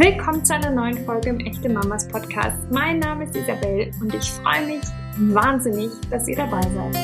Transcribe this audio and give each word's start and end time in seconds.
Willkommen 0.00 0.44
zu 0.44 0.54
einer 0.54 0.70
neuen 0.70 1.04
Folge 1.04 1.30
im 1.30 1.40
Echte 1.40 1.68
Mamas 1.68 2.06
Podcast. 2.06 2.56
Mein 2.70 3.00
Name 3.00 3.24
ist 3.24 3.34
Isabel 3.34 3.90
und 4.00 4.14
ich 4.14 4.30
freue 4.30 4.64
mich 4.64 4.84
wahnsinnig, 5.16 5.90
dass 6.08 6.28
ihr 6.28 6.36
dabei 6.36 6.60
seid. 6.62 6.96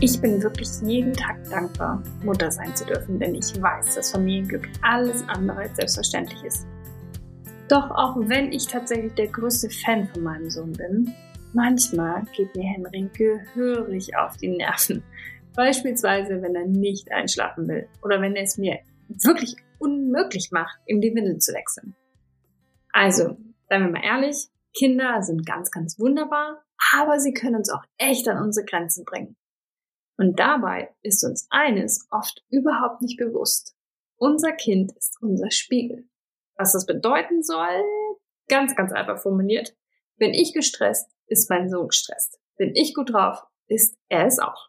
Ich 0.00 0.20
bin 0.20 0.42
wirklich 0.42 0.68
jeden 0.82 1.12
Tag 1.12 1.48
dankbar, 1.48 2.02
Mutter 2.24 2.50
sein 2.50 2.74
zu 2.74 2.84
dürfen, 2.84 3.20
denn 3.20 3.36
ich 3.36 3.62
weiß, 3.62 3.94
dass 3.94 4.10
Familienglück 4.10 4.68
alles 4.82 5.22
andere 5.28 5.58
als 5.58 5.76
selbstverständlich 5.76 6.42
ist. 6.42 6.66
Doch 7.68 7.92
auch 7.92 8.16
wenn 8.22 8.50
ich 8.50 8.66
tatsächlich 8.66 9.14
der 9.14 9.28
größte 9.28 9.70
Fan 9.70 10.08
von 10.08 10.24
meinem 10.24 10.50
Sohn 10.50 10.72
bin, 10.72 11.14
manchmal 11.52 12.24
geht 12.36 12.56
mir 12.56 12.64
Henry 12.64 13.08
gehörig 13.16 14.16
auf 14.16 14.36
die 14.36 14.48
Nerven. 14.48 15.04
Beispielsweise, 15.54 16.42
wenn 16.42 16.56
er 16.56 16.66
nicht 16.66 17.12
einschlafen 17.12 17.68
will 17.68 17.86
oder 18.02 18.20
wenn 18.20 18.34
er 18.34 18.42
es 18.42 18.58
mir 18.58 18.80
wirklich 19.22 19.56
unmöglich 19.78 20.50
macht, 20.52 20.78
ihm 20.86 21.00
die 21.00 21.14
Windel 21.14 21.38
zu 21.38 21.52
wechseln. 21.52 21.94
Also, 22.92 23.36
seien 23.68 23.82
wir 23.84 23.90
mal 23.90 24.04
ehrlich, 24.04 24.48
Kinder 24.76 25.22
sind 25.22 25.46
ganz, 25.46 25.70
ganz 25.70 25.98
wunderbar, 25.98 26.64
aber 26.92 27.18
sie 27.18 27.32
können 27.32 27.56
uns 27.56 27.70
auch 27.70 27.84
echt 27.98 28.28
an 28.28 28.42
unsere 28.42 28.66
Grenzen 28.66 29.04
bringen. 29.04 29.36
Und 30.16 30.38
dabei 30.38 30.94
ist 31.02 31.24
uns 31.24 31.46
eines 31.50 32.06
oft 32.10 32.44
überhaupt 32.50 33.00
nicht 33.00 33.18
bewusst. 33.18 33.74
Unser 34.16 34.52
Kind 34.52 34.92
ist 34.92 35.16
unser 35.22 35.50
Spiegel. 35.50 36.08
Was 36.56 36.72
das 36.72 36.84
bedeuten 36.84 37.42
soll? 37.42 37.82
Ganz, 38.48 38.76
ganz 38.76 38.92
einfach 38.92 39.18
formuliert. 39.18 39.74
Bin 40.16 40.34
ich 40.34 40.52
gestresst, 40.52 41.10
ist 41.26 41.48
mein 41.48 41.70
Sohn 41.70 41.88
gestresst. 41.88 42.38
Bin 42.56 42.74
ich 42.74 42.94
gut 42.94 43.12
drauf, 43.12 43.42
ist 43.66 43.96
er 44.10 44.26
es 44.26 44.38
auch. 44.38 44.68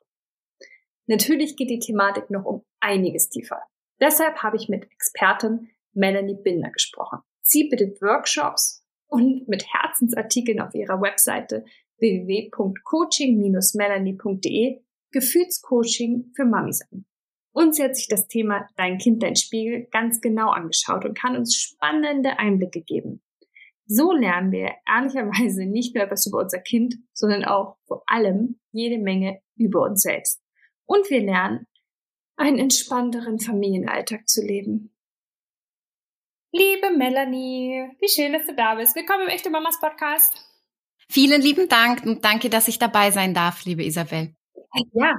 Natürlich 1.08 1.58
geht 1.58 1.70
die 1.70 1.80
Thematik 1.80 2.30
noch 2.30 2.46
um 2.46 2.64
einiges 2.80 3.28
tiefer. 3.28 3.62
Deshalb 4.02 4.44
habe 4.44 4.58
ich 4.58 4.68
mit 4.68 4.92
Expertin 4.92 5.70
Melanie 5.94 6.36
Binder 6.42 6.72
gesprochen. 6.72 7.20
Sie 7.42 7.70
bietet 7.70 8.02
Workshops 8.02 8.84
und 9.08 9.48
mit 9.48 9.66
Herzensartikeln 9.72 10.60
auf 10.60 10.74
ihrer 10.74 11.00
Webseite 11.02 11.64
www.coaching-melanie.de 12.00 14.82
Gefühlscoaching 15.12 16.32
für 16.36 16.46
Mamis 16.46 16.82
an. 16.92 17.06
Und 17.54 17.76
sie 17.76 17.84
hat 17.84 17.96
sich 17.96 18.08
das 18.08 18.28
Thema 18.28 18.68
Dein 18.78 18.98
Kind, 18.98 19.22
dein 19.22 19.36
Spiegel 19.36 19.86
ganz 19.92 20.22
genau 20.22 20.50
angeschaut 20.50 21.06
und 21.06 21.16
kann 21.18 21.36
uns 21.36 21.56
spannende 21.56 22.40
Einblicke 22.40 22.82
geben. 22.82 23.22
So 23.86 24.14
lernen 24.14 24.54
wir 24.54 24.72
ehrlicherweise 24.88 25.66
nicht 25.66 25.94
nur 25.94 26.06
etwas 26.06 26.26
über 26.26 26.40
unser 26.40 26.60
Kind, 26.60 26.96
sondern 27.14 27.44
auch 27.44 27.76
vor 27.86 28.04
allem 28.08 28.62
jede 28.72 28.98
Menge 28.98 29.42
über 29.58 29.82
uns 29.82 30.04
selbst. 30.04 30.42
Und 30.86 31.10
wir 31.10 31.22
lernen, 31.22 31.68
einen 32.42 32.58
entspannteren 32.58 33.40
Familienalltag 33.40 34.28
zu 34.28 34.42
leben. 34.42 34.92
Liebe 36.52 36.90
Melanie, 36.98 37.88
wie 38.00 38.10
schön, 38.10 38.34
dass 38.34 38.46
du 38.46 38.56
da 38.56 38.76
bist. 38.76 38.96
Willkommen 38.96 39.24
im 39.24 39.30
Echte 39.30 39.50
Mamas 39.50 39.80
Podcast. 39.80 40.34
Vielen 41.08 41.42
lieben 41.42 41.70
Dank 41.70 42.04
und 42.04 42.26
danke, 42.26 42.50
dass 42.50 42.68
ich 42.68 42.80
dabei 42.80 43.12
sein 43.12 43.34
darf, 43.34 43.64
liebe 43.64 43.86
Isabel. 43.86 44.34
Ja, 44.94 45.14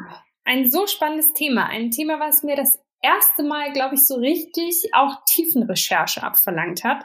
ein 0.44 0.70
so 0.70 0.86
spannendes 0.86 1.32
Thema. 1.32 1.66
Ein 1.66 1.90
Thema, 1.90 2.18
was 2.18 2.42
mir 2.42 2.56
das 2.56 2.78
erste 3.00 3.44
Mal, 3.44 3.72
glaube 3.72 3.94
ich, 3.94 4.04
so 4.04 4.16
richtig 4.16 4.90
auch 4.92 5.24
Tiefenrecherche 5.26 6.22
abverlangt 6.22 6.82
hat, 6.82 7.04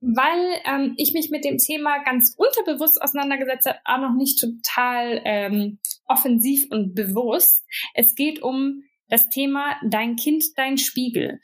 weil 0.00 0.60
ähm, 0.66 0.94
ich 0.98 1.14
mich 1.14 1.30
mit 1.30 1.44
dem 1.44 1.58
Thema 1.58 2.02
ganz 2.04 2.34
unterbewusst 2.36 3.00
auseinandergesetzt 3.00 3.66
habe, 3.66 3.78
auch 3.84 3.98
noch 3.98 4.14
nicht 4.14 4.40
total 4.40 5.22
ähm, 5.24 5.78
offensiv 6.06 6.66
und 6.70 6.94
bewusst. 6.94 7.64
Es 7.94 8.14
geht 8.14 8.42
um 8.42 8.84
das 9.14 9.28
Thema 9.28 9.76
Dein 9.84 10.16
Kind, 10.16 10.42
dein 10.56 10.76
Spiegel. 10.76 11.40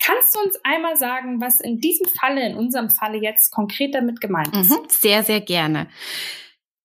Kannst 0.00 0.34
du 0.34 0.40
uns 0.40 0.56
einmal 0.64 0.96
sagen, 0.96 1.40
was 1.40 1.60
in 1.60 1.78
diesem 1.78 2.08
Falle, 2.08 2.44
in 2.44 2.56
unserem 2.56 2.90
Falle 2.90 3.22
jetzt 3.22 3.52
konkret 3.52 3.94
damit 3.94 4.20
gemeint 4.20 4.56
ist? 4.56 4.70
Mhm, 4.70 4.88
sehr, 4.88 5.22
sehr 5.22 5.40
gerne. 5.40 5.88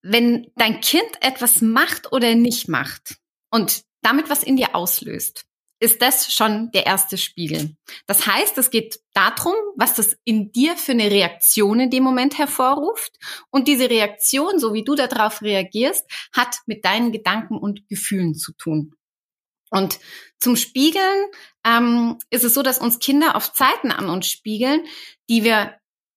Wenn 0.03 0.51
dein 0.55 0.79
Kind 0.79 1.09
etwas 1.21 1.61
macht 1.61 2.11
oder 2.11 2.35
nicht 2.35 2.67
macht 2.67 3.17
und 3.49 3.81
damit 4.03 4.29
was 4.29 4.43
in 4.43 4.57
dir 4.57 4.75
auslöst, 4.75 5.47
ist 5.79 6.03
das 6.03 6.31
schon 6.31 6.69
der 6.71 6.85
erste 6.85 7.17
Spiegel. 7.17 7.75
Das 8.05 8.27
heißt, 8.27 8.59
es 8.59 8.69
geht 8.69 8.99
darum, 9.13 9.55
was 9.75 9.95
das 9.95 10.17
in 10.23 10.51
dir 10.51 10.77
für 10.77 10.91
eine 10.91 11.09
Reaktion 11.09 11.79
in 11.79 11.89
dem 11.89 12.03
Moment 12.03 12.37
hervorruft. 12.37 13.13
Und 13.49 13.67
diese 13.67 13.89
Reaktion, 13.89 14.59
so 14.59 14.75
wie 14.75 14.83
du 14.83 14.93
darauf 14.93 15.41
reagierst, 15.41 16.05
hat 16.31 16.57
mit 16.67 16.85
deinen 16.85 17.11
Gedanken 17.11 17.57
und 17.57 17.87
Gefühlen 17.89 18.35
zu 18.35 18.53
tun. 18.53 18.93
Und 19.69 19.99
zum 20.39 20.55
Spiegeln 20.55 21.25
ähm, 21.65 22.17
ist 22.29 22.43
es 22.43 22.53
so, 22.53 22.61
dass 22.63 22.79
uns 22.79 22.99
Kinder 22.99 23.35
oft 23.35 23.55
Zeiten 23.55 23.91
an 23.91 24.09
uns 24.09 24.27
spiegeln, 24.27 24.85
die 25.29 25.43
wir 25.43 25.75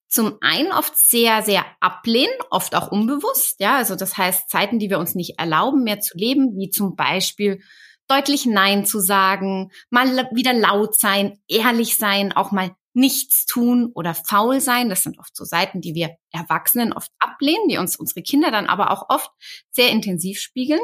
zum 0.09 0.39
einen 0.41 0.73
oft 0.73 0.97
sehr, 0.97 1.43
sehr 1.43 1.65
ablehnen, 1.81 2.35
oft 2.51 2.75
auch 2.75 2.91
unbewusst. 2.91 3.61
Ja, 3.61 3.77
also 3.77 3.95
das 3.95 4.19
heißt 4.19 4.51
Zeiten, 4.51 4.79
die 4.79 4.91
wir 4.91 4.99
uns 4.99 5.15
nicht 5.15 5.39
erlauben, 5.39 5.85
mehr 5.85 6.01
zu 6.01 6.19
leben, 6.19 6.57
wie 6.57 6.71
zum 6.71 6.97
Beispiel 6.97 7.63
deutlich 8.09 8.45
Nein 8.45 8.85
zu 8.85 8.99
sagen, 8.99 9.71
mal 9.89 10.29
wieder 10.33 10.53
laut 10.53 10.99
sein, 10.99 11.39
ehrlich 11.49 11.97
sein, 11.97 12.33
auch 12.33 12.51
mal 12.51 12.75
nichts 12.93 13.47
tun 13.47 13.93
oder 13.95 14.15
faul 14.15 14.61
sein. 14.61 14.89
Das 14.89 15.05
sind 15.05 15.19
oft 15.21 15.37
so 15.37 15.45
Seiten, 15.45 15.81
die 15.81 15.95
wir 15.95 16.17
Erwachsenen 16.33 16.93
oft 16.93 17.13
ablehnen, 17.21 17.69
die 17.69 17.79
uns 17.79 17.95
unsere 17.95 18.23
Kinder 18.23 18.51
dann 18.51 18.67
aber 18.67 18.91
auch 18.91 19.09
oft 19.09 19.31
sehr 19.71 19.91
intensiv 19.91 20.41
spiegeln. 20.41 20.81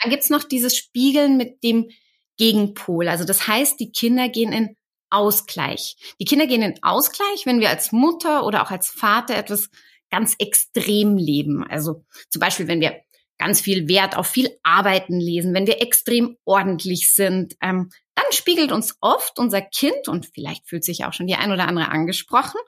Dann 0.00 0.10
gibt's 0.10 0.30
noch 0.30 0.44
dieses 0.44 0.76
Spiegeln 0.76 1.36
mit 1.36 1.62
dem 1.62 1.90
Gegenpol. 2.36 3.08
Also 3.08 3.24
das 3.24 3.46
heißt, 3.46 3.80
die 3.80 3.90
Kinder 3.90 4.28
gehen 4.28 4.52
in 4.52 4.76
Ausgleich. 5.10 5.96
Die 6.20 6.24
Kinder 6.24 6.46
gehen 6.46 6.62
in 6.62 6.82
Ausgleich, 6.82 7.46
wenn 7.46 7.60
wir 7.60 7.70
als 7.70 7.92
Mutter 7.92 8.44
oder 8.44 8.62
auch 8.62 8.70
als 8.70 8.88
Vater 8.88 9.36
etwas 9.36 9.70
ganz 10.10 10.34
extrem 10.38 11.16
leben. 11.16 11.64
Also 11.64 12.04
zum 12.30 12.40
Beispiel, 12.40 12.68
wenn 12.68 12.80
wir 12.80 13.00
ganz 13.38 13.60
viel 13.60 13.88
Wert 13.88 14.16
auf 14.16 14.26
viel 14.26 14.50
Arbeiten 14.62 15.18
lesen, 15.18 15.54
wenn 15.54 15.66
wir 15.66 15.80
extrem 15.80 16.36
ordentlich 16.44 17.14
sind, 17.14 17.54
ähm, 17.62 17.90
dann 18.14 18.26
spiegelt 18.32 18.72
uns 18.72 18.96
oft 19.00 19.38
unser 19.38 19.62
Kind, 19.62 20.08
und 20.08 20.26
vielleicht 20.34 20.68
fühlt 20.68 20.84
sich 20.84 21.04
auch 21.04 21.12
schon 21.12 21.28
die 21.28 21.36
ein 21.36 21.52
oder 21.52 21.68
andere 21.68 21.88
angesprochen, 21.88 22.60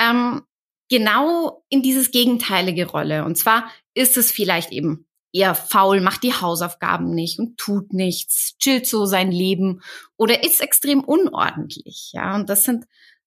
ähm, 0.00 0.42
genau 0.88 1.62
in 1.68 1.82
dieses 1.82 2.10
gegenteilige 2.10 2.86
Rolle. 2.86 3.24
Und 3.24 3.36
zwar 3.36 3.70
ist 3.92 4.16
es 4.16 4.32
vielleicht 4.32 4.72
eben 4.72 5.06
eher 5.34 5.54
faul, 5.54 6.00
macht 6.00 6.22
die 6.22 6.32
Hausaufgaben 6.32 7.12
nicht 7.12 7.38
und 7.38 7.58
tut 7.58 7.92
nichts, 7.92 8.56
chillt 8.58 8.86
so 8.86 9.04
sein 9.04 9.32
Leben 9.32 9.82
oder 10.16 10.44
ist 10.44 10.60
extrem 10.60 11.02
unordentlich. 11.02 12.10
Ja, 12.12 12.36
und 12.36 12.48
das 12.48 12.62
sind 12.62 12.86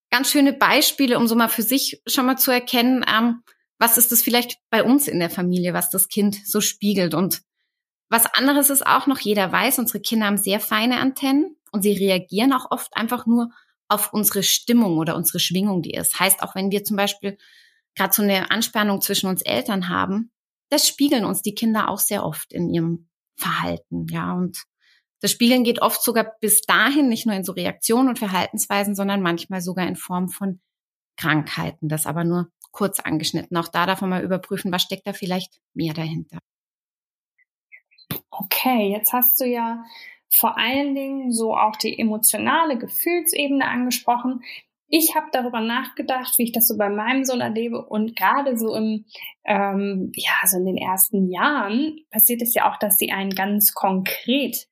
ganz 0.09 0.31
schöne 0.31 0.53
Beispiele, 0.53 1.17
um 1.17 1.27
so 1.27 1.35
mal 1.35 1.49
für 1.49 1.63
sich 1.63 2.01
schon 2.07 2.25
mal 2.25 2.37
zu 2.37 2.49
erkennen, 2.49 3.05
ähm, 3.07 3.43
was 3.77 3.97
ist 3.97 4.11
das 4.11 4.21
vielleicht 4.21 4.57
bei 4.69 4.83
uns 4.83 5.07
in 5.07 5.19
der 5.19 5.29
Familie, 5.29 5.73
was 5.73 5.89
das 5.89 6.07
Kind 6.07 6.39
so 6.47 6.61
spiegelt. 6.61 7.13
Und 7.13 7.41
was 8.09 8.25
anderes 8.25 8.69
ist 8.69 8.87
auch 8.87 9.05
noch, 9.05 9.19
jeder 9.19 9.51
weiß, 9.51 9.77
unsere 9.77 9.99
Kinder 9.99 10.27
haben 10.27 10.37
sehr 10.37 10.61
feine 10.61 10.99
Antennen 10.99 11.57
und 11.71 11.81
sie 11.81 11.91
reagieren 11.91 12.53
auch 12.53 12.71
oft 12.71 12.95
einfach 12.95 13.25
nur 13.25 13.51
auf 13.89 14.13
unsere 14.13 14.43
Stimmung 14.43 14.97
oder 14.97 15.15
unsere 15.15 15.39
Schwingung, 15.39 15.81
die 15.81 15.91
ist. 15.91 16.19
Heißt, 16.19 16.41
auch 16.41 16.55
wenn 16.55 16.71
wir 16.71 16.83
zum 16.85 16.97
Beispiel 16.97 17.37
gerade 17.95 18.13
so 18.13 18.21
eine 18.21 18.49
Anspannung 18.49 19.01
zwischen 19.01 19.27
uns 19.27 19.41
Eltern 19.41 19.89
haben, 19.89 20.31
das 20.69 20.87
spiegeln 20.87 21.25
uns 21.25 21.41
die 21.41 21.55
Kinder 21.55 21.89
auch 21.89 21.99
sehr 21.99 22.23
oft 22.23 22.53
in 22.53 22.69
ihrem 22.69 23.09
Verhalten, 23.35 24.07
ja. 24.09 24.33
Und 24.33 24.63
das 25.21 25.31
Spiegeln 25.31 25.63
geht 25.63 25.81
oft 25.81 26.03
sogar 26.03 26.35
bis 26.41 26.61
dahin, 26.61 27.09
nicht 27.09 27.25
nur 27.25 27.35
in 27.35 27.43
so 27.43 27.51
Reaktionen 27.51 28.09
und 28.09 28.19
Verhaltensweisen, 28.19 28.95
sondern 28.95 29.21
manchmal 29.21 29.61
sogar 29.61 29.87
in 29.87 29.95
Form 29.95 30.29
von 30.29 30.61
Krankheiten. 31.17 31.89
Das 31.89 32.05
aber 32.05 32.23
nur 32.23 32.51
kurz 32.71 32.99
angeschnitten. 32.99 33.57
Auch 33.57 33.67
da 33.67 33.85
darf 33.85 34.01
man 34.01 34.11
mal 34.11 34.23
überprüfen, 34.23 34.71
was 34.71 34.83
steckt 34.83 35.07
da 35.07 35.13
vielleicht 35.13 35.59
mehr 35.73 35.93
dahinter. 35.93 36.37
Okay, 38.29 38.91
jetzt 38.91 39.13
hast 39.13 39.41
du 39.41 39.45
ja 39.45 39.83
vor 40.29 40.57
allen 40.57 40.93
Dingen 40.93 41.31
so 41.31 41.55
auch 41.55 41.75
die 41.75 41.97
emotionale 41.97 42.77
Gefühlsebene 42.77 43.65
angesprochen 43.65 44.43
ich 44.89 45.15
habe 45.15 45.27
darüber 45.31 45.59
nachgedacht, 45.59 46.37
wie 46.37 46.43
ich 46.43 46.51
das 46.51 46.67
so 46.67 46.77
bei 46.77 46.89
meinem 46.89 47.25
Sohn 47.25 47.41
erlebe 47.41 47.85
und 47.85 48.15
gerade 48.15 48.57
so 48.57 48.75
im, 48.75 49.05
ähm, 49.45 50.11
ja, 50.15 50.33
so 50.45 50.57
in 50.57 50.65
den 50.65 50.77
ersten 50.77 51.29
Jahren 51.29 51.97
passiert 52.09 52.41
es 52.41 52.53
ja 52.53 52.71
auch, 52.71 52.77
dass 52.79 52.97
sie 52.97 53.11
einen 53.11 53.31
ganz 53.31 53.73
konkret 53.73 54.67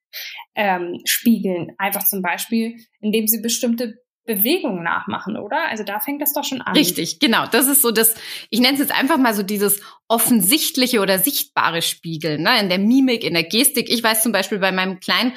ähm, 0.56 1.02
spiegeln. 1.06 1.74
Einfach 1.78 2.04
zum 2.06 2.22
Beispiel, 2.22 2.78
indem 3.02 3.28
sie 3.28 3.42
bestimmte 3.42 3.96
Bewegungen 4.26 4.84
nachmachen, 4.84 5.38
oder? 5.38 5.68
Also 5.70 5.84
da 5.84 6.00
fängt 6.00 6.22
das 6.22 6.34
doch 6.34 6.44
schon 6.44 6.62
an. 6.62 6.76
Richtig, 6.76 7.20
genau. 7.20 7.46
Das 7.46 7.68
ist 7.68 7.82
so 7.82 7.92
das, 7.92 8.16
ich 8.50 8.60
nenne 8.60 8.74
es 8.74 8.80
jetzt 8.80 8.98
einfach 8.98 9.18
mal 9.18 9.36
so 9.36 9.44
dieses 9.44 9.82
offensichtliche 10.08 11.00
oder 11.00 11.20
sichtbare 11.20 11.82
Spiegeln, 11.82 12.42
ne? 12.42 12.60
in 12.60 12.70
der 12.70 12.80
Mimik, 12.80 13.24
in 13.24 13.34
der 13.34 13.44
Gestik. 13.44 13.90
Ich 13.90 14.02
weiß 14.02 14.24
zum 14.24 14.32
Beispiel 14.32 14.58
bei 14.58 14.72
meinem 14.72 15.00
Kleinen, 15.00 15.34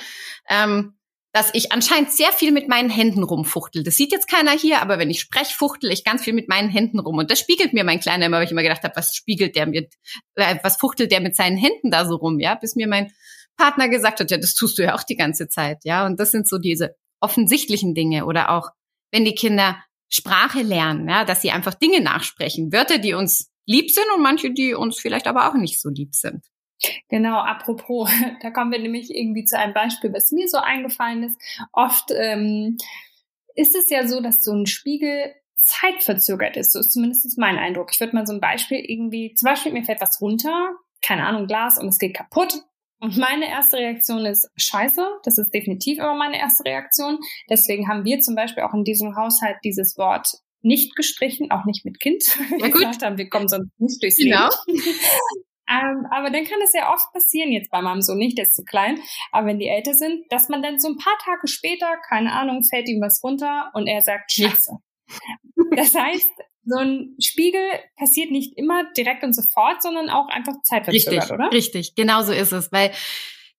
ähm, 0.49 0.98
dass 1.33 1.51
ich 1.53 1.73
anscheinend 1.73 2.11
sehr 2.11 2.33
viel 2.33 2.53
mit 2.53 2.69
meinen 2.69 2.89
Händen 2.89 3.23
rumfuchtel. 3.23 3.83
Das 3.85 3.97
sieht 3.97 4.13
jetzt 4.13 4.29
keiner 4.29 4.53
hier, 4.53 4.81
aber 4.81 4.99
wenn 4.99 5.11
ich 5.11 5.21
spreche, 5.21 5.55
fuchtel 5.55 5.91
ich 5.93 6.05
ganz 6.05 6.25
viel 6.25 6.33
mit 6.33 6.49
meinen 6.49 6.71
Händen 6.71 6.99
rum. 6.99 7.19
Und 7.19 7.31
das 7.31 7.39
spiegelt 7.39 7.75
mir 7.75 7.85
mein 7.85 8.01
Kleiner 8.01 8.27
immer, 8.27 8.39
weil 8.39 8.47
ich 8.47 8.51
immer 8.51 8.63
gedacht 8.63 8.83
habe, 8.83 8.97
was 8.97 9.15
spiegelt 9.15 9.55
der 9.55 9.67
mit, 9.67 9.95
äh, 10.37 10.57
was 10.63 10.77
fuchtelt 10.77 11.13
der 11.13 11.21
mit 11.21 11.37
seinen 11.37 11.59
Händen 11.59 11.91
da 11.91 12.07
so 12.07 12.17
rum, 12.17 12.41
ja? 12.41 12.55
Bis 12.55 12.77
mir 12.77 12.89
mein 12.89 13.13
Partner 13.57 13.89
gesagt 13.89 14.21
hat, 14.21 14.31
ja, 14.31 14.39
das 14.39 14.55
tust 14.55 14.79
du 14.79 14.83
ja 14.83 14.95
auch 14.95 15.03
die 15.03 15.17
ganze 15.17 15.49
Zeit, 15.49 15.85
ja? 15.85 16.07
Und 16.07 16.19
das 16.19 16.31
sind 16.31 16.49
so 16.49 16.59
diese 16.59 16.97
offensichtlichen 17.21 17.95
Dinge 17.95 18.25
oder 18.25 18.51
auch 18.51 18.71
wenn 19.11 19.25
die 19.25 19.35
Kinder 19.35 19.83
Sprache 20.11 20.63
lernen, 20.63 21.09
ja, 21.09 21.25
dass 21.25 21.43
sie 21.43 21.51
einfach 21.51 21.75
Dinge 21.75 22.01
nachsprechen, 22.01 22.73
Wörter, 22.73 22.99
die 22.99 23.13
uns 23.13 23.51
lieb 23.67 23.91
sind 23.91 24.07
und 24.17 24.23
manche, 24.23 24.53
die 24.53 24.75
uns 24.75 24.99
vielleicht 24.99 25.27
aber 25.27 25.49
auch 25.49 25.55
nicht 25.55 25.81
so 25.81 25.91
lieb 25.91 26.15
sind. 26.15 26.47
Genau, 27.09 27.39
apropos, 27.39 28.11
da 28.43 28.51
kommen 28.51 28.73
wir 28.73 28.79
nämlich 28.79 29.15
irgendwie 29.15 29.45
zu 29.45 29.59
einem 29.59 29.75
Beispiel, 29.75 30.13
was 30.13 30.33
mir 30.33 30.49
so 30.49 30.59
eingefallen 30.59 31.23
ist. 31.25 31.41
Oft 31.73 32.11
ähm, 32.15 32.77
ist 33.55 33.75
es 33.75 33.91
ja 33.91 34.07
so, 34.07 34.21
dass 34.21 34.43
so 34.43 34.53
ein 34.53 34.67
Spiegel 34.67 35.35
zeitverzögert 35.57 36.57
ist. 36.57 36.73
So 36.73 36.81
ist 36.81 36.93
zumindest 36.93 37.37
mein 37.39 37.59
Eindruck. 37.59 37.91
Ich 37.93 38.01
würde 38.01 38.15
mal 38.15 38.27
so 38.27 38.33
ein 38.33 38.41
Beispiel 38.41 38.79
irgendwie, 38.79 39.35
zum 39.35 39.47
Beispiel 39.47 39.73
mir 39.73 39.85
fällt 39.85 40.01
was 40.01 40.21
runter, 40.21 40.71
keine 41.03 41.27
Ahnung, 41.27 41.47
Glas 41.47 41.79
und 41.79 41.89
es 41.89 41.99
geht 41.99 42.15
kaputt. 42.15 42.63
Und 43.01 43.17
meine 43.17 43.49
erste 43.49 43.77
Reaktion 43.77 44.27
ist 44.27 44.51
Scheiße. 44.57 45.07
Das 45.23 45.39
ist 45.39 45.55
definitiv 45.55 45.99
immer 45.99 46.15
meine 46.15 46.39
erste 46.39 46.65
Reaktion. 46.65 47.19
Deswegen 47.49 47.89
haben 47.89 48.05
wir 48.05 48.19
zum 48.21 48.35
Beispiel 48.35 48.65
auch 48.65 48.75
in 48.75 48.83
diesem 48.83 49.15
Haushalt 49.15 49.59
dieses 49.63 49.97
Wort 49.99 50.29
nicht 50.63 50.97
gestrichen, 50.97 51.53
auch 51.53 51.65
nicht 51.65 51.85
mit 51.85 52.01
Kind. 52.01 52.25
Ja, 52.59 52.67
gut. 52.67 52.81
gesagt 52.81 53.03
haben, 53.05 53.19
wir 53.19 53.29
kommen 53.29 53.49
sonst 53.49 53.71
nicht 53.79 54.03
durchs 54.03 54.17
genau. 54.17 54.49
Leben. 54.67 54.83
Ähm, 55.69 56.07
aber 56.11 56.31
dann 56.31 56.45
kann 56.45 56.61
es 56.65 56.73
ja 56.73 56.93
oft 56.93 57.13
passieren, 57.13 57.53
jetzt 57.53 57.71
bei 57.71 57.83
meinem 57.83 58.03
Sohn 58.03 58.19
nicht, 58.19 58.39
der 58.39 58.47
ist 58.47 58.55
zu 58.55 58.65
klein, 58.65 59.01
aber 59.33 59.47
wenn 59.49 59.59
die 59.59 59.69
älter 59.69 59.95
sind, 59.95 60.25
dass 60.31 60.49
man 60.49 60.63
dann 60.63 60.79
so 60.79 60.89
ein 60.89 60.97
paar 60.97 61.17
Tage 61.25 61.47
später, 61.49 61.97
keine 62.09 62.33
Ahnung, 62.33 62.63
fällt 62.63 62.89
ihm 62.89 63.01
was 63.01 63.23
runter 63.23 63.71
und 63.75 63.87
er 63.87 64.01
sagt 64.01 64.33
Scheiße. 64.33 64.73
Das 65.75 65.95
heißt, 65.95 66.31
so 66.65 66.79
ein 66.79 67.17
Spiegel 67.21 67.67
passiert 67.97 68.31
nicht 68.31 68.57
immer 68.57 68.85
direkt 68.93 69.25
und 69.25 69.33
sofort, 69.33 69.83
sondern 69.83 70.11
auch 70.11 70.29
einfach 70.29 70.55
zeitverzögert, 70.63 71.23
richtig, 71.23 71.33
oder? 71.33 71.51
Richtig, 71.51 71.95
genau 71.95 72.23
so 72.23 72.33
ist 72.33 72.53
es, 72.53 72.71
weil 72.73 72.93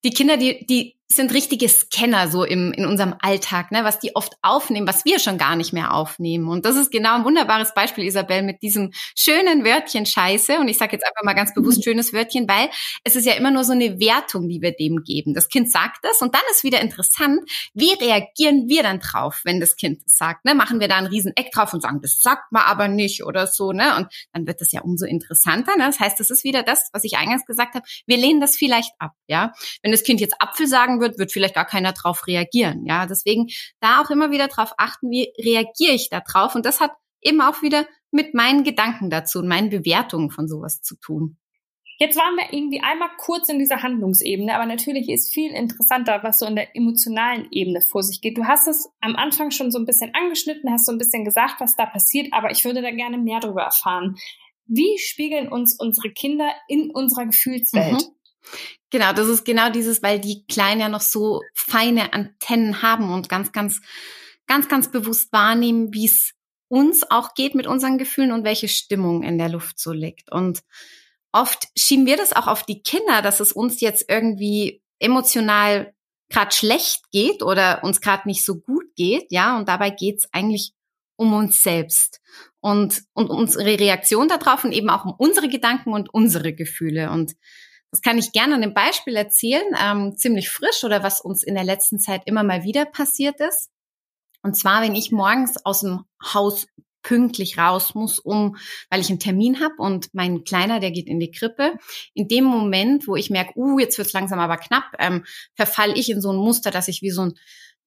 die 0.03 0.11
Kinder, 0.11 0.37
die, 0.37 0.65
die 0.65 0.98
sind 1.11 1.33
richtige 1.33 1.67
Scanner 1.67 2.27
so 2.27 2.43
im, 2.43 2.71
in 2.71 2.85
unserem 2.85 3.15
Alltag, 3.19 3.71
ne, 3.71 3.83
was 3.83 3.97
die 3.99 4.15
oft 4.15 4.33
aufnehmen, 4.43 4.87
was 4.87 5.05
wir 5.05 5.17
schon 5.17 5.39
gar 5.39 5.55
nicht 5.55 5.73
mehr 5.73 5.93
aufnehmen. 5.93 6.47
Und 6.47 6.65
das 6.65 6.75
ist 6.75 6.91
genau 6.91 7.15
ein 7.15 7.25
wunderbares 7.25 7.73
Beispiel, 7.73 8.03
Isabel, 8.03 8.43
mit 8.43 8.61
diesem 8.61 8.91
schönen 9.15 9.65
Wörtchen 9.65 10.05
Scheiße. 10.05 10.59
Und 10.59 10.67
ich 10.67 10.77
sage 10.77 10.93
jetzt 10.93 11.03
einfach 11.03 11.23
mal 11.23 11.33
ganz 11.33 11.53
bewusst 11.55 11.83
schönes 11.83 12.13
Wörtchen, 12.13 12.47
weil 12.47 12.69
es 13.03 13.15
ist 13.15 13.25
ja 13.25 13.33
immer 13.33 13.49
nur 13.49 13.63
so 13.63 13.71
eine 13.71 13.99
Wertung, 13.99 14.47
die 14.47 14.61
wir 14.61 14.71
dem 14.71 15.03
geben. 15.03 15.33
Das 15.33 15.49
Kind 15.49 15.71
sagt 15.71 15.97
das 16.03 16.21
und 16.21 16.35
dann 16.35 16.43
ist 16.51 16.63
wieder 16.63 16.79
interessant, 16.79 17.39
wie 17.73 17.91
reagieren 17.93 18.69
wir 18.69 18.83
dann 18.83 18.99
drauf, 18.99 19.41
wenn 19.45 19.59
das 19.59 19.77
Kind 19.77 20.03
das 20.05 20.15
sagt. 20.15 20.45
Ne? 20.45 20.53
Machen 20.53 20.79
wir 20.79 20.87
da 20.87 20.97
einen 20.97 21.07
riesen 21.07 21.33
Eck 21.35 21.51
drauf 21.51 21.73
und 21.73 21.81
sagen, 21.81 22.01
das 22.03 22.21
sagt 22.21 22.51
man 22.51 22.63
aber 22.63 22.87
nicht 22.87 23.23
oder 23.23 23.47
so. 23.47 23.71
Ne? 23.71 23.95
Und 23.97 24.07
dann 24.31 24.45
wird 24.45 24.61
das 24.61 24.71
ja 24.71 24.81
umso 24.81 25.07
interessanter. 25.07 25.75
Ne? 25.75 25.85
Das 25.85 25.99
heißt, 25.99 26.19
das 26.19 26.29
ist 26.29 26.43
wieder 26.43 26.61
das, 26.61 26.89
was 26.93 27.03
ich 27.03 27.17
eingangs 27.17 27.47
gesagt 27.47 27.73
habe. 27.73 27.85
Wir 28.05 28.17
lehnen 28.17 28.39
das 28.39 28.55
vielleicht 28.55 28.93
ab. 28.99 29.13
Ja, 29.27 29.53
Wenn 29.81 29.91
das 29.91 30.03
Kind 30.03 30.21
jetzt 30.21 30.35
Apfel 30.39 30.67
sagen 30.67 30.98
wird, 30.99 31.17
wird 31.17 31.31
vielleicht 31.31 31.55
gar 31.55 31.65
keiner 31.65 31.93
drauf 31.93 32.27
reagieren. 32.27 32.85
Ja, 32.85 33.05
deswegen 33.05 33.47
da 33.79 34.01
auch 34.01 34.09
immer 34.09 34.31
wieder 34.31 34.47
drauf 34.47 34.73
achten, 34.77 35.09
wie 35.09 35.33
reagiere 35.37 35.93
ich 35.93 36.09
da 36.09 36.21
drauf? 36.21 36.55
Und 36.55 36.65
das 36.65 36.79
hat 36.79 36.91
eben 37.21 37.41
auch 37.41 37.61
wieder 37.61 37.85
mit 38.11 38.33
meinen 38.33 38.63
Gedanken 38.63 39.09
dazu 39.09 39.39
und 39.39 39.47
meinen 39.47 39.69
Bewertungen 39.69 40.31
von 40.31 40.47
sowas 40.47 40.81
zu 40.81 40.95
tun. 40.95 41.37
Jetzt 42.01 42.15
waren 42.15 42.37
wir 42.37 42.53
irgendwie 42.57 42.79
einmal 42.79 43.09
kurz 43.17 43.49
in 43.49 43.59
dieser 43.59 43.83
Handlungsebene, 43.83 44.55
aber 44.55 44.65
natürlich 44.65 45.09
ist 45.09 45.33
viel 45.33 45.51
interessanter, 45.51 46.23
was 46.23 46.39
so 46.39 46.45
in 46.45 46.55
der 46.55 46.73
emotionalen 46.73 47.49
Ebene 47.51 47.81
vor 47.81 48.03
sich 48.03 48.21
geht. 48.21 48.37
Du 48.37 48.45
hast 48.45 48.69
es 48.69 48.89
am 49.01 49.17
Anfang 49.17 49.51
schon 49.51 49.69
so 49.69 49.77
ein 49.77 49.85
bisschen 49.85 50.15
angeschnitten, 50.15 50.71
hast 50.71 50.85
so 50.85 50.93
ein 50.93 50.97
bisschen 50.97 51.25
gesagt, 51.25 51.59
was 51.59 51.75
da 51.75 51.85
passiert, 51.85 52.29
aber 52.31 52.51
ich 52.51 52.63
würde 52.63 52.81
da 52.81 52.91
gerne 52.91 53.17
mehr 53.17 53.41
darüber 53.41 53.63
erfahren. 53.63 54.15
Wie 54.65 54.97
spiegeln 54.97 55.49
uns 55.51 55.77
unsere 55.77 56.09
Kinder 56.11 56.49
in 56.69 56.89
unserer 56.89 57.25
Gefühlswelt? 57.25 57.91
Mhm. 57.91 58.15
Genau, 58.89 59.13
das 59.13 59.27
ist 59.27 59.45
genau 59.45 59.69
dieses, 59.69 60.01
weil 60.01 60.19
die 60.19 60.45
Kleinen 60.47 60.81
ja 60.81 60.89
noch 60.89 61.01
so 61.01 61.41
feine 61.53 62.13
Antennen 62.13 62.81
haben 62.81 63.11
und 63.11 63.29
ganz, 63.29 63.51
ganz, 63.51 63.81
ganz, 64.47 64.67
ganz 64.67 64.91
bewusst 64.91 65.31
wahrnehmen, 65.31 65.93
wie 65.93 66.05
es 66.05 66.33
uns 66.69 67.09
auch 67.09 67.33
geht 67.33 67.55
mit 67.55 67.67
unseren 67.67 67.97
Gefühlen 67.97 68.31
und 68.31 68.43
welche 68.43 68.67
Stimmung 68.67 69.23
in 69.23 69.37
der 69.37 69.49
Luft 69.49 69.79
so 69.79 69.91
liegt. 69.91 70.31
Und 70.31 70.61
oft 71.31 71.67
schieben 71.77 72.05
wir 72.05 72.17
das 72.17 72.33
auch 72.33 72.47
auf 72.47 72.63
die 72.63 72.81
Kinder, 72.81 73.21
dass 73.21 73.39
es 73.39 73.51
uns 73.51 73.81
jetzt 73.81 74.05
irgendwie 74.09 74.81
emotional 74.99 75.93
gerade 76.29 76.51
schlecht 76.51 77.11
geht 77.11 77.41
oder 77.41 77.83
uns 77.83 78.01
gerade 78.01 78.27
nicht 78.27 78.45
so 78.45 78.59
gut 78.59 78.85
geht, 78.95 79.31
ja, 79.31 79.57
und 79.57 79.67
dabei 79.67 79.89
geht's 79.89 80.27
eigentlich 80.31 80.73
um 81.15 81.33
uns 81.33 81.63
selbst 81.63 82.21
und, 82.61 83.03
und 83.13 83.29
unsere 83.29 83.79
Reaktion 83.79 84.27
darauf 84.27 84.63
und 84.63 84.71
eben 84.71 84.89
auch 84.89 85.05
um 85.05 85.13
unsere 85.17 85.49
Gedanken 85.49 85.91
und 85.91 86.13
unsere 86.13 86.53
Gefühle. 86.53 87.09
Und 87.11 87.33
das 87.91 88.01
kann 88.01 88.17
ich 88.17 88.31
gerne 88.31 88.55
an 88.55 88.63
einem 88.63 88.73
Beispiel 88.73 89.15
erzählen, 89.15 89.63
ähm, 89.81 90.15
ziemlich 90.15 90.49
frisch 90.49 90.83
oder 90.83 91.03
was 91.03 91.21
uns 91.21 91.43
in 91.43 91.55
der 91.55 91.63
letzten 91.63 91.99
Zeit 91.99 92.23
immer 92.25 92.43
mal 92.43 92.63
wieder 92.63 92.85
passiert 92.85 93.39
ist. 93.39 93.69
Und 94.41 94.55
zwar, 94.55 94.81
wenn 94.81 94.95
ich 94.95 95.11
morgens 95.11 95.63
aus 95.65 95.81
dem 95.81 96.05
Haus 96.21 96.67
pünktlich 97.01 97.57
raus 97.57 97.95
muss, 97.95 98.19
um, 98.19 98.57
weil 98.89 99.01
ich 99.01 99.09
einen 99.09 99.19
Termin 99.19 99.61
habe 99.61 99.75
und 99.77 100.13
mein 100.13 100.43
Kleiner, 100.43 100.79
der 100.79 100.91
geht 100.91 101.07
in 101.07 101.19
die 101.19 101.31
Krippe. 101.31 101.73
In 102.13 102.27
dem 102.27 102.43
Moment, 102.43 103.07
wo 103.07 103.15
ich 103.15 103.29
merke, 103.29 103.53
uh, 103.55 103.79
jetzt 103.79 103.97
wird's 103.97 104.13
langsam 104.13 104.39
aber 104.39 104.57
knapp, 104.57 104.85
ähm, 104.99 105.25
verfall 105.55 105.97
ich 105.97 106.09
in 106.09 106.21
so 106.21 106.31
ein 106.31 106.37
Muster, 106.37 106.71
dass 106.71 106.87
ich 106.87 107.01
wie 107.01 107.11
so 107.11 107.21
ein 107.23 107.33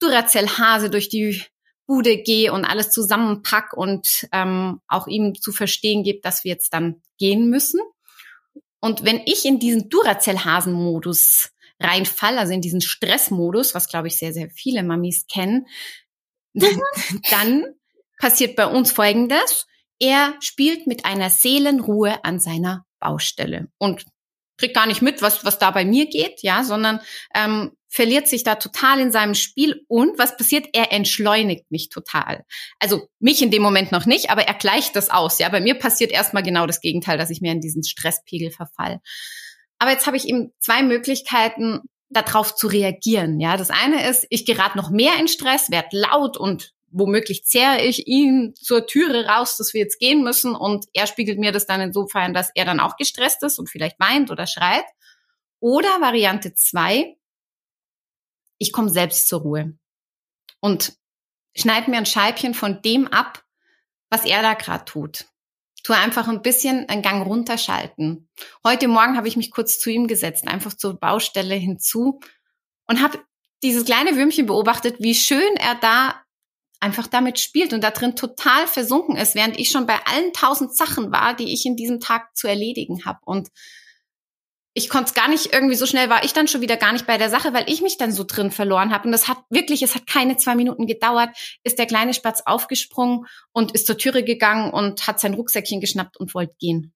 Duracell-Hase 0.00 0.90
durch 0.90 1.08
die 1.08 1.42
Bude 1.86 2.16
gehe 2.22 2.52
und 2.52 2.64
alles 2.64 2.90
zusammenpack 2.90 3.74
und 3.74 4.26
ähm, 4.32 4.80
auch 4.88 5.06
ihm 5.06 5.34
zu 5.34 5.52
verstehen 5.52 6.02
gebe, 6.04 6.20
dass 6.22 6.44
wir 6.44 6.52
jetzt 6.52 6.72
dann 6.72 7.02
gehen 7.18 7.50
müssen. 7.50 7.80
Und 8.82 9.04
wenn 9.04 9.22
ich 9.26 9.44
in 9.44 9.60
diesen 9.60 9.88
Duracell-Hasen-Modus 9.88 11.52
reinfall, 11.80 12.36
also 12.36 12.52
in 12.52 12.60
diesen 12.60 12.80
Stressmodus, 12.80 13.74
was 13.74 13.88
glaube 13.88 14.08
ich 14.08 14.18
sehr, 14.18 14.32
sehr 14.32 14.50
viele 14.50 14.82
Mamis 14.82 15.26
kennen, 15.32 15.66
dann 17.30 17.64
passiert 18.18 18.56
bei 18.56 18.66
uns 18.66 18.92
Folgendes. 18.92 19.66
Er 20.00 20.34
spielt 20.40 20.88
mit 20.88 21.04
einer 21.04 21.30
Seelenruhe 21.30 22.24
an 22.24 22.40
seiner 22.40 22.84
Baustelle 22.98 23.68
und 23.78 24.04
kriegt 24.62 24.74
gar 24.76 24.86
nicht 24.86 25.02
mit, 25.02 25.22
was, 25.22 25.44
was 25.44 25.58
da 25.58 25.72
bei 25.72 25.84
mir 25.84 26.06
geht, 26.06 26.42
ja, 26.42 26.62
sondern 26.62 27.00
ähm, 27.34 27.72
verliert 27.88 28.28
sich 28.28 28.44
da 28.44 28.54
total 28.54 29.00
in 29.00 29.10
seinem 29.10 29.34
Spiel 29.34 29.84
und 29.88 30.18
was 30.18 30.36
passiert? 30.36 30.68
Er 30.72 30.92
entschleunigt 30.92 31.70
mich 31.70 31.88
total. 31.88 32.44
Also 32.78 33.08
mich 33.18 33.42
in 33.42 33.50
dem 33.50 33.60
Moment 33.60 33.90
noch 33.90 34.06
nicht, 34.06 34.30
aber 34.30 34.42
er 34.46 34.54
gleicht 34.54 34.94
das 34.94 35.10
aus. 35.10 35.40
Ja, 35.40 35.48
bei 35.48 35.60
mir 35.60 35.74
passiert 35.74 36.12
erstmal 36.12 36.44
genau 36.44 36.66
das 36.66 36.80
Gegenteil, 36.80 37.18
dass 37.18 37.30
ich 37.30 37.40
mir 37.40 37.50
in 37.50 37.60
diesen 37.60 37.82
Stresspegel 37.82 38.52
verfall. 38.52 39.00
Aber 39.80 39.90
jetzt 39.90 40.06
habe 40.06 40.16
ich 40.16 40.28
eben 40.28 40.52
zwei 40.60 40.84
Möglichkeiten, 40.84 41.80
darauf 42.08 42.54
zu 42.54 42.68
reagieren. 42.68 43.40
Ja, 43.40 43.56
das 43.56 43.70
eine 43.70 44.08
ist, 44.08 44.26
ich 44.30 44.46
gerate 44.46 44.76
noch 44.76 44.90
mehr 44.90 45.18
in 45.18 45.28
Stress, 45.28 45.70
werde 45.70 45.88
laut 45.98 46.36
und 46.36 46.72
womöglich 46.92 47.44
zerre 47.44 47.82
ich 47.82 48.06
ihn 48.06 48.54
zur 48.54 48.86
Türe 48.86 49.26
raus, 49.26 49.56
dass 49.56 49.74
wir 49.74 49.80
jetzt 49.80 49.98
gehen 49.98 50.22
müssen 50.22 50.54
und 50.54 50.86
er 50.92 51.06
spiegelt 51.06 51.38
mir 51.38 51.52
das 51.52 51.66
dann 51.66 51.80
insofern, 51.80 52.34
dass 52.34 52.50
er 52.54 52.64
dann 52.64 52.80
auch 52.80 52.96
gestresst 52.96 53.42
ist 53.42 53.58
und 53.58 53.68
vielleicht 53.70 53.98
weint 53.98 54.30
oder 54.30 54.46
schreit. 54.46 54.84
Oder 55.58 56.00
Variante 56.00 56.54
zwei, 56.54 57.16
ich 58.58 58.72
komme 58.72 58.90
selbst 58.90 59.28
zur 59.28 59.40
Ruhe 59.42 59.76
und 60.60 60.94
schneide 61.56 61.90
mir 61.90 61.98
ein 61.98 62.06
Scheibchen 62.06 62.54
von 62.54 62.82
dem 62.82 63.06
ab, 63.08 63.44
was 64.10 64.24
er 64.24 64.42
da 64.42 64.54
gerade 64.54 64.84
tut. 64.84 65.26
Tu 65.84 65.92
einfach 65.92 66.28
ein 66.28 66.42
bisschen 66.42 66.88
einen 66.88 67.02
Gang 67.02 67.26
runterschalten. 67.26 68.28
Heute 68.64 68.86
Morgen 68.86 69.16
habe 69.16 69.26
ich 69.26 69.36
mich 69.36 69.50
kurz 69.50 69.80
zu 69.80 69.90
ihm 69.90 70.06
gesetzt, 70.06 70.46
einfach 70.46 70.74
zur 70.74 70.98
Baustelle 70.98 71.56
hinzu 71.56 72.20
und 72.86 73.02
habe 73.02 73.18
dieses 73.62 73.84
kleine 73.84 74.16
Würmchen 74.16 74.46
beobachtet, 74.46 74.96
wie 74.98 75.14
schön 75.14 75.56
er 75.56 75.74
da 75.76 76.21
einfach 76.82 77.06
damit 77.06 77.38
spielt 77.38 77.72
und 77.72 77.82
da 77.82 77.90
drin 77.90 78.16
total 78.16 78.66
versunken 78.66 79.16
ist, 79.16 79.34
während 79.34 79.58
ich 79.58 79.70
schon 79.70 79.86
bei 79.86 79.98
allen 80.04 80.32
tausend 80.32 80.76
Sachen 80.76 81.12
war, 81.12 81.34
die 81.34 81.52
ich 81.52 81.64
in 81.64 81.76
diesem 81.76 82.00
Tag 82.00 82.36
zu 82.36 82.48
erledigen 82.48 83.04
habe. 83.04 83.20
Und 83.24 83.48
ich 84.74 84.88
konnte 84.88 85.10
es 85.10 85.14
gar 85.14 85.28
nicht 85.28 85.52
irgendwie 85.52 85.74
so 85.74 85.86
schnell 85.86 86.08
war 86.08 86.24
ich 86.24 86.32
dann 86.32 86.48
schon 86.48 86.62
wieder 86.62 86.76
gar 86.76 86.92
nicht 86.92 87.06
bei 87.06 87.18
der 87.18 87.28
Sache, 87.28 87.52
weil 87.52 87.68
ich 87.68 87.82
mich 87.82 87.98
dann 87.98 88.10
so 88.10 88.24
drin 88.24 88.50
verloren 88.50 88.92
habe. 88.92 89.06
Und 89.06 89.12
das 89.12 89.28
hat 89.28 89.38
wirklich, 89.50 89.82
es 89.82 89.94
hat 89.94 90.06
keine 90.06 90.38
zwei 90.38 90.54
Minuten 90.54 90.86
gedauert, 90.86 91.30
ist 91.62 91.78
der 91.78 91.86
kleine 91.86 92.14
Spatz 92.14 92.42
aufgesprungen 92.44 93.26
und 93.52 93.72
ist 93.72 93.86
zur 93.86 93.98
Türe 93.98 94.24
gegangen 94.24 94.72
und 94.72 95.06
hat 95.06 95.20
sein 95.20 95.34
Rucksäckchen 95.34 95.80
geschnappt 95.80 96.16
und 96.16 96.34
wollte 96.34 96.54
gehen. 96.58 96.94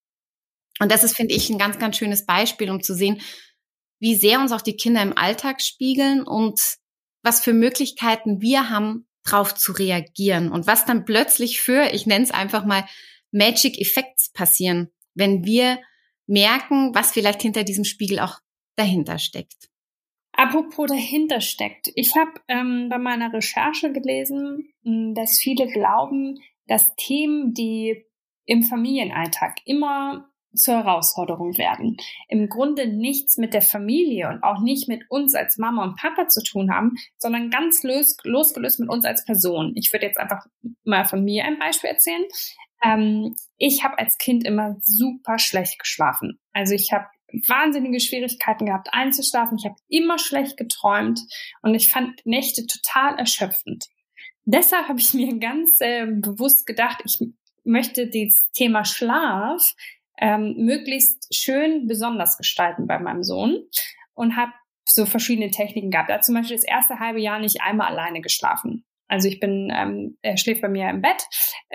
Und 0.81 0.91
das 0.91 1.05
ist, 1.05 1.17
finde 1.17 1.35
ich, 1.35 1.49
ein 1.51 1.59
ganz, 1.59 1.79
ganz 1.79 1.97
schönes 1.97 2.27
Beispiel, 2.27 2.71
um 2.71 2.83
zu 2.83 2.95
sehen, 2.95 3.21
wie 3.99 4.15
sehr 4.15 4.41
uns 4.41 4.53
auch 4.53 4.63
die 4.63 4.77
Kinder 4.77 5.03
im 5.03 5.17
Alltag 5.17 5.63
spiegeln 5.63 6.23
und 6.23 6.61
was 7.23 7.41
für 7.41 7.53
Möglichkeiten 7.53 8.41
wir 8.41 8.71
haben, 8.71 9.07
drauf 9.27 9.55
zu 9.55 9.73
reagieren 9.73 10.51
und 10.51 10.67
was 10.67 10.85
dann 10.85 11.05
plötzlich 11.05 11.61
für, 11.61 11.93
ich 11.93 12.07
nenne 12.07 12.25
es 12.25 12.31
einfach 12.31 12.65
mal, 12.65 12.87
Magic 13.33 13.79
Effects 13.81 14.33
passieren, 14.33 14.91
wenn 15.15 15.45
wir 15.45 15.79
merken, 16.27 16.95
was 16.95 17.13
vielleicht 17.13 17.43
hinter 17.43 17.65
diesem 17.65 17.85
Spiegel 17.85 18.21
auch 18.21 18.39
dahinter 18.77 19.19
steckt. 19.19 19.69
Apropos 20.33 20.87
dahinter 20.89 21.41
steckt. 21.41 21.91
Ich 21.95 22.15
habe 22.15 22.33
ähm, 22.49 22.89
bei 22.91 22.99
meiner 22.99 23.33
Recherche 23.33 23.91
gelesen, 23.91 24.73
hm, 24.85 25.15
dass 25.15 25.39
viele 25.39 25.67
glauben, 25.67 26.39
dass 26.67 26.95
Themen, 26.97 27.55
die 27.55 28.05
im 28.45 28.63
Familienalltag 28.63 29.57
immer 29.65 30.31
zur 30.57 30.75
Herausforderung 30.75 31.57
werden. 31.59 31.97
Im 32.29 32.49
Grunde 32.49 32.87
nichts 32.87 33.37
mit 33.37 33.55
der 33.55 33.63
Familie 33.63 34.29
und 34.29 34.43
auch 34.43 34.61
nicht 34.61 34.89
mit 34.89 35.03
uns 35.09 35.35
als 35.35 35.59
Mama 35.59 35.85
und 35.85 35.97
Papa 35.97 36.29
zu 36.29 36.43
tun 36.43 36.71
haben, 36.73 36.97
sondern 37.19 37.51
ganz 37.51 37.83
los, 37.83 38.17
losgelöst 38.25 38.81
mit 38.81 38.89
uns 38.89 39.05
als 39.05 39.25
Person. 39.25 39.73
Ich 39.77 39.93
würde 39.93 40.07
jetzt 40.07 40.19
einfach 40.19 40.45
mal 40.85 41.05
von 41.05 41.25
mir 41.25 41.45
ein 41.45 41.59
Beispiel 41.59 41.91
erzählen. 41.91 42.25
Ähm, 42.83 43.35
ich 43.57 43.85
habe 43.85 43.99
als 43.99 44.19
Kind 44.19 44.45
immer 44.45 44.77
super 44.83 45.39
schlecht 45.39 45.79
geschlafen. 45.79 46.39
Also 46.53 46.75
ich 46.75 46.93
habe 46.93 47.07
wahnsinnige 47.49 48.01
Schwierigkeiten 48.01 48.67
gehabt 48.67 48.89
einzuschlafen. 48.93 49.59
Ich 49.59 49.65
habe 49.65 49.77
immer 49.89 50.19
schlecht 50.19 50.57
geträumt 50.57 51.21
und 51.63 51.75
ich 51.75 51.91
fand 51.91 52.25
Nächte 52.25 52.67
total 52.67 53.19
erschöpfend. 53.19 53.87
Deshalb 54.45 54.89
habe 54.89 55.01
ich 55.01 55.13
mir 55.13 55.39
ganz 55.39 55.81
äh, 55.81 56.07
bewusst 56.07 56.67
gedacht, 56.67 57.03
ich 57.05 57.19
möchte 57.65 58.09
das 58.09 58.49
Thema 58.53 58.85
Schlaf 58.85 59.75
ähm, 60.19 60.55
möglichst 60.57 61.35
schön 61.35 61.87
besonders 61.87 62.39
gestalten 62.39 62.87
bei 62.87 62.99
meinem 62.99 63.23
Sohn 63.23 63.67
und 64.15 64.37
habe 64.37 64.53
so 64.89 65.05
verschiedene 65.05 65.51
Techniken 65.51 65.91
gehabt. 65.91 66.09
Er 66.09 66.17
hat 66.17 66.25
zum 66.25 66.35
Beispiel 66.35 66.57
das 66.57 66.65
erste 66.65 66.99
halbe 66.99 67.21
Jahr 67.21 67.39
nicht 67.39 67.61
einmal 67.61 67.89
alleine 67.89 68.21
geschlafen. 68.21 68.85
Also 69.09 69.29
ich 69.29 69.39
bin, 69.41 69.73
ähm, 69.73 70.19
er 70.23 70.37
schläft 70.37 70.63
bei 70.63 70.69
mir 70.69 70.89
im 70.91 71.01
Bett. 71.01 71.27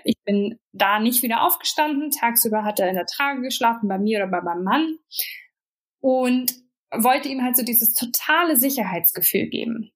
Ich 0.03 0.17
bin 0.25 0.60
da 0.74 1.00
nicht 1.00 1.24
wieder 1.24 1.43
aufgestanden. 1.43 2.12
Tagsüber 2.12 2.63
hat 2.63 2.79
er 2.79 2.89
in 2.89 2.95
der 2.95 3.05
Trage 3.05 3.41
geschlafen, 3.41 3.88
bei 3.88 3.98
mir 3.98 4.19
oder 4.19 4.27
bei 4.27 4.41
meinem 4.41 4.63
Mann. 4.63 4.98
Und 6.00 6.53
wollte 6.91 7.29
ihm 7.29 7.43
halt 7.43 7.55
so 7.55 7.63
dieses 7.63 7.93
totale 7.93 8.57
Sicherheitsgefühl 8.57 9.48
geben. 9.48 9.91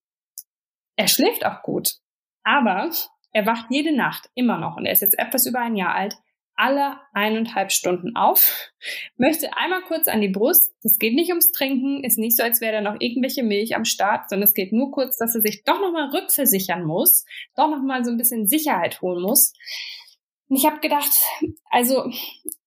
Er 0.95 1.07
schläft 1.07 1.45
auch 1.45 1.61
gut, 1.61 1.95
aber 2.43 2.89
er 3.31 3.45
wacht 3.45 3.65
jede 3.69 3.93
Nacht 3.93 4.29
immer 4.33 4.57
noch 4.57 4.77
und 4.77 4.85
er 4.85 4.93
ist 4.93 5.01
jetzt 5.01 5.19
etwas 5.19 5.45
über 5.45 5.59
ein 5.59 5.75
Jahr 5.75 5.93
alt 5.93 6.15
alle 6.55 6.97
eineinhalb 7.13 7.71
Stunden 7.71 8.15
auf, 8.15 8.71
möchte 9.17 9.55
einmal 9.57 9.81
kurz 9.81 10.07
an 10.07 10.21
die 10.21 10.29
Brust. 10.29 10.73
Es 10.83 10.97
geht 10.97 11.13
nicht 11.13 11.29
ums 11.29 11.51
Trinken, 11.51 12.03
ist 12.03 12.17
nicht 12.17 12.37
so, 12.37 12.43
als 12.43 12.61
wäre 12.61 12.81
da 12.81 12.81
noch 12.81 12.99
irgendwelche 12.99 13.43
Milch 13.43 13.75
am 13.75 13.85
Start, 13.85 14.29
sondern 14.29 14.47
es 14.47 14.53
geht 14.53 14.71
nur 14.71 14.91
kurz, 14.91 15.17
dass 15.17 15.35
er 15.35 15.41
sich 15.41 15.63
doch 15.63 15.79
nochmal 15.79 16.09
rückversichern 16.09 16.85
muss, 16.85 17.25
doch 17.55 17.69
nochmal 17.69 18.03
so 18.05 18.11
ein 18.11 18.17
bisschen 18.17 18.47
Sicherheit 18.47 19.01
holen 19.01 19.21
muss. 19.21 19.53
Und 20.47 20.57
ich 20.57 20.65
habe 20.65 20.79
gedacht, 20.79 21.11
also 21.69 22.09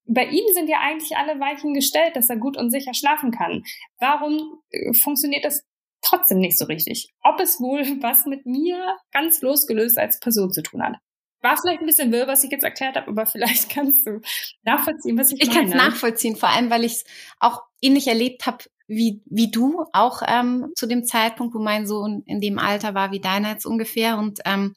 bei 0.09 0.25
ihm 0.25 0.45
sind 0.55 0.69
ja 0.69 0.79
eigentlich 0.81 1.17
alle 1.17 1.39
Weichen 1.39 1.75
gestellt, 1.75 2.17
dass 2.17 2.31
er 2.31 2.37
gut 2.37 2.57
und 2.57 2.71
sicher 2.71 2.95
schlafen 2.95 3.31
kann. 3.31 3.63
Warum 3.99 4.61
äh, 4.71 4.93
funktioniert 4.95 5.45
das 5.45 5.67
trotzdem 6.01 6.39
nicht 6.39 6.59
so 6.59 6.65
richtig? 6.65 7.13
Ob 7.23 7.41
es 7.41 7.61
wohl 7.61 7.81
was 8.03 8.27
mit 8.27 8.47
mir 8.47 8.97
ganz 9.13 9.43
losgelöst 9.43 9.99
als 9.99 10.19
Person 10.19 10.51
zu 10.51 10.63
tun 10.63 10.83
hat? 10.83 10.97
War 11.41 11.57
vielleicht 11.57 11.81
ein 11.81 11.87
bisschen 11.87 12.13
wirr, 12.13 12.27
was 12.27 12.45
ich 12.45 12.51
jetzt 12.51 12.65
erklärt 12.65 12.97
habe, 12.97 13.09
aber 13.09 13.27
vielleicht 13.27 13.71
kannst 13.75 14.07
du 14.07 14.21
nachvollziehen, 14.63 15.19
was 15.19 15.33
ich, 15.33 15.41
ich 15.41 15.49
meine. 15.49 15.67
Ich 15.67 15.71
kann 15.71 15.79
es 15.81 15.91
nachvollziehen, 15.91 16.37
vor 16.37 16.49
allem, 16.49 16.71
weil 16.71 16.85
ich 16.85 16.93
es 16.93 17.05
auch 17.39 17.63
ähnlich 17.81 18.09
erlebt 18.09 18.47
habe 18.47 18.65
wie, 18.89 19.23
wie 19.27 19.51
du, 19.51 19.85
auch 19.93 20.23
ähm, 20.27 20.73
zu 20.75 20.87
dem 20.87 21.05
Zeitpunkt, 21.05 21.55
wo 21.55 21.59
mein 21.59 21.87
Sohn 21.87 22.23
in 22.27 22.41
dem 22.41 22.59
Alter 22.59 22.95
war 22.95 23.13
wie 23.13 23.21
deiner 23.21 23.51
jetzt 23.51 23.67
ungefähr. 23.67 24.17
Und 24.17 24.41
ähm, 24.47 24.75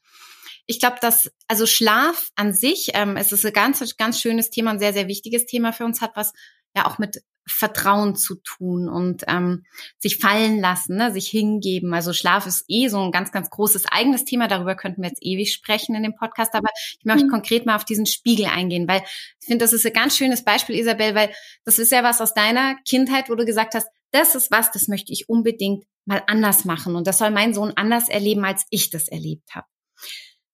ich 0.66 0.80
glaube, 0.80 0.98
dass 1.02 1.32
also 1.48 1.66
Schlaf 1.66 2.30
an 2.36 2.54
sich, 2.54 2.90
ähm, 2.94 3.16
es 3.16 3.32
ist 3.32 3.46
ein 3.46 3.54
ganz, 3.54 3.96
ganz 3.98 4.20
schönes 4.20 4.50
Thema, 4.50 4.72
ein 4.72 4.80
sehr, 4.80 4.94
sehr 4.94 5.08
wichtiges 5.08 5.46
Thema 5.46 5.72
für 5.72 5.86
uns 5.86 6.02
hat, 6.02 6.12
was 6.16 6.34
ja 6.76 6.86
auch 6.86 6.98
mit 6.98 7.24
Vertrauen 7.48 8.16
zu 8.16 8.36
tun 8.36 8.88
und 8.88 9.24
ähm, 9.28 9.66
sich 9.98 10.18
fallen 10.18 10.60
lassen, 10.60 10.98
ne, 10.98 11.12
sich 11.12 11.28
hingeben. 11.28 11.94
Also 11.94 12.14
Schlaf 12.14 12.46
ist 12.46 12.66
eh 12.68 12.88
so 12.88 13.00
ein 13.00 13.12
ganz, 13.12 13.32
ganz 13.32 13.50
großes 13.50 13.86
eigenes 13.92 14.26
Thema. 14.26 14.48
Darüber 14.48 14.76
könnten 14.76 15.02
wir 15.02 15.10
jetzt 15.10 15.24
ewig 15.24 15.54
sprechen 15.54 15.96
in 15.96 16.04
dem 16.04 16.16
Podcast. 16.16 16.54
Aber 16.54 16.70
ich 17.00 17.06
möchte 17.06 17.26
mhm. 17.26 17.32
konkret 17.32 17.66
mal 17.66 17.76
auf 17.76 17.86
diesen 17.86 18.06
Spiegel 18.06 18.46
eingehen, 18.46 18.88
weil 18.88 19.02
ich 19.40 19.48
finde, 19.48 19.66
das 19.66 19.74
ist 19.74 19.86
ein 19.86 19.94
ganz 19.94 20.18
schönes 20.18 20.44
Beispiel, 20.44 20.76
Isabel, 20.76 21.16
weil 21.16 21.32
das 21.66 21.80
ist 21.80 21.92
ja 21.92 22.04
was 22.04 22.22
aus 22.22 22.34
deiner 22.34 22.76
Kindheit, 22.88 23.30
wo 23.30 23.36
du 23.36 23.46
gesagt 23.46 23.76
hast, 23.76 23.88
das 24.12 24.36
ist 24.36 24.52
was, 24.52 24.72
das 24.72 24.88
möchte 24.88 25.14
ich 25.14 25.30
unbedingt 25.30 25.86
mal 26.06 26.24
anders 26.28 26.66
machen. 26.66 26.96
Und 26.96 27.08
das 27.08 27.18
soll 27.18 27.32
mein 27.32 27.54
Sohn 27.54 27.74
anders 27.76 28.10
erleben, 28.10 28.46
als 28.46 28.66
ich 28.70 28.90
das 28.90 29.08
erlebt 29.08 29.56
habe. 29.56 29.68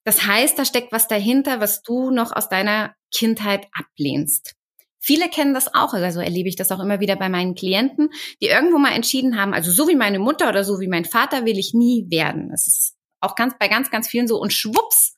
Das 0.03 0.25
heißt, 0.25 0.58
da 0.58 0.63
steckt 0.63 0.94
was 0.94 1.10
dahinter, 1.10 1.60
was 1.60 1.82
du 1.82 2.12
noch 2.12 2.32
aus 2.32 2.48
deiner 2.48 2.96
Kindheit 3.12 3.67
ablehnst. 3.74 4.57
Viele 5.00 5.30
kennen 5.30 5.54
das 5.54 5.74
auch, 5.74 5.94
also 5.94 6.20
erlebe 6.20 6.50
ich 6.50 6.56
das 6.56 6.72
auch 6.72 6.80
immer 6.80 7.00
wieder 7.00 7.16
bei 7.16 7.30
meinen 7.30 7.56
Klienten, 7.56 8.10
die 8.42 8.48
irgendwo 8.48 8.77
mal 8.77 8.94
entschieden 8.94 9.39
haben, 9.39 9.54
also 9.54 9.72
so 9.72 9.88
wie 9.88 9.96
meine 9.96 10.20
Mutter 10.20 10.50
oder 10.50 10.63
so 10.63 10.80
wie 10.80 10.88
mein 10.88 11.06
Vater 11.06 11.46
will 11.46 11.58
ich 11.58 11.74
nie 11.74 12.06
werden. 12.10 12.50
Das 12.50 12.68
ist 12.68 12.96
auch 13.20 13.36
ganz 13.36 13.56
bei 13.60 13.68
ganz, 13.68 13.92
ganz 13.92 14.08
vielen 14.08 14.27
so 14.27 14.38
und 14.39 14.54
schwupps 14.54 15.18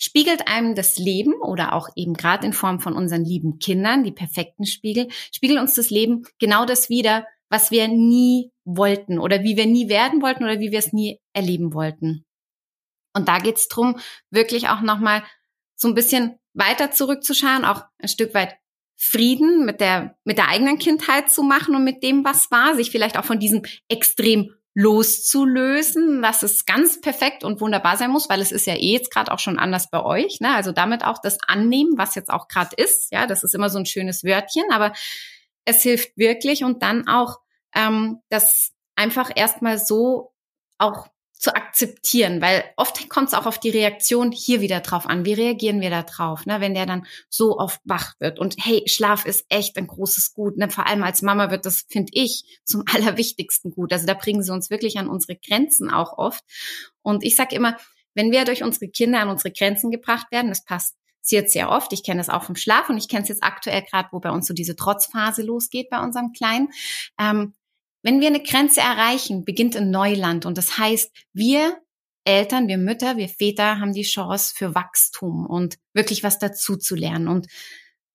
spiegelt 0.00 0.48
einem 0.48 0.74
das 0.74 0.98
Leben 0.98 1.34
oder 1.42 1.74
auch 1.74 1.88
eben 1.94 2.14
gerade 2.14 2.46
in 2.46 2.52
Form 2.52 2.80
von 2.80 2.94
unseren 2.94 3.24
lieben 3.24 3.58
Kindern, 3.58 4.02
die 4.02 4.12
perfekten 4.12 4.64
Spiegel, 4.64 5.08
spiegelt 5.32 5.60
uns 5.60 5.74
das 5.74 5.90
Leben 5.90 6.22
genau 6.38 6.64
das 6.64 6.88
wieder, 6.88 7.26
was 7.50 7.70
wir 7.70 7.86
nie 7.88 8.50
wollten 8.64 9.18
oder 9.18 9.42
wie 9.42 9.56
wir 9.56 9.66
nie 9.66 9.88
werden 9.88 10.22
wollten 10.22 10.44
oder 10.44 10.58
wie 10.58 10.70
wir 10.70 10.78
es 10.78 10.92
nie 10.92 11.20
erleben 11.34 11.74
wollten. 11.74 12.24
Und 13.12 13.28
da 13.28 13.38
geht 13.38 13.56
es 13.56 13.68
darum, 13.68 13.98
wirklich 14.30 14.68
auch 14.68 14.80
nochmal 14.80 15.22
so 15.76 15.88
ein 15.88 15.94
bisschen 15.94 16.38
weiter 16.54 16.90
zurückzuschauen, 16.92 17.64
auch 17.64 17.82
ein 17.98 18.08
Stück 18.08 18.34
weit 18.34 18.56
Frieden 19.02 19.64
mit 19.64 19.80
der, 19.80 20.14
mit 20.24 20.36
der 20.36 20.48
eigenen 20.48 20.78
Kindheit 20.78 21.30
zu 21.30 21.42
machen 21.42 21.74
und 21.74 21.84
mit 21.84 22.02
dem, 22.02 22.22
was 22.22 22.50
war, 22.50 22.74
sich 22.74 22.90
vielleicht 22.90 23.18
auch 23.18 23.24
von 23.24 23.38
diesem 23.38 23.62
Extrem 23.88 24.54
loszulösen, 24.74 26.20
dass 26.20 26.42
es 26.42 26.66
ganz 26.66 27.00
perfekt 27.00 27.42
und 27.42 27.62
wunderbar 27.62 27.96
sein 27.96 28.10
muss, 28.10 28.28
weil 28.28 28.42
es 28.42 28.52
ist 28.52 28.66
ja 28.66 28.74
eh 28.74 28.92
jetzt 28.92 29.10
gerade 29.10 29.32
auch 29.32 29.38
schon 29.38 29.58
anders 29.58 29.88
bei 29.90 30.04
euch. 30.04 30.40
Ne? 30.40 30.54
Also 30.54 30.72
damit 30.72 31.02
auch 31.02 31.18
das 31.22 31.38
annehmen, 31.46 31.96
was 31.96 32.14
jetzt 32.14 32.28
auch 32.28 32.46
gerade 32.46 32.76
ist. 32.76 33.10
Ja, 33.10 33.26
das 33.26 33.42
ist 33.42 33.54
immer 33.54 33.70
so 33.70 33.78
ein 33.78 33.86
schönes 33.86 34.22
Wörtchen, 34.22 34.70
aber 34.70 34.92
es 35.64 35.82
hilft 35.82 36.16
wirklich 36.18 36.62
und 36.62 36.82
dann 36.82 37.08
auch 37.08 37.38
ähm, 37.74 38.20
das 38.28 38.72
einfach 38.96 39.30
erstmal 39.34 39.78
so 39.78 40.34
auch 40.76 41.08
zu 41.40 41.56
akzeptieren, 41.56 42.42
weil 42.42 42.64
oft 42.76 43.08
kommt 43.08 43.28
es 43.28 43.34
auch 43.34 43.46
auf 43.46 43.58
die 43.58 43.70
Reaktion 43.70 44.30
hier 44.30 44.60
wieder 44.60 44.80
drauf 44.80 45.06
an. 45.06 45.24
Wie 45.24 45.32
reagieren 45.32 45.80
wir 45.80 45.88
da 45.88 46.02
drauf, 46.02 46.44
ne? 46.44 46.60
wenn 46.60 46.74
der 46.74 46.84
dann 46.84 47.06
so 47.30 47.58
oft 47.58 47.80
wach 47.84 48.12
wird? 48.20 48.38
Und 48.38 48.56
hey, 48.58 48.82
Schlaf 48.86 49.24
ist 49.24 49.46
echt 49.48 49.78
ein 49.78 49.86
großes 49.86 50.34
Gut. 50.34 50.58
Ne? 50.58 50.68
Vor 50.68 50.86
allem 50.86 51.02
als 51.02 51.22
Mama 51.22 51.50
wird 51.50 51.64
das, 51.64 51.86
finde 51.88 52.12
ich, 52.12 52.60
zum 52.64 52.84
allerwichtigsten 52.94 53.70
Gut. 53.70 53.90
Also 53.90 54.06
da 54.06 54.12
bringen 54.12 54.42
sie 54.42 54.52
uns 54.52 54.68
wirklich 54.68 54.98
an 54.98 55.08
unsere 55.08 55.34
Grenzen 55.34 55.90
auch 55.90 56.18
oft. 56.18 56.44
Und 57.00 57.24
ich 57.24 57.36
sage 57.36 57.56
immer, 57.56 57.78
wenn 58.12 58.32
wir 58.32 58.44
durch 58.44 58.62
unsere 58.62 58.88
Kinder 58.88 59.20
an 59.20 59.30
unsere 59.30 59.50
Grenzen 59.50 59.90
gebracht 59.90 60.30
werden, 60.30 60.50
das 60.50 60.64
passt 60.64 60.96
passiert 61.22 61.50
sehr 61.50 61.70
oft. 61.70 61.92
Ich 61.92 62.02
kenne 62.02 62.18
das 62.18 62.28
auch 62.28 62.42
vom 62.42 62.56
Schlaf 62.56 62.88
und 62.88 62.96
ich 62.96 63.08
kenne 63.08 63.22
es 63.22 63.28
jetzt 63.28 63.44
aktuell 63.44 63.82
gerade, 63.82 64.08
wo 64.10 64.20
bei 64.20 64.30
uns 64.30 64.46
so 64.46 64.54
diese 64.54 64.74
Trotzphase 64.74 65.42
losgeht 65.42 65.90
bei 65.90 66.00
unserem 66.00 66.32
Kleinen. 66.32 66.68
Ähm, 67.18 67.54
wenn 68.02 68.20
wir 68.20 68.28
eine 68.28 68.42
Grenze 68.42 68.80
erreichen, 68.80 69.44
beginnt 69.44 69.76
ein 69.76 69.90
Neuland. 69.90 70.46
Und 70.46 70.58
das 70.58 70.78
heißt, 70.78 71.10
wir 71.32 71.78
Eltern, 72.24 72.68
wir 72.68 72.78
Mütter, 72.78 73.16
wir 73.16 73.28
Väter 73.28 73.80
haben 73.80 73.92
die 73.92 74.02
Chance 74.02 74.52
für 74.54 74.74
Wachstum 74.74 75.46
und 75.46 75.78
wirklich 75.94 76.22
was 76.22 76.38
dazu 76.38 76.76
zu 76.76 76.94
lernen. 76.94 77.28
Und 77.28 77.46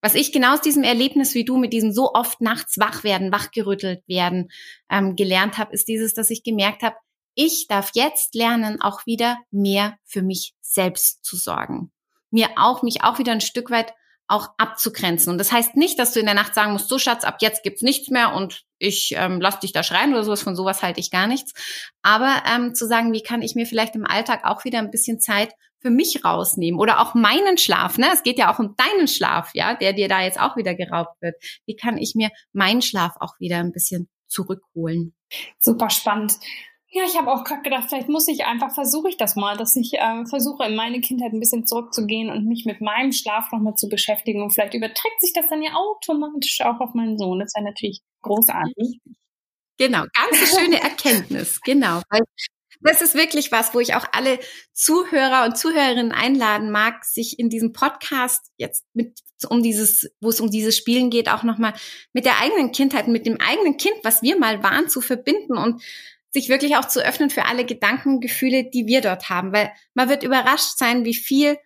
was 0.01 0.15
ich 0.15 0.31
genau 0.31 0.53
aus 0.53 0.61
diesem 0.61 0.83
Erlebnis 0.83 1.33
wie 1.33 1.45
du 1.45 1.57
mit 1.57 1.73
diesem 1.73 1.91
so 1.91 2.13
oft 2.13 2.39
nachts 2.39 2.77
wach 2.77 3.03
werden, 3.03 3.31
wachgerüttelt 3.31 4.07
werden 4.07 4.51
ähm, 4.89 5.15
gelernt 5.15 5.57
habe, 5.57 5.73
ist 5.73 5.87
dieses, 5.87 6.13
dass 6.13 6.29
ich 6.29 6.43
gemerkt 6.43 6.83
habe, 6.83 6.95
ich 7.33 7.67
darf 7.67 7.91
jetzt 7.95 8.35
lernen, 8.35 8.79
auch 8.81 9.05
wieder 9.05 9.37
mehr 9.51 9.97
für 10.05 10.21
mich 10.21 10.53
selbst 10.61 11.25
zu 11.25 11.35
sorgen. 11.35 11.91
Mir 12.29 12.49
auch, 12.55 12.83
mich 12.83 13.03
auch 13.03 13.19
wieder 13.19 13.31
ein 13.31 13.41
Stück 13.41 13.71
weit 13.71 13.93
auch 14.27 14.49
abzugrenzen. 14.57 15.31
Und 15.31 15.37
das 15.37 15.51
heißt 15.51 15.75
nicht, 15.75 15.99
dass 15.99 16.13
du 16.13 16.19
in 16.19 16.25
der 16.25 16.35
Nacht 16.35 16.55
sagen 16.55 16.71
musst, 16.71 16.89
so 16.89 16.97
Schatz, 16.97 17.23
ab 17.23 17.37
jetzt 17.41 17.63
gibt's 17.63 17.81
nichts 17.81 18.09
mehr 18.09 18.33
und 18.33 18.63
ich 18.77 19.13
ähm, 19.15 19.39
lass 19.39 19.59
dich 19.59 19.71
da 19.71 19.83
schreien 19.83 20.13
oder 20.13 20.23
sowas. 20.23 20.41
Von 20.41 20.55
sowas 20.55 20.81
halte 20.81 20.99
ich 20.99 21.11
gar 21.11 21.27
nichts. 21.27 21.53
Aber 22.01 22.43
ähm, 22.51 22.73
zu 22.73 22.87
sagen, 22.87 23.13
wie 23.13 23.23
kann 23.23 23.41
ich 23.41 23.55
mir 23.55 23.65
vielleicht 23.65 23.95
im 23.95 24.05
Alltag 24.05 24.43
auch 24.43 24.65
wieder 24.65 24.79
ein 24.79 24.91
bisschen 24.91 25.19
Zeit 25.19 25.53
für 25.85 25.91
mich 25.91 26.25
rausnehmen 26.25 26.79
oder 26.79 26.99
auch 26.99 27.13
meinen 27.13 27.59
Schlaf. 27.59 27.99
Ne? 27.99 28.07
Es 28.11 28.23
geht 28.23 28.39
ja 28.39 28.51
auch 28.51 28.57
um 28.57 28.75
deinen 28.75 29.07
Schlaf, 29.07 29.51
ja, 29.53 29.75
der 29.75 29.93
dir 29.93 30.07
da 30.07 30.21
jetzt 30.21 30.39
auch 30.39 30.57
wieder 30.57 30.73
geraubt 30.73 31.21
wird. 31.21 31.35
Wie 31.67 31.75
kann 31.75 31.99
ich 31.99 32.15
mir 32.15 32.31
meinen 32.53 32.81
Schlaf 32.81 33.13
auch 33.19 33.39
wieder 33.39 33.57
ein 33.59 33.71
bisschen 33.71 34.09
zurückholen? 34.27 35.13
Super 35.59 35.91
spannend. 35.91 36.33
Ja, 36.95 37.03
ich 37.03 37.17
habe 37.17 37.29
auch 37.29 37.43
gerade 37.43 37.61
gedacht, 37.61 37.89
vielleicht 37.89 38.07
muss 38.07 38.25
ich 38.29 38.45
einfach, 38.45 38.73
versuche 38.73 39.09
ich 39.09 39.17
das 39.17 39.35
mal, 39.35 39.57
dass 39.57 39.75
ich 39.75 39.95
äh, 39.95 40.25
versuche, 40.27 40.63
in 40.63 40.77
meine 40.77 41.01
Kindheit 41.01 41.33
ein 41.33 41.41
bisschen 41.41 41.67
zurückzugehen 41.67 42.29
und 42.29 42.45
mich 42.45 42.63
mit 42.63 42.79
meinem 42.79 43.11
Schlaf 43.11 43.51
nochmal 43.51 43.75
zu 43.75 43.89
beschäftigen. 43.89 44.41
Und 44.41 44.51
vielleicht 44.51 44.75
überträgt 44.75 45.19
sich 45.19 45.33
das 45.33 45.47
dann 45.49 45.61
ja 45.61 45.73
automatisch 45.73 46.61
auch 46.61 46.79
auf 46.79 46.93
meinen 46.93 47.17
Sohn. 47.17 47.39
Das 47.39 47.53
wäre 47.53 47.65
natürlich 47.65 47.99
großartig. 48.21 49.01
Genau, 49.77 50.05
ganz 50.13 50.37
schöne 50.57 50.81
Erkenntnis, 50.81 51.59
genau. 51.59 52.01
Weil 52.09 52.21
das 52.79 53.01
ist 53.01 53.13
wirklich 53.13 53.51
was, 53.51 53.73
wo 53.73 53.81
ich 53.81 53.95
auch 53.95 54.05
alle 54.13 54.39
Zuhörer 54.71 55.43
und 55.43 55.57
Zuhörerinnen 55.57 56.13
einladen 56.13 56.71
mag, 56.71 57.03
sich 57.03 57.37
in 57.39 57.49
diesem 57.49 57.73
Podcast 57.73 58.53
jetzt 58.55 58.85
mit 58.93 59.19
um 59.49 59.61
dieses, 59.61 60.09
wo 60.21 60.29
es 60.29 60.39
um 60.39 60.49
dieses 60.49 60.77
Spielen 60.77 61.09
geht, 61.09 61.27
auch 61.27 61.43
nochmal 61.43 61.73
mit 62.13 62.23
der 62.23 62.39
eigenen 62.39 62.71
Kindheit, 62.71 63.09
mit 63.09 63.25
dem 63.25 63.37
eigenen 63.41 63.75
Kind, 63.75 63.95
was 64.03 64.21
wir 64.21 64.39
mal 64.39 64.63
waren, 64.63 64.87
zu 64.87 65.01
verbinden 65.01 65.57
und 65.57 65.83
sich 66.35 66.49
wirklich 66.49 66.75
auch 66.75 66.85
zu 66.85 67.03
öffnen 67.03 67.29
für 67.29 67.45
alle 67.45 67.65
Gedanken, 67.65 68.19
Gefühle, 68.19 68.69
die 68.69 68.87
wir 68.87 68.99
dort 68.99 69.29
haben, 69.29 69.53
weil 69.53 69.71
man 69.93 70.09
wird 70.09 70.21
überrascht 70.21 70.77
sein, 70.77 71.05
wie 71.05 71.15
viel 71.15 71.57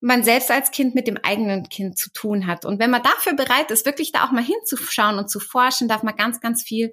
man 0.00 0.24
selbst 0.24 0.50
als 0.50 0.72
Kind 0.72 0.96
mit 0.96 1.06
dem 1.06 1.16
eigenen 1.16 1.68
Kind 1.68 1.96
zu 1.96 2.10
tun 2.12 2.46
hat. 2.46 2.64
Und 2.64 2.80
wenn 2.80 2.90
man 2.90 3.02
dafür 3.02 3.34
bereit 3.34 3.70
ist, 3.70 3.86
wirklich 3.86 4.10
da 4.10 4.24
auch 4.24 4.32
mal 4.32 4.42
hinzuschauen 4.42 5.18
und 5.18 5.30
zu 5.30 5.38
forschen, 5.38 5.88
darf 5.88 6.02
man 6.02 6.16
ganz, 6.16 6.40
ganz 6.40 6.62
viel 6.62 6.92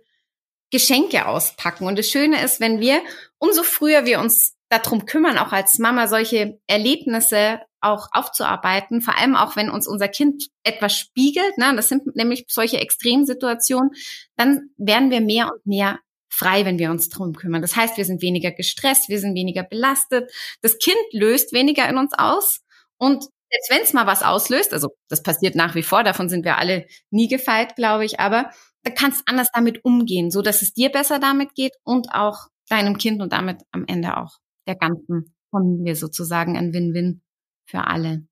Geschenke 0.72 1.26
auspacken. 1.26 1.88
Und 1.88 1.98
das 1.98 2.10
Schöne 2.10 2.44
ist, 2.44 2.60
wenn 2.60 2.80
wir, 2.80 3.02
umso 3.40 3.64
früher 3.64 4.06
wir 4.06 4.20
uns 4.20 4.56
darum 4.70 5.06
kümmern, 5.06 5.38
auch 5.40 5.54
als 5.54 5.80
Mama 5.80 6.08
solche 6.08 6.60
Erlebnisse 6.68 7.62
auch 7.80 8.10
aufzuarbeiten, 8.12 9.02
vor 9.02 9.18
allem 9.18 9.36
auch 9.36 9.56
wenn 9.56 9.72
uns 9.72 9.88
unser 9.88 10.10
Kind 10.10 10.50
etwas 10.64 10.96
spiegelt, 10.96 11.58
ne, 11.58 11.74
das 11.76 11.88
sind 11.88 12.16
nämlich 12.16 12.46
solche 12.48 12.80
Extremsituationen, 12.80 13.92
dann 14.36 14.70
werden 14.78 15.10
wir 15.10 15.22
mehr 15.22 15.52
und 15.52 15.66
mehr 15.66 16.00
frei, 16.38 16.65
wenn 16.65 16.77
wir 16.77 16.91
uns 16.91 17.10
darum 17.10 17.34
kümmern. 17.34 17.62
Das 17.62 17.75
heißt, 17.75 17.98
wir 17.98 18.06
sind 18.06 18.22
weniger 18.22 18.51
gestresst, 18.51 19.10
wir 19.10 19.20
sind 19.20 19.36
weniger 19.36 19.63
belastet, 19.63 20.32
das 20.62 20.77
Kind 20.77 20.98
löst 21.12 21.53
weniger 21.53 21.89
in 21.89 21.98
uns 21.98 22.13
aus 22.17 22.62
und 22.98 23.24
selbst 23.50 23.70
wenn 23.70 23.82
es 23.82 23.94
mal 23.94 24.08
was 24.08 24.24
auslöst, 24.24 24.74
also 24.74 24.89
das 25.08 25.24
passiert 25.24 25.56
nach 25.56 25.74
wie 25.74 25.84
vor, 25.84 26.03
davon 26.03 26.29
sind 26.29 26.44
wir 26.46 26.58
alle 26.58 26.86
nie 27.12 27.27
gefeit, 27.27 27.75
glaube 27.75 28.06
ich, 28.06 28.20
aber 28.20 28.51
da 28.84 28.91
kannst 28.91 29.24
anders 29.25 29.50
damit 29.53 29.84
umgehen, 29.86 30.32
so 30.32 30.41
dass 30.41 30.62
es 30.62 30.74
dir 30.74 30.89
besser 30.89 31.20
damit 31.20 31.56
geht 31.56 31.74
und 31.84 32.13
auch 32.13 32.48
deinem 32.70 32.98
Kind 32.98 33.22
und 33.22 33.34
damit 33.34 33.62
am 33.72 33.86
Ende 33.88 34.17
auch 34.17 34.38
der 34.67 34.75
ganzen 34.75 35.34
Familie 35.50 35.96
sozusagen 35.96 36.58
ein 36.58 36.74
Win-Win 36.74 37.22
für 37.65 37.88
alle. 37.88 38.27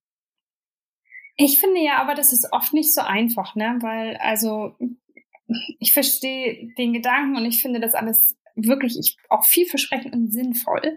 Ich 1.38 1.59
finde 1.59 1.81
ja 1.81 2.01
aber, 2.01 2.13
das 2.13 2.31
ist 2.31 2.47
oft 2.51 2.74
nicht 2.74 2.93
so 2.93 3.01
einfach, 3.01 3.55
ne? 3.55 3.77
Weil, 3.81 4.15
also, 4.17 4.75
ich 5.80 5.94
verstehe 5.94 6.74
den 6.78 6.94
Gedanken 6.94 7.38
und 7.38 7.46
ich 7.46 7.62
finde 7.62 7.80
das 7.80 7.94
alles 7.94 8.36
wirklich 8.56 8.98
ich, 8.98 9.18
auch 9.30 9.46
vielversprechend 9.46 10.14
und 10.14 10.32
sinnvoll, 10.32 10.96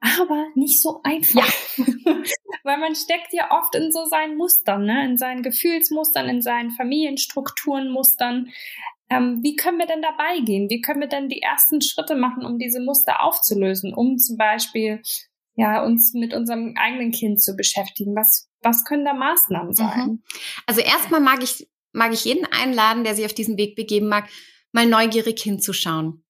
aber 0.00 0.46
nicht 0.54 0.80
so 0.80 1.00
einfach. 1.02 1.46
Ja. 1.76 1.84
Weil 2.64 2.78
man 2.78 2.94
steckt 2.94 3.32
ja 3.32 3.50
oft 3.50 3.74
in 3.74 3.92
so 3.92 4.04
seinen 4.06 4.36
Mustern, 4.36 4.84
ne? 4.84 5.04
in 5.04 5.18
seinen 5.18 5.42
Gefühlsmustern, 5.42 6.28
in 6.28 6.42
seinen 6.42 6.70
Familienstrukturen, 6.70 7.90
Mustern. 7.90 8.50
Ähm, 9.10 9.40
wie 9.42 9.56
können 9.56 9.78
wir 9.78 9.86
denn 9.86 10.02
dabei 10.02 10.40
gehen? 10.40 10.70
Wie 10.70 10.80
können 10.80 11.00
wir 11.00 11.08
denn 11.08 11.28
die 11.28 11.42
ersten 11.42 11.80
Schritte 11.82 12.14
machen, 12.14 12.44
um 12.44 12.58
diese 12.58 12.80
Muster 12.80 13.22
aufzulösen, 13.22 13.92
um 13.92 14.18
zum 14.18 14.36
Beispiel 14.36 15.02
ja, 15.56 15.84
uns 15.84 16.14
mit 16.14 16.32
unserem 16.32 16.74
eigenen 16.78 17.10
Kind 17.10 17.42
zu 17.42 17.56
beschäftigen? 17.56 18.14
Was, 18.14 18.48
was 18.62 18.84
können 18.84 19.04
da 19.04 19.12
Maßnahmen 19.12 19.74
sein? 19.74 20.06
Mhm. 20.06 20.22
Also 20.66 20.80
erstmal 20.80 21.20
mag 21.20 21.42
ich, 21.42 21.68
mag 21.92 22.12
ich 22.12 22.24
jeden 22.24 22.46
einladen, 22.46 23.04
der 23.04 23.14
sich 23.14 23.24
auf 23.24 23.34
diesen 23.34 23.56
Weg 23.56 23.76
begeben 23.76 24.08
mag, 24.08 24.28
mal 24.72 24.86
neugierig 24.86 25.40
hinzuschauen. 25.40 26.24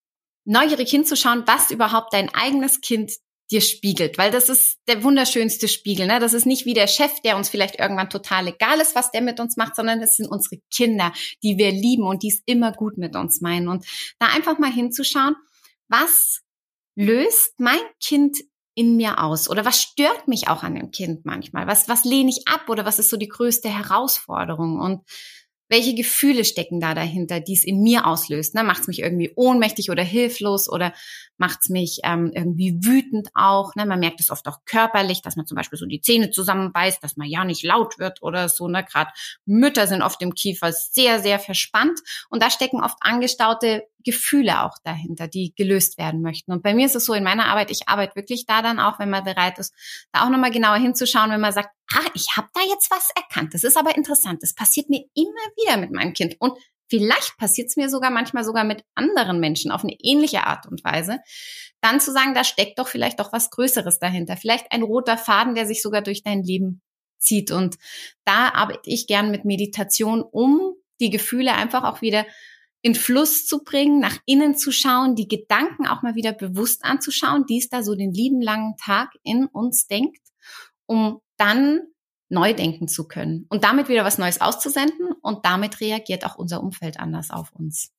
Neugierig 0.45 0.91
hinzuschauen, 0.91 1.45
was 1.47 1.71
überhaupt 1.71 2.13
dein 2.13 2.33
eigenes 2.35 2.81
Kind 2.81 3.13
dir 3.51 3.61
spiegelt, 3.61 4.17
weil 4.17 4.31
das 4.31 4.49
ist 4.49 4.79
der 4.87 5.03
wunderschönste 5.03 5.67
Spiegel. 5.67 6.07
Ne? 6.07 6.21
Das 6.21 6.35
ist 6.35 6.47
nicht 6.47 6.67
wie 6.67 6.75
der 6.75 6.87
Chef, 6.87 7.21
der 7.25 7.37
uns 7.37 7.49
vielleicht 7.49 7.81
irgendwann 7.81 8.09
total 8.09 8.47
egal 8.47 8.81
ist, 8.81 8.95
was 8.95 9.11
der 9.11 9.23
mit 9.23 9.41
uns 9.41 9.57
macht, 9.57 9.75
sondern 9.75 10.01
das 10.01 10.17
sind 10.17 10.29
unsere 10.29 10.61
Kinder, 10.73 11.13
die 11.43 11.59
wir 11.59 11.73
lieben 11.73 12.05
und 12.05 12.23
die 12.23 12.29
es 12.29 12.43
immer 12.47 12.73
gut 12.73 12.97
mit 12.97 13.17
uns 13.17 13.41
meinen. 13.41 13.69
Und 13.69 13.85
da 14.19 14.29
einfach 14.29 14.59
mal 14.59 14.71
hinzuschauen, 14.71 15.35
was 15.89 16.43
löst 16.95 17.59
mein 17.59 17.81
Kind 18.03 18.39
in 18.75 18.97
mir 18.97 19.23
aus? 19.23 19.51
Oder 19.51 19.65
was 19.65 19.83
stört 19.83 20.29
mich 20.29 20.49
auch 20.49 20.63
an 20.63 20.77
dem 20.77 20.93
Kind 20.93 21.27
manchmal? 21.27 21.67
Was, 21.67 21.89
was 21.89 22.05
lehne 22.05 22.31
ich 22.31 22.47
ab? 22.47 22.69
Oder 22.69 22.85
was 22.85 23.01
ist 23.01 23.11
so 23.11 23.17
die 23.17 23.29
größte 23.29 23.69
Herausforderung? 23.69 24.79
Und 24.79 25.03
welche 25.71 25.95
Gefühle 25.95 26.45
stecken 26.45 26.81
da 26.81 26.95
dahinter, 26.95 27.41
die 27.41 27.55
es 27.55 27.65
in 27.65 27.81
mir 27.81 28.07
auslöst? 28.07 28.55
Ne? 28.55 28.65
Macht 28.65 28.83
es 28.83 28.89
mich 28.89 28.99
irgendwie 28.99 29.33
ohnmächtig 29.37 29.91
oder 29.91 30.03
hilflos 30.03 30.69
oder 30.69 30.93
macht 31.39 31.61
es 31.63 31.69
mich 31.71 32.01
ähm, 32.03 32.33
irgendwie 32.35 32.85
wütend 32.85 33.29
auch? 33.35 33.77
Ne? 33.77 33.87
Man 33.87 34.01
merkt 34.01 34.21
es 34.21 34.31
oft 34.31 34.47
auch 34.49 34.59
körperlich, 34.67 35.23
dass 35.23 35.37
man 35.37 35.47
zum 35.47 35.57
Beispiel 35.57 35.79
so 35.79 35.87
die 35.87 36.01
Zähne 36.01 36.31
zusammenbeißt, 36.31 37.03
dass 37.03 37.17
man 37.17 37.29
ja 37.29 37.45
nicht 37.45 37.63
laut 37.63 37.99
wird 38.01 38.21
oder 38.21 38.49
so. 38.49 38.67
Ne? 38.67 38.85
Gerade 38.85 39.11
Mütter 39.47 39.87
sind 39.87 40.03
oft 40.03 40.21
im 40.23 40.35
Kiefer 40.35 40.73
sehr, 40.73 41.21
sehr 41.21 41.39
verspannt 41.39 42.01
und 42.29 42.43
da 42.43 42.51
stecken 42.51 42.83
oft 42.83 42.99
angestaute 43.01 43.85
Gefühle 44.05 44.65
auch 44.65 44.77
dahinter, 44.83 45.29
die 45.29 45.55
gelöst 45.55 45.99
werden 45.99 46.23
möchten. 46.23 46.53
Und 46.53 46.63
bei 46.63 46.75
mir 46.75 46.87
ist 46.87 46.97
es 46.97 47.05
so 47.05 47.15
in 47.15 47.25
meiner 47.25 47.47
Arbeit, 47.47 47.71
ich 47.71 47.89
arbeite 47.89 48.17
wirklich 48.17 48.47
da 48.47 48.63
dann 48.63 48.81
auch, 48.81 48.99
wenn 48.99 49.11
man 49.11 49.25
bereit 49.25 49.59
ist, 49.59 49.75
da 50.13 50.25
auch 50.25 50.31
nochmal 50.31 50.51
genauer 50.51 50.79
hinzuschauen, 50.79 51.31
wenn 51.31 51.41
man 51.41 51.53
sagt, 51.53 51.71
ah, 51.95 52.11
ich 52.15 52.37
habe 52.37 52.49
da 52.55 52.61
jetzt 52.69 52.91
was 52.91 53.11
erkannt. 53.15 53.55
Das 53.55 53.65
ist 53.65 53.77
aber 53.77 53.97
interessant. 53.97 54.43
Das 54.43 54.55
passiert 54.55 54.89
mir 54.89 55.05
immer 55.15 55.47
wieder 55.57 55.77
mit 55.77 55.93
meinem 55.93 56.13
Kind. 56.13 56.37
Und 56.39 56.59
vielleicht 56.89 57.37
passiert 57.37 57.69
es 57.69 57.77
mir 57.77 57.89
sogar 57.89 58.11
manchmal 58.11 58.45
sogar 58.45 58.65
mit 58.65 58.85
anderen 58.95 59.41
Menschen 59.41 59.71
auf 59.71 59.83
eine 59.83 59.97
ähnliche 60.01 60.47
Art 60.47 60.67
und 60.67 60.85
Weise. 60.85 61.19
Dann 61.81 62.01
zu 62.01 62.13
sagen, 62.13 62.35
da 62.35 62.45
steckt 62.45 62.79
doch 62.79 62.89
vielleicht 62.89 63.21
doch 63.21 63.33
was 63.33 63.51
Größeres 63.51 63.99
dahinter. 63.99 64.37
Vielleicht 64.37 64.71
ein 64.73 64.83
roter 64.83 65.17
Faden, 65.17 65.55
der 65.55 65.67
sich 65.67 65.83
sogar 65.83 66.03
durch 66.03 66.23
dein 66.23 66.43
Leben 66.43 66.83
zieht. 67.19 67.51
Und 67.51 67.77
da 68.25 68.51
arbeite 68.51 68.91
ich 68.91 69.07
gern 69.07 69.31
mit 69.31 69.45
Meditation, 69.45 70.23
um 70.23 70.75
die 71.01 71.11
Gefühle 71.11 71.55
einfach 71.55 71.85
auch 71.85 72.03
wieder 72.03 72.27
in 72.83 72.95
Fluss 72.95 73.47
zu 73.47 73.63
bringen, 73.63 74.01
nach 74.01 74.17
innen 74.25 74.57
zu 74.57 74.73
schauen, 74.73 75.15
die 75.15 75.29
Gedanken 75.29 75.87
auch 75.87 76.03
mal 76.03 76.15
wieder 76.15 76.33
bewusst 76.33 76.85
anzuschauen, 76.85 77.45
die 77.47 77.59
es 77.59 77.69
da 77.69 77.83
so 77.83 77.95
den 77.95 78.13
lieben 78.13 78.41
langen 78.41 78.75
Tag 78.79 79.11
in 79.23 79.47
uns 79.47 79.87
denkt, 79.87 80.30
um 80.91 81.21
dann 81.37 81.87
neu 82.29 82.53
denken 82.53 82.89
zu 82.89 83.07
können 83.07 83.47
und 83.49 83.63
damit 83.63 83.89
wieder 83.89 84.05
was 84.05 84.19
Neues 84.19 84.41
auszusenden 84.41 85.13
und 85.23 85.47
damit 85.47 85.81
reagiert 85.81 86.27
auch 86.27 86.35
unser 86.35 86.61
Umfeld 86.65 86.99
anders 86.99 87.31
auf 87.31 87.53
uns. 87.53 87.93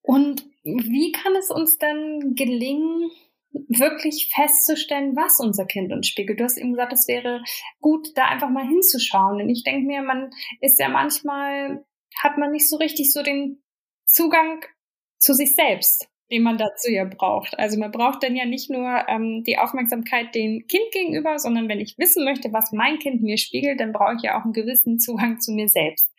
Und 0.00 0.46
wie 0.62 1.10
kann 1.10 1.34
es 1.34 1.50
uns 1.50 1.76
dann 1.76 2.36
gelingen, 2.36 3.10
wirklich 3.50 4.30
festzustellen, 4.32 5.16
was 5.16 5.40
unser 5.40 5.64
Kind 5.64 5.92
uns 5.92 6.08
spiegelt. 6.08 6.40
Du 6.40 6.44
hast 6.44 6.56
eben 6.56 6.72
gesagt, 6.72 6.92
es 6.92 7.06
wäre 7.06 7.42
gut, 7.80 8.08
da 8.16 8.24
einfach 8.24 8.50
mal 8.50 8.66
hinzuschauen. 8.66 9.40
Und 9.40 9.48
ich 9.48 9.62
denke 9.62 9.86
mir, 9.86 10.02
man 10.02 10.30
ist 10.60 10.80
ja 10.80 10.88
manchmal 10.88 11.84
hat 12.16 12.36
man 12.36 12.50
nicht 12.50 12.68
so 12.68 12.76
richtig 12.76 13.12
so 13.12 13.22
den 13.22 13.62
Zugang 14.06 14.64
zu 15.18 15.34
sich 15.34 15.54
selbst, 15.54 16.08
den 16.30 16.42
man 16.42 16.58
dazu 16.58 16.90
ja 16.90 17.04
braucht. 17.04 17.58
Also 17.58 17.78
man 17.78 17.90
braucht 17.90 18.22
dann 18.22 18.34
ja 18.34 18.46
nicht 18.46 18.70
nur 18.70 19.04
ähm, 19.08 19.44
die 19.44 19.58
Aufmerksamkeit 19.58 20.34
dem 20.34 20.66
Kind 20.66 20.90
gegenüber, 20.92 21.38
sondern 21.38 21.68
wenn 21.68 21.80
ich 21.80 21.98
wissen 21.98 22.24
möchte, 22.24 22.52
was 22.52 22.72
mein 22.72 22.98
Kind 22.98 23.22
mir 23.22 23.36
spiegelt, 23.36 23.80
dann 23.80 23.92
brauche 23.92 24.14
ich 24.16 24.22
ja 24.22 24.38
auch 24.38 24.44
einen 24.44 24.52
gewissen 24.52 24.98
Zugang 24.98 25.40
zu 25.40 25.52
mir 25.52 25.68
selbst. 25.68 26.10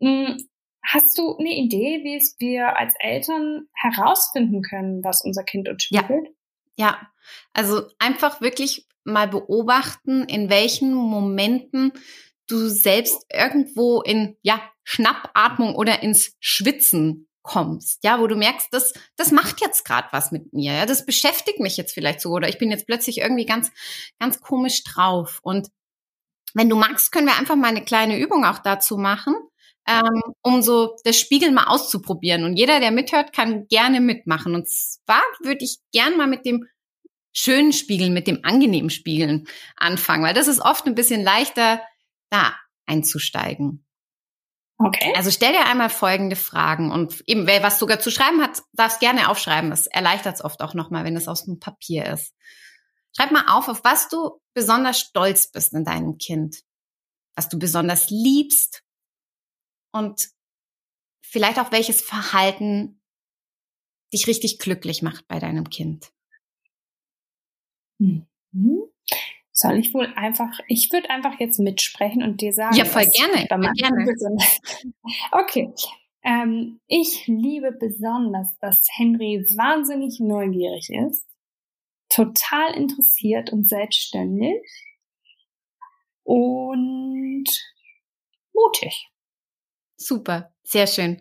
Hm, 0.00 0.38
hast 0.84 1.18
du 1.18 1.36
eine 1.36 1.54
Idee, 1.54 2.00
wie 2.04 2.16
es 2.16 2.36
wir 2.38 2.78
als 2.78 2.94
Eltern 2.98 3.68
herausfinden 3.74 4.62
können, 4.62 5.04
was 5.04 5.22
unser 5.22 5.44
Kind 5.44 5.68
uns 5.68 5.84
spiegelt? 5.84 6.28
Ja, 6.76 6.86
ja. 6.88 7.08
also 7.52 7.82
einfach 7.98 8.40
wirklich 8.40 8.86
mal 9.04 9.28
beobachten, 9.28 10.24
in 10.24 10.48
welchen 10.48 10.92
Momenten 10.94 11.92
du 12.46 12.68
selbst 12.68 13.26
irgendwo 13.32 14.00
in 14.00 14.36
ja 14.42 14.60
Schnappatmung 14.84 15.74
oder 15.74 16.02
ins 16.02 16.34
Schwitzen 16.40 17.27
kommst, 17.42 18.04
ja, 18.04 18.20
wo 18.20 18.26
du 18.26 18.36
merkst, 18.36 18.68
das, 18.72 18.92
das 19.16 19.30
macht 19.30 19.60
jetzt 19.60 19.84
gerade 19.84 20.08
was 20.10 20.32
mit 20.32 20.52
mir, 20.52 20.74
ja, 20.74 20.86
das 20.86 21.06
beschäftigt 21.06 21.60
mich 21.60 21.76
jetzt 21.76 21.94
vielleicht 21.94 22.20
so 22.20 22.30
oder 22.30 22.48
ich 22.48 22.58
bin 22.58 22.70
jetzt 22.70 22.86
plötzlich 22.86 23.18
irgendwie 23.18 23.46
ganz, 23.46 23.70
ganz 24.18 24.40
komisch 24.40 24.84
drauf. 24.84 25.40
Und 25.42 25.68
wenn 26.54 26.68
du 26.68 26.76
magst, 26.76 27.12
können 27.12 27.26
wir 27.26 27.38
einfach 27.38 27.56
mal 27.56 27.68
eine 27.68 27.84
kleine 27.84 28.18
Übung 28.18 28.44
auch 28.44 28.58
dazu 28.58 28.96
machen, 28.96 29.34
ähm, 29.86 30.20
um 30.42 30.60
so 30.62 30.96
das 31.04 31.18
Spiegel 31.18 31.50
mal 31.50 31.66
auszuprobieren. 31.66 32.44
Und 32.44 32.56
jeder, 32.56 32.80
der 32.80 32.90
mithört, 32.90 33.32
kann 33.32 33.66
gerne 33.68 34.00
mitmachen. 34.00 34.54
Und 34.54 34.68
zwar 34.68 35.22
würde 35.42 35.64
ich 35.64 35.78
gern 35.92 36.16
mal 36.16 36.26
mit 36.26 36.44
dem 36.44 36.66
schönen 37.32 37.72
Spiegeln, 37.72 38.12
mit 38.12 38.26
dem 38.26 38.40
angenehmen 38.42 38.90
Spiegeln 38.90 39.46
anfangen, 39.76 40.24
weil 40.24 40.34
das 40.34 40.48
ist 40.48 40.60
oft 40.60 40.86
ein 40.86 40.94
bisschen 40.94 41.22
leichter, 41.22 41.80
da 42.30 42.54
einzusteigen. 42.86 43.86
Okay. 44.78 45.12
Also 45.16 45.30
stell 45.30 45.52
dir 45.52 45.66
einmal 45.66 45.90
folgende 45.90 46.36
Fragen 46.36 46.92
und 46.92 47.22
eben, 47.26 47.46
wer 47.46 47.62
was 47.64 47.80
sogar 47.80 47.98
zu 47.98 48.10
schreiben 48.10 48.40
hat, 48.40 48.62
darfst 48.72 49.00
gerne 49.00 49.28
aufschreiben. 49.28 49.70
Das 49.70 49.88
erleichtert 49.88 50.36
es 50.36 50.44
oft 50.44 50.62
auch 50.62 50.74
nochmal, 50.74 51.04
wenn 51.04 51.16
es 51.16 51.26
aus 51.26 51.44
dem 51.44 51.58
Papier 51.58 52.06
ist. 52.06 52.34
Schreib 53.16 53.32
mal 53.32 53.46
auf, 53.48 53.68
auf 53.68 53.82
was 53.82 54.08
du 54.08 54.40
besonders 54.54 55.00
stolz 55.00 55.50
bist 55.50 55.72
in 55.74 55.84
deinem 55.84 56.18
Kind, 56.18 56.62
was 57.34 57.48
du 57.48 57.58
besonders 57.58 58.10
liebst 58.10 58.84
und 59.92 60.28
vielleicht 61.22 61.58
auch 61.58 61.72
welches 61.72 62.00
Verhalten 62.00 63.00
dich 64.12 64.28
richtig 64.28 64.60
glücklich 64.60 65.02
macht 65.02 65.26
bei 65.26 65.40
deinem 65.40 65.68
Kind. 65.70 66.12
Mhm. 67.98 68.26
Soll 69.60 69.78
ich 69.78 69.92
wohl 69.92 70.06
einfach, 70.14 70.60
ich 70.68 70.92
würde 70.92 71.10
einfach 71.10 71.40
jetzt 71.40 71.58
mitsprechen 71.58 72.22
und 72.22 72.40
dir 72.40 72.52
sagen. 72.52 72.76
Ja, 72.76 72.84
voll 72.84 73.06
gerne. 73.06 73.44
Gerne. 73.48 74.06
Okay. 75.32 75.72
Ähm, 76.22 76.80
ich 76.86 77.26
liebe 77.26 77.72
besonders, 77.72 78.56
dass 78.60 78.86
Henry 78.96 79.44
wahnsinnig 79.56 80.20
neugierig 80.20 80.90
ist, 80.90 81.26
total 82.08 82.74
interessiert 82.74 83.50
und 83.50 83.68
selbstständig 83.68 84.62
und 86.22 87.48
mutig. 88.52 89.08
Super, 89.96 90.54
sehr 90.62 90.86
schön. 90.86 91.20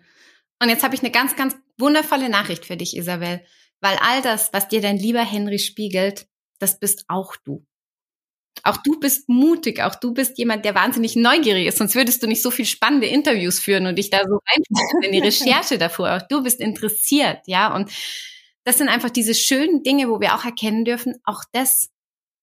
Und 0.62 0.70
jetzt 0.70 0.84
habe 0.84 0.94
ich 0.94 1.02
eine 1.02 1.12
ganz, 1.12 1.36
ganz 1.36 1.56
wundervolle 1.80 2.30
Nachricht 2.30 2.66
für 2.66 2.78
dich, 2.78 2.96
Isabel, 2.96 3.44
weil 3.82 3.98
all 4.00 4.22
das, 4.22 4.54
was 4.54 4.68
dir 4.68 4.82
dein 4.82 4.98
lieber 4.98 5.24
Henry 5.24 5.58
spiegelt, 5.58 6.28
das 6.60 6.80
bist 6.80 7.06
auch 7.08 7.36
du. 7.38 7.66
Auch 8.64 8.78
du 8.78 9.00
bist 9.00 9.30
mutig, 9.30 9.82
auch 9.82 9.96
du 9.96 10.14
bist 10.14 10.38
jemand, 10.38 10.66
der 10.66 10.76
wahnsinnig 10.76 11.16
neugierig 11.16 11.68
ist, 11.68 11.78
sonst 11.78 11.96
würdest 11.96 12.22
du 12.24 12.28
nicht 12.28 12.42
so 12.42 12.52
viel 12.52 12.66
spannende 12.66 13.08
Interviews 13.08 13.60
führen 13.60 13.88
und 13.88 13.98
dich 13.98 14.10
da 14.10 14.20
so 14.20 14.40
reinfuchsen 14.48 15.04
in 15.04 15.12
die 15.12 15.20
Recherche 15.28 15.78
davor. 15.78 16.16
Auch 16.16 16.28
du 16.28 16.44
bist 16.44 16.60
interessiert, 16.60 17.40
ja. 17.46 17.74
Und 17.76 17.92
das 18.64 18.78
sind 18.78 18.90
einfach 18.90 19.10
diese 19.10 19.34
schönen 19.34 19.84
Dinge, 19.84 20.10
wo 20.10 20.20
wir 20.20 20.36
auch 20.36 20.46
erkennen 20.46 20.86
dürfen, 20.86 21.16
auch 21.24 21.44
das 21.52 21.90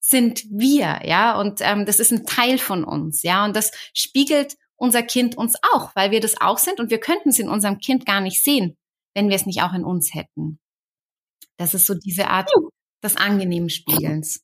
sind 0.00 0.44
wir, 0.50 1.00
ja. 1.05 1.38
Und 1.38 1.61
ähm, 1.62 1.87
das 1.87 2.00
ist 2.00 2.12
ein 2.12 2.27
Teil 2.27 2.59
von 2.59 2.85
uns, 2.85 3.22
ja. 3.22 3.44
Und 3.44 3.57
das 3.57 3.72
spiegelt 3.94 4.57
unser 4.77 5.03
Kind 5.03 5.37
uns 5.37 5.55
auch, 5.72 5.94
weil 5.94 6.11
wir 6.11 6.20
das 6.20 6.40
auch 6.40 6.59
sind 6.59 6.81
und 6.81 6.90
wir 6.90 6.98
könnten 6.98 7.31
es 7.31 7.38
in 7.38 7.48
unserem 7.48 7.79
Kind 7.79 8.07
gar 8.07 8.20
nicht 8.20 8.42
sehen, 8.42 8.77
wenn 9.14 9.29
wir 9.29 9.37
es 9.37 9.46
nicht 9.46 9.62
auch 9.62 9.72
in 9.72 9.85
uns 9.85 10.14
hätten. 10.14 10.59
Das 11.57 11.74
ist 11.74 11.87
so 11.87 11.94
diese 11.94 12.29
Art 12.29 12.50
des 13.03 13.16
angenehmen 13.16 13.70
Spiegelns. 13.70 14.42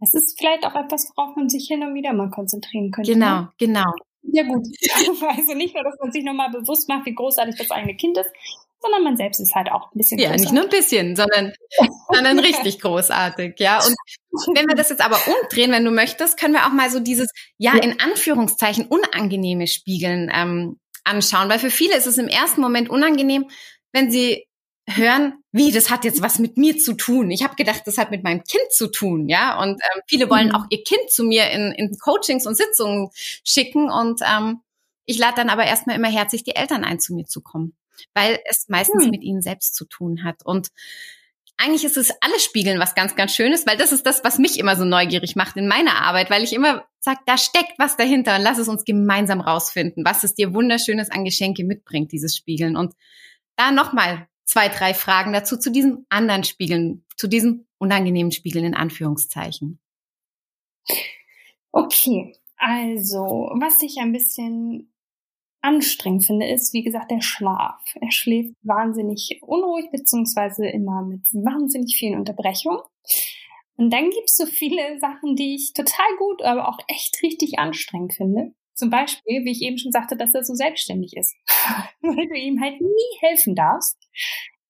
Das 0.00 0.14
ist 0.14 0.38
vielleicht 0.38 0.64
auch 0.66 0.74
etwas, 0.74 1.10
worauf 1.14 1.36
man 1.36 1.48
sich 1.48 1.66
hin 1.66 1.82
und 1.82 1.94
wieder 1.94 2.12
mal 2.12 2.30
konzentrieren 2.30 2.90
könnte. 2.90 3.12
Genau, 3.12 3.40
ne? 3.42 3.52
genau. 3.58 3.92
Ja 4.22 4.42
gut. 4.44 4.66
Also 5.36 5.54
nicht 5.54 5.74
nur, 5.74 5.84
dass 5.84 5.96
man 6.00 6.12
sich 6.12 6.24
nochmal 6.24 6.50
bewusst 6.50 6.88
macht, 6.88 7.06
wie 7.06 7.14
großartig 7.14 7.56
das 7.56 7.70
eigene 7.70 7.96
Kind 7.96 8.16
ist, 8.18 8.30
sondern 8.80 9.02
man 9.02 9.16
selbst 9.16 9.40
ist 9.40 9.54
halt 9.54 9.70
auch 9.70 9.92
ein 9.92 9.98
bisschen 9.98 10.18
Ja, 10.18 10.28
großartig. 10.28 10.44
nicht 10.44 10.54
nur 10.54 10.64
ein 10.64 10.70
bisschen, 10.70 11.16
sondern, 11.16 11.52
sondern 12.12 12.38
richtig 12.38 12.80
großartig, 12.80 13.54
ja. 13.58 13.78
Und 13.78 13.94
wenn 14.56 14.66
wir 14.66 14.74
das 14.74 14.90
jetzt 14.90 15.04
aber 15.04 15.18
umdrehen, 15.26 15.72
wenn 15.72 15.84
du 15.84 15.90
möchtest, 15.90 16.38
können 16.38 16.54
wir 16.54 16.66
auch 16.66 16.72
mal 16.72 16.90
so 16.90 17.00
dieses, 17.00 17.30
ja, 17.58 17.76
ja. 17.76 17.82
in 17.82 18.00
Anführungszeichen 18.00 18.86
unangenehme 18.86 19.66
Spiegeln 19.66 20.30
ähm, 20.32 20.78
anschauen, 21.04 21.48
weil 21.48 21.58
für 21.58 21.70
viele 21.70 21.96
ist 21.96 22.06
es 22.06 22.18
im 22.18 22.28
ersten 22.28 22.60
Moment 22.60 22.90
unangenehm, 22.90 23.48
wenn 23.92 24.10
sie 24.10 24.46
hören, 24.86 25.34
wie, 25.50 25.72
das 25.72 25.90
hat 25.90 26.04
jetzt 26.04 26.20
was 26.20 26.38
mit 26.38 26.56
mir 26.56 26.78
zu 26.78 26.94
tun. 26.94 27.30
Ich 27.30 27.42
habe 27.42 27.56
gedacht, 27.56 27.82
das 27.86 27.96
hat 27.96 28.10
mit 28.10 28.22
meinem 28.22 28.44
Kind 28.44 28.70
zu 28.70 28.88
tun, 28.88 29.28
ja. 29.28 29.60
Und 29.62 29.72
ähm, 29.72 30.02
viele 30.06 30.28
wollen 30.28 30.48
mhm. 30.48 30.54
auch 30.54 30.66
ihr 30.70 30.82
Kind 30.82 31.10
zu 31.10 31.24
mir 31.24 31.50
in, 31.50 31.72
in 31.72 31.96
Coachings 31.98 32.46
und 32.46 32.56
Sitzungen 32.56 33.10
schicken. 33.44 33.90
Und 33.90 34.20
ähm, 34.22 34.60
ich 35.06 35.18
lade 35.18 35.36
dann 35.36 35.50
aber 35.50 35.64
erstmal 35.64 35.96
immer 35.96 36.10
herzlich 36.10 36.44
die 36.44 36.56
Eltern 36.56 36.84
ein, 36.84 37.00
zu 37.00 37.14
mir 37.14 37.24
zu 37.24 37.40
kommen, 37.40 37.74
weil 38.14 38.38
es 38.44 38.68
meistens 38.68 39.04
mhm. 39.04 39.10
mit 39.10 39.22
ihnen 39.22 39.42
selbst 39.42 39.74
zu 39.74 39.86
tun 39.86 40.22
hat. 40.22 40.44
Und 40.44 40.68
eigentlich 41.56 41.84
ist 41.84 41.96
es 41.96 42.12
alles 42.20 42.44
Spiegeln 42.44 42.80
was 42.80 42.94
ganz, 42.94 43.14
ganz 43.14 43.34
Schönes, 43.34 43.66
weil 43.66 43.76
das 43.76 43.92
ist 43.92 44.04
das, 44.04 44.24
was 44.24 44.38
mich 44.38 44.58
immer 44.58 44.76
so 44.76 44.84
neugierig 44.84 45.36
macht 45.36 45.56
in 45.56 45.68
meiner 45.68 46.02
Arbeit, 46.02 46.28
weil 46.28 46.42
ich 46.42 46.52
immer 46.52 46.84
sage, 46.98 47.20
da 47.26 47.38
steckt 47.38 47.78
was 47.78 47.96
dahinter 47.96 48.36
und 48.36 48.42
lass 48.42 48.58
es 48.58 48.68
uns 48.68 48.84
gemeinsam 48.84 49.40
rausfinden, 49.40 50.04
was 50.04 50.24
es 50.24 50.34
dir 50.34 50.52
Wunderschönes 50.52 51.10
an 51.10 51.24
Geschenke 51.24 51.64
mitbringt, 51.64 52.12
dieses 52.12 52.36
Spiegeln. 52.36 52.76
Und 52.76 52.94
da 53.56 53.70
nochmal 53.70 54.26
zwei, 54.44 54.68
drei 54.68 54.94
Fragen 54.94 55.32
dazu, 55.32 55.58
zu 55.58 55.70
diesem 55.70 56.06
anderen 56.08 56.44
Spiegeln, 56.44 57.04
zu 57.16 57.26
diesem 57.28 57.66
unangenehmen 57.78 58.32
Spiegeln 58.32 58.64
in 58.64 58.74
Anführungszeichen. 58.74 59.78
Okay, 61.72 62.36
also, 62.56 63.50
was 63.58 63.82
ich 63.82 63.98
ein 63.98 64.12
bisschen 64.12 64.92
anstrengend 65.60 66.26
finde, 66.26 66.46
ist, 66.46 66.72
wie 66.72 66.82
gesagt, 66.82 67.10
der 67.10 67.22
Schlaf. 67.22 67.80
Er 68.00 68.10
schläft 68.10 68.54
wahnsinnig 68.62 69.40
unruhig, 69.42 69.90
beziehungsweise 69.90 70.66
immer 70.66 71.02
mit 71.02 71.22
wahnsinnig 71.32 71.96
vielen 71.96 72.18
Unterbrechungen. 72.18 72.80
Und 73.76 73.92
dann 73.92 74.10
gibt 74.10 74.28
es 74.28 74.36
so 74.36 74.46
viele 74.46 74.98
Sachen, 75.00 75.36
die 75.36 75.56
ich 75.56 75.72
total 75.72 76.06
gut, 76.18 76.42
aber 76.42 76.68
auch 76.68 76.78
echt 76.86 77.20
richtig 77.22 77.58
anstrengend 77.58 78.14
finde. 78.14 78.54
Zum 78.74 78.90
Beispiel, 78.90 79.44
wie 79.44 79.52
ich 79.52 79.62
eben 79.62 79.78
schon 79.78 79.92
sagte, 79.92 80.16
dass 80.16 80.34
er 80.34 80.44
so 80.44 80.54
selbstständig 80.54 81.16
ist. 81.16 81.34
Weil 82.02 82.28
du 82.28 82.34
ihm 82.34 82.60
halt 82.60 82.80
nie 82.80 83.18
helfen 83.20 83.54
darfst. 83.54 83.96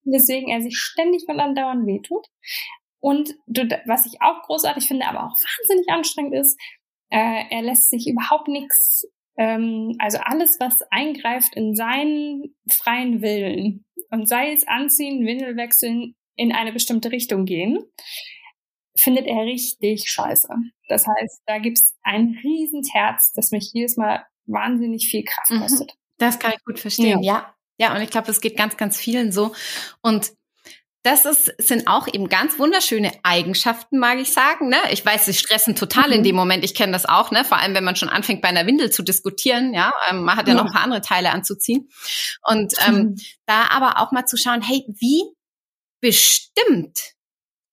Deswegen 0.04 0.50
er 0.50 0.60
sich 0.60 0.76
ständig 0.76 1.24
und 1.28 1.40
andauernd 1.40 1.86
wehtut. 1.86 2.26
Und 3.00 3.34
du, 3.46 3.68
was 3.86 4.06
ich 4.06 4.22
auch 4.22 4.42
großartig 4.42 4.86
finde, 4.86 5.06
aber 5.06 5.24
auch 5.24 5.34
wahnsinnig 5.34 5.88
anstrengend 5.88 6.34
ist, 6.34 6.58
äh, 7.10 7.44
er 7.50 7.62
lässt 7.62 7.90
sich 7.90 8.06
überhaupt 8.08 8.48
nichts, 8.48 9.06
ähm, 9.36 9.94
also 9.98 10.18
alles, 10.18 10.56
was 10.58 10.76
eingreift 10.90 11.54
in 11.54 11.74
seinen 11.74 12.54
freien 12.70 13.20
Willen 13.20 13.84
und 14.10 14.28
sei 14.28 14.52
es 14.52 14.66
anziehen, 14.66 15.26
Windel 15.26 15.56
wechseln, 15.56 16.14
in 16.36 16.52
eine 16.52 16.72
bestimmte 16.72 17.12
Richtung 17.12 17.44
gehen, 17.44 17.78
findet 18.96 19.26
er 19.26 19.44
richtig 19.44 20.11
scheiße. 20.11 20.48
Das 20.88 21.07
heißt, 21.07 21.42
da 21.46 21.59
gibt's 21.59 21.94
ein 22.02 22.38
Riesenherz, 22.42 23.33
das 23.33 23.50
mich 23.50 23.70
jedes 23.72 23.96
Mal 23.96 24.24
wahnsinnig 24.46 25.09
viel 25.09 25.24
Kraft 25.24 25.50
mhm. 25.50 25.61
kostet. 25.61 25.92
Das 26.18 26.38
kann 26.38 26.52
ich 26.57 26.64
gut 26.64 26.78
verstehen, 26.78 27.22
ja. 27.22 27.54
Ja, 27.78 27.88
ja 27.88 27.96
und 27.96 28.02
ich 28.02 28.11
glaube, 28.11 28.30
es 28.30 28.40
geht 28.40 28.57
ganz, 28.57 28.76
ganz 28.76 28.96
vielen 28.98 29.33
so. 29.33 29.52
Und 30.00 30.33
das 31.04 31.26
ist, 31.26 31.52
sind 31.59 31.87
auch 31.87 32.09
eben 32.09 32.30
ganz 32.30 32.59
wunderschöne 32.59 33.12
Eigenschaften, 33.24 33.98
mag 33.98 34.18
ich 34.18 34.33
sagen. 34.33 34.70
Ne? 34.70 34.78
Ich 34.90 35.04
weiß, 35.04 35.26
sie 35.26 35.35
stressen 35.35 35.76
total 35.76 36.09
mhm. 36.09 36.14
in 36.14 36.22
dem 36.22 36.35
Moment. 36.35 36.64
Ich 36.64 36.74
kenne 36.74 36.92
das 36.92 37.04
auch, 37.04 37.30
ne? 37.30 37.44
Vor 37.44 37.59
allem, 37.59 37.74
wenn 37.74 37.85
man 37.85 37.94
schon 37.94 38.09
anfängt, 38.09 38.40
bei 38.40 38.48
einer 38.48 38.66
Windel 38.66 38.90
zu 38.90 39.02
diskutieren. 39.02 39.74
Ja, 39.74 39.92
ähm, 40.09 40.24
man 40.24 40.37
hat 40.37 40.48
ja, 40.48 40.54
ja, 40.54 40.61
noch 40.61 40.70
ein 40.70 40.72
paar 40.72 40.83
andere 40.83 41.02
Teile 41.02 41.30
anzuziehen. 41.30 41.90
Und 42.48 42.72
ähm, 42.87 42.94
mhm. 42.94 43.16
da 43.44 43.66
aber 43.68 44.00
auch 44.00 44.12
mal 44.12 44.24
zu 44.24 44.38
schauen, 44.38 44.62
hey, 44.62 44.87
wie 44.98 45.24
bestimmt 46.00 47.13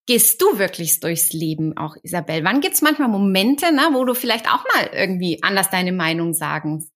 gehst 0.05 0.41
du 0.41 0.57
wirklich 0.57 0.99
durchs 0.99 1.33
Leben 1.33 1.77
auch, 1.77 1.95
Isabel? 2.03 2.43
Wann 2.43 2.61
gibt's 2.61 2.81
manchmal 2.81 3.07
Momente, 3.07 3.71
ne, 3.71 3.89
wo 3.93 4.05
du 4.05 4.13
vielleicht 4.13 4.47
auch 4.47 4.63
mal 4.75 4.89
irgendwie 4.93 5.41
anders 5.43 5.69
deine 5.69 5.91
Meinung 5.91 6.33
sagen 6.33 6.89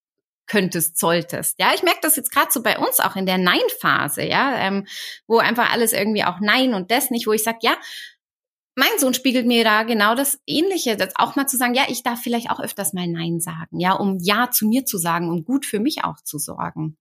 könntest, 0.47 0.97
solltest? 0.97 1.59
Ja, 1.59 1.73
ich 1.73 1.83
merke 1.83 1.99
das 2.01 2.15
jetzt 2.15 2.31
gerade 2.31 2.51
so 2.51 2.61
bei 2.61 2.77
uns 2.77 2.99
auch 2.99 3.15
in 3.15 3.25
der 3.25 3.37
Nein-Phase, 3.37 4.23
ja, 4.23 4.57
ähm, 4.57 4.87
wo 5.27 5.37
einfach 5.37 5.71
alles 5.71 5.93
irgendwie 5.93 6.23
auch 6.23 6.39
Nein 6.39 6.73
und 6.73 6.91
das 6.91 7.11
nicht, 7.11 7.27
wo 7.27 7.33
ich 7.33 7.43
sage, 7.43 7.59
ja, 7.61 7.77
mein 8.75 8.99
Sohn 8.99 9.13
spiegelt 9.13 9.45
mir 9.45 9.63
da 9.63 9.83
genau 9.83 10.15
das 10.15 10.39
Ähnliche, 10.45 10.97
das 10.97 11.15
auch 11.15 11.35
mal 11.35 11.47
zu 11.47 11.57
sagen, 11.57 11.75
ja, 11.75 11.83
ich 11.87 12.03
darf 12.03 12.21
vielleicht 12.21 12.49
auch 12.49 12.59
öfters 12.59 12.91
mal 12.91 13.07
Nein 13.07 13.39
sagen, 13.39 13.79
ja, 13.79 13.93
um 13.93 14.17
Ja 14.19 14.51
zu 14.51 14.67
mir 14.67 14.85
zu 14.85 14.97
sagen, 14.97 15.29
um 15.29 15.45
gut 15.45 15.65
für 15.65 15.79
mich 15.79 16.03
auch 16.03 16.19
zu 16.21 16.37
sorgen. 16.37 16.97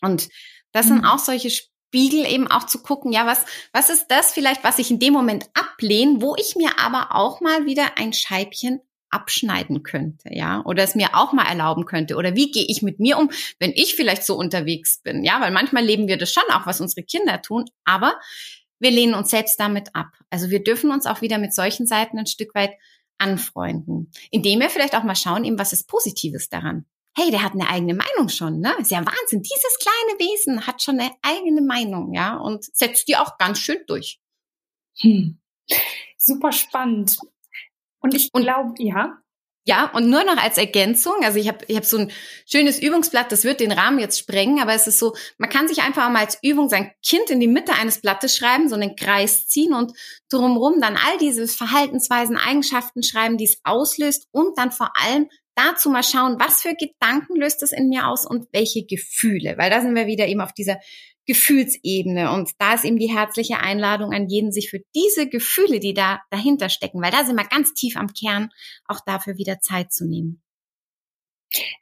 Und 0.00 0.28
das 0.72 0.86
mhm. 0.86 0.90
sind 0.90 1.04
auch 1.04 1.18
solche 1.18 1.50
Spiegel 1.88 2.26
eben 2.26 2.46
auch 2.46 2.66
zu 2.66 2.82
gucken, 2.82 3.12
ja, 3.12 3.26
was, 3.26 3.44
was 3.72 3.90
ist 3.90 4.08
das 4.08 4.32
vielleicht, 4.32 4.64
was 4.64 4.78
ich 4.78 4.90
in 4.90 4.98
dem 4.98 5.12
Moment 5.12 5.48
ablehne, 5.54 6.20
wo 6.20 6.34
ich 6.36 6.56
mir 6.56 6.78
aber 6.78 7.14
auch 7.14 7.40
mal 7.40 7.64
wieder 7.64 7.96
ein 7.96 8.12
Scheibchen 8.12 8.80
abschneiden 9.08 9.82
könnte, 9.82 10.28
ja, 10.30 10.62
oder 10.64 10.82
es 10.82 10.94
mir 10.94 11.14
auch 11.14 11.32
mal 11.32 11.46
erlauben 11.46 11.86
könnte, 11.86 12.16
oder 12.16 12.34
wie 12.34 12.50
gehe 12.50 12.66
ich 12.68 12.82
mit 12.82 12.98
mir 12.98 13.16
um, 13.18 13.30
wenn 13.60 13.72
ich 13.72 13.94
vielleicht 13.94 14.24
so 14.24 14.36
unterwegs 14.36 15.00
bin, 15.02 15.24
ja, 15.24 15.40
weil 15.40 15.52
manchmal 15.52 15.84
leben 15.84 16.08
wir 16.08 16.18
das 16.18 16.32
schon 16.32 16.42
auch, 16.52 16.66
was 16.66 16.80
unsere 16.80 17.04
Kinder 17.04 17.40
tun, 17.40 17.64
aber 17.84 18.18
wir 18.78 18.90
lehnen 18.90 19.14
uns 19.14 19.30
selbst 19.30 19.58
damit 19.58 19.94
ab. 19.94 20.08
Also 20.28 20.50
wir 20.50 20.62
dürfen 20.62 20.90
uns 20.90 21.06
auch 21.06 21.22
wieder 21.22 21.38
mit 21.38 21.54
solchen 21.54 21.86
Seiten 21.86 22.18
ein 22.18 22.26
Stück 22.26 22.54
weit 22.54 22.72
anfreunden, 23.16 24.10
indem 24.30 24.60
wir 24.60 24.68
vielleicht 24.68 24.94
auch 24.96 25.04
mal 25.04 25.16
schauen, 25.16 25.44
eben 25.44 25.58
was 25.58 25.72
ist 25.72 25.88
Positives 25.88 26.50
daran 26.50 26.84
hey, 27.16 27.30
der 27.30 27.42
hat 27.42 27.52
eine 27.52 27.68
eigene 27.68 27.94
Meinung 27.94 28.28
schon, 28.28 28.60
ne? 28.60 28.74
Ist 28.78 28.90
ja 28.90 28.98
Wahnsinn. 28.98 29.42
Dieses 29.42 29.78
kleine 29.78 30.18
Wesen 30.18 30.66
hat 30.66 30.82
schon 30.82 31.00
eine 31.00 31.12
eigene 31.22 31.62
Meinung, 31.62 32.12
ja, 32.12 32.36
und 32.36 32.64
setzt 32.76 33.08
die 33.08 33.16
auch 33.16 33.38
ganz 33.38 33.58
schön 33.58 33.78
durch. 33.86 34.20
Hm. 35.00 35.40
Super 36.18 36.52
spannend. 36.52 37.18
Und 38.00 38.14
ich 38.14 38.30
glaube, 38.32 38.74
ja. 38.78 39.18
Ja, 39.68 39.90
und 39.94 40.08
nur 40.10 40.22
noch 40.22 40.36
als 40.36 40.58
Ergänzung, 40.58 41.24
also 41.24 41.40
ich 41.40 41.48
habe 41.48 41.64
ich 41.66 41.76
hab 41.76 41.84
so 41.84 41.98
ein 41.98 42.12
schönes 42.46 42.80
Übungsblatt, 42.80 43.32
das 43.32 43.42
wird 43.42 43.58
den 43.58 43.72
Rahmen 43.72 43.98
jetzt 43.98 44.16
sprengen, 44.16 44.60
aber 44.60 44.74
es 44.74 44.86
ist 44.86 45.00
so, 45.00 45.16
man 45.38 45.50
kann 45.50 45.66
sich 45.66 45.82
einfach 45.82 46.08
mal 46.08 46.20
als 46.20 46.38
Übung 46.40 46.68
sein 46.68 46.92
Kind 47.04 47.30
in 47.30 47.40
die 47.40 47.48
Mitte 47.48 47.72
eines 47.72 48.00
Blattes 48.00 48.36
schreiben, 48.36 48.68
so 48.68 48.76
einen 48.76 48.94
Kreis 48.94 49.48
ziehen 49.48 49.74
und 49.74 49.92
drumherum 50.28 50.80
dann 50.80 50.96
all 50.96 51.18
diese 51.18 51.48
Verhaltensweisen, 51.48 52.36
Eigenschaften 52.36 53.02
schreiben, 53.02 53.38
die 53.38 53.46
es 53.46 53.58
auslöst 53.64 54.28
und 54.30 54.56
dann 54.56 54.70
vor 54.70 54.92
allem 55.02 55.28
dazu 55.56 55.90
mal 55.90 56.02
schauen, 56.02 56.36
was 56.38 56.62
für 56.62 56.74
Gedanken 56.74 57.36
löst 57.36 57.62
es 57.62 57.72
in 57.72 57.88
mir 57.88 58.06
aus 58.06 58.26
und 58.26 58.46
welche 58.52 58.84
Gefühle, 58.86 59.56
weil 59.58 59.70
da 59.70 59.80
sind 59.80 59.94
wir 59.94 60.06
wieder 60.06 60.28
eben 60.28 60.40
auf 60.40 60.52
dieser 60.52 60.78
Gefühlsebene 61.26 62.32
und 62.32 62.52
da 62.58 62.74
ist 62.74 62.84
eben 62.84 62.98
die 62.98 63.12
herzliche 63.12 63.58
Einladung 63.58 64.12
an 64.12 64.28
jeden, 64.28 64.52
sich 64.52 64.70
für 64.70 64.80
diese 64.94 65.28
Gefühle, 65.28 65.80
die 65.80 65.92
da 65.92 66.20
dahinter 66.30 66.68
stecken, 66.68 67.02
weil 67.02 67.10
da 67.10 67.24
sind 67.24 67.36
wir 67.36 67.44
ganz 67.44 67.74
tief 67.74 67.96
am 67.96 68.12
Kern, 68.12 68.50
auch 68.86 69.00
dafür 69.04 69.36
wieder 69.36 69.60
Zeit 69.60 69.92
zu 69.92 70.06
nehmen. 70.06 70.42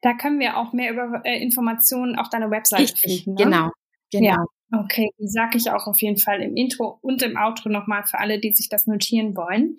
Da 0.02 0.14
können 0.14 0.40
wir 0.40 0.56
auch 0.56 0.72
mehr 0.72 0.92
über 0.92 1.22
äh, 1.24 1.42
Informationen 1.42 2.16
auf 2.16 2.30
deiner 2.30 2.50
Website 2.50 2.80
Richtig, 2.80 3.24
finden. 3.24 3.34
Ne? 3.34 3.44
Genau, 3.44 3.70
genau. 4.10 4.26
Ja. 4.26 4.44
Okay, 4.72 5.10
die 5.18 5.28
sage 5.28 5.56
ich 5.58 5.70
auch 5.70 5.86
auf 5.86 6.00
jeden 6.00 6.16
Fall 6.16 6.42
im 6.42 6.56
Intro 6.56 6.98
und 7.02 7.22
im 7.22 7.36
Outro 7.36 7.68
nochmal 7.68 8.04
für 8.04 8.18
alle, 8.18 8.40
die 8.40 8.54
sich 8.54 8.68
das 8.68 8.86
notieren 8.86 9.36
wollen. 9.36 9.76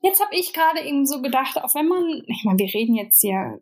Jetzt 0.00 0.22
habe 0.22 0.34
ich 0.34 0.52
gerade 0.52 0.80
eben 0.80 1.06
so 1.06 1.20
gedacht, 1.22 1.60
auch 1.62 1.74
wenn 1.74 1.88
man, 1.88 2.22
ich 2.26 2.44
meine, 2.44 2.58
wir 2.58 2.72
reden 2.72 2.94
jetzt 2.94 3.20
hier 3.20 3.60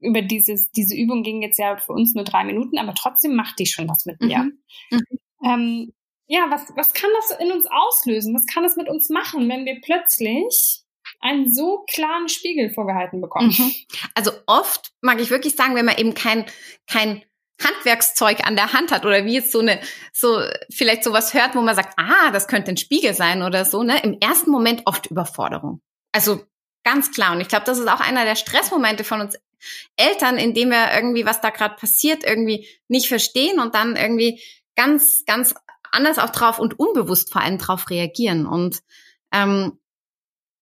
über 0.00 0.22
dieses, 0.22 0.70
diese 0.70 0.94
Übung 0.94 1.22
ging 1.22 1.42
jetzt 1.42 1.58
ja 1.58 1.76
für 1.76 1.92
uns 1.92 2.14
nur 2.14 2.24
drei 2.24 2.44
Minuten, 2.44 2.78
aber 2.78 2.94
trotzdem 2.94 3.34
macht 3.34 3.58
die 3.58 3.66
schon 3.66 3.88
was 3.88 4.04
mit 4.04 4.20
mir. 4.20 4.38
Mhm. 4.38 4.58
Mhm. 4.90 5.18
Ähm, 5.44 5.92
ja, 6.26 6.46
was, 6.50 6.72
was 6.76 6.92
kann 6.92 7.10
das 7.16 7.38
in 7.38 7.52
uns 7.52 7.66
auslösen? 7.66 8.34
Was 8.34 8.46
kann 8.46 8.62
das 8.62 8.76
mit 8.76 8.88
uns 8.88 9.08
machen, 9.10 9.48
wenn 9.48 9.64
wir 9.64 9.80
plötzlich 9.82 10.82
einen 11.20 11.52
so 11.52 11.84
klaren 11.90 12.28
Spiegel 12.28 12.70
vorgehalten 12.70 13.20
bekommen? 13.20 13.54
Mhm. 13.56 13.72
Also 14.14 14.30
oft 14.46 14.92
mag 15.00 15.20
ich 15.20 15.30
wirklich 15.30 15.54
sagen, 15.54 15.74
wenn 15.74 15.84
man 15.84 15.98
eben 15.98 16.14
kein, 16.14 16.46
kein 16.86 17.24
Handwerkszeug 17.62 18.46
an 18.46 18.56
der 18.56 18.72
Hand 18.72 18.90
hat 18.90 19.04
oder 19.04 19.24
wie 19.24 19.34
jetzt 19.34 19.52
so 19.52 19.60
eine, 19.60 19.80
so 20.12 20.42
vielleicht 20.70 21.04
sowas 21.04 21.34
hört, 21.34 21.54
wo 21.54 21.62
man 21.62 21.76
sagt, 21.76 21.94
ah, 21.98 22.30
das 22.32 22.48
könnte 22.48 22.72
ein 22.72 22.76
Spiegel 22.76 23.14
sein 23.14 23.42
oder 23.42 23.64
so, 23.64 23.82
ne? 23.82 24.02
Im 24.02 24.18
ersten 24.20 24.50
Moment 24.50 24.82
oft 24.86 25.06
Überforderung. 25.06 25.80
Also 26.12 26.42
ganz 26.82 27.12
klar. 27.12 27.32
Und 27.32 27.40
ich 27.40 27.48
glaube, 27.48 27.64
das 27.64 27.78
ist 27.78 27.88
auch 27.88 28.00
einer 28.00 28.24
der 28.24 28.36
Stressmomente 28.36 29.04
von 29.04 29.20
uns 29.20 29.36
Eltern, 29.96 30.36
indem 30.36 30.70
wir 30.70 30.92
irgendwie, 30.94 31.24
was 31.24 31.40
da 31.40 31.50
gerade 31.50 31.76
passiert, 31.76 32.24
irgendwie 32.24 32.68
nicht 32.88 33.08
verstehen 33.08 33.58
und 33.60 33.74
dann 33.74 33.96
irgendwie 33.96 34.42
ganz, 34.76 35.24
ganz 35.26 35.54
anders 35.90 36.18
auch 36.18 36.30
drauf 36.30 36.58
und 36.58 36.78
unbewusst 36.78 37.32
vor 37.32 37.42
allem 37.42 37.58
drauf 37.58 37.88
reagieren. 37.88 38.46
Und 38.46 38.80
ähm, 39.32 39.78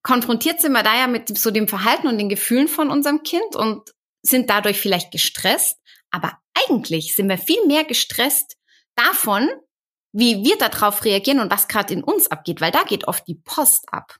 konfrontiert 0.02 0.60
sind 0.60 0.72
wir 0.72 0.82
da 0.82 0.96
ja 0.96 1.06
mit 1.06 1.36
so 1.36 1.50
dem 1.50 1.68
Verhalten 1.68 2.06
und 2.06 2.18
den 2.18 2.28
Gefühlen 2.28 2.68
von 2.68 2.90
unserem 2.90 3.22
Kind 3.22 3.56
und 3.56 3.92
sind 4.22 4.50
dadurch 4.50 4.80
vielleicht 4.80 5.10
gestresst. 5.10 5.78
Aber 6.12 6.38
eigentlich 6.54 7.16
sind 7.16 7.28
wir 7.28 7.38
viel 7.38 7.66
mehr 7.66 7.84
gestresst 7.84 8.56
davon, 8.94 9.48
wie 10.12 10.44
wir 10.44 10.56
darauf 10.58 11.04
reagieren 11.04 11.40
und 11.40 11.50
was 11.50 11.68
gerade 11.68 11.94
in 11.94 12.04
uns 12.04 12.30
abgeht, 12.30 12.60
weil 12.60 12.70
da 12.70 12.84
geht 12.84 13.08
oft 13.08 13.26
die 13.26 13.40
Post 13.42 13.86
ab. 13.90 14.16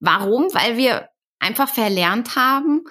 Warum? 0.00 0.52
Weil 0.54 0.76
wir 0.76 1.10
einfach 1.38 1.68
verlernt 1.68 2.34
haben, 2.34 2.84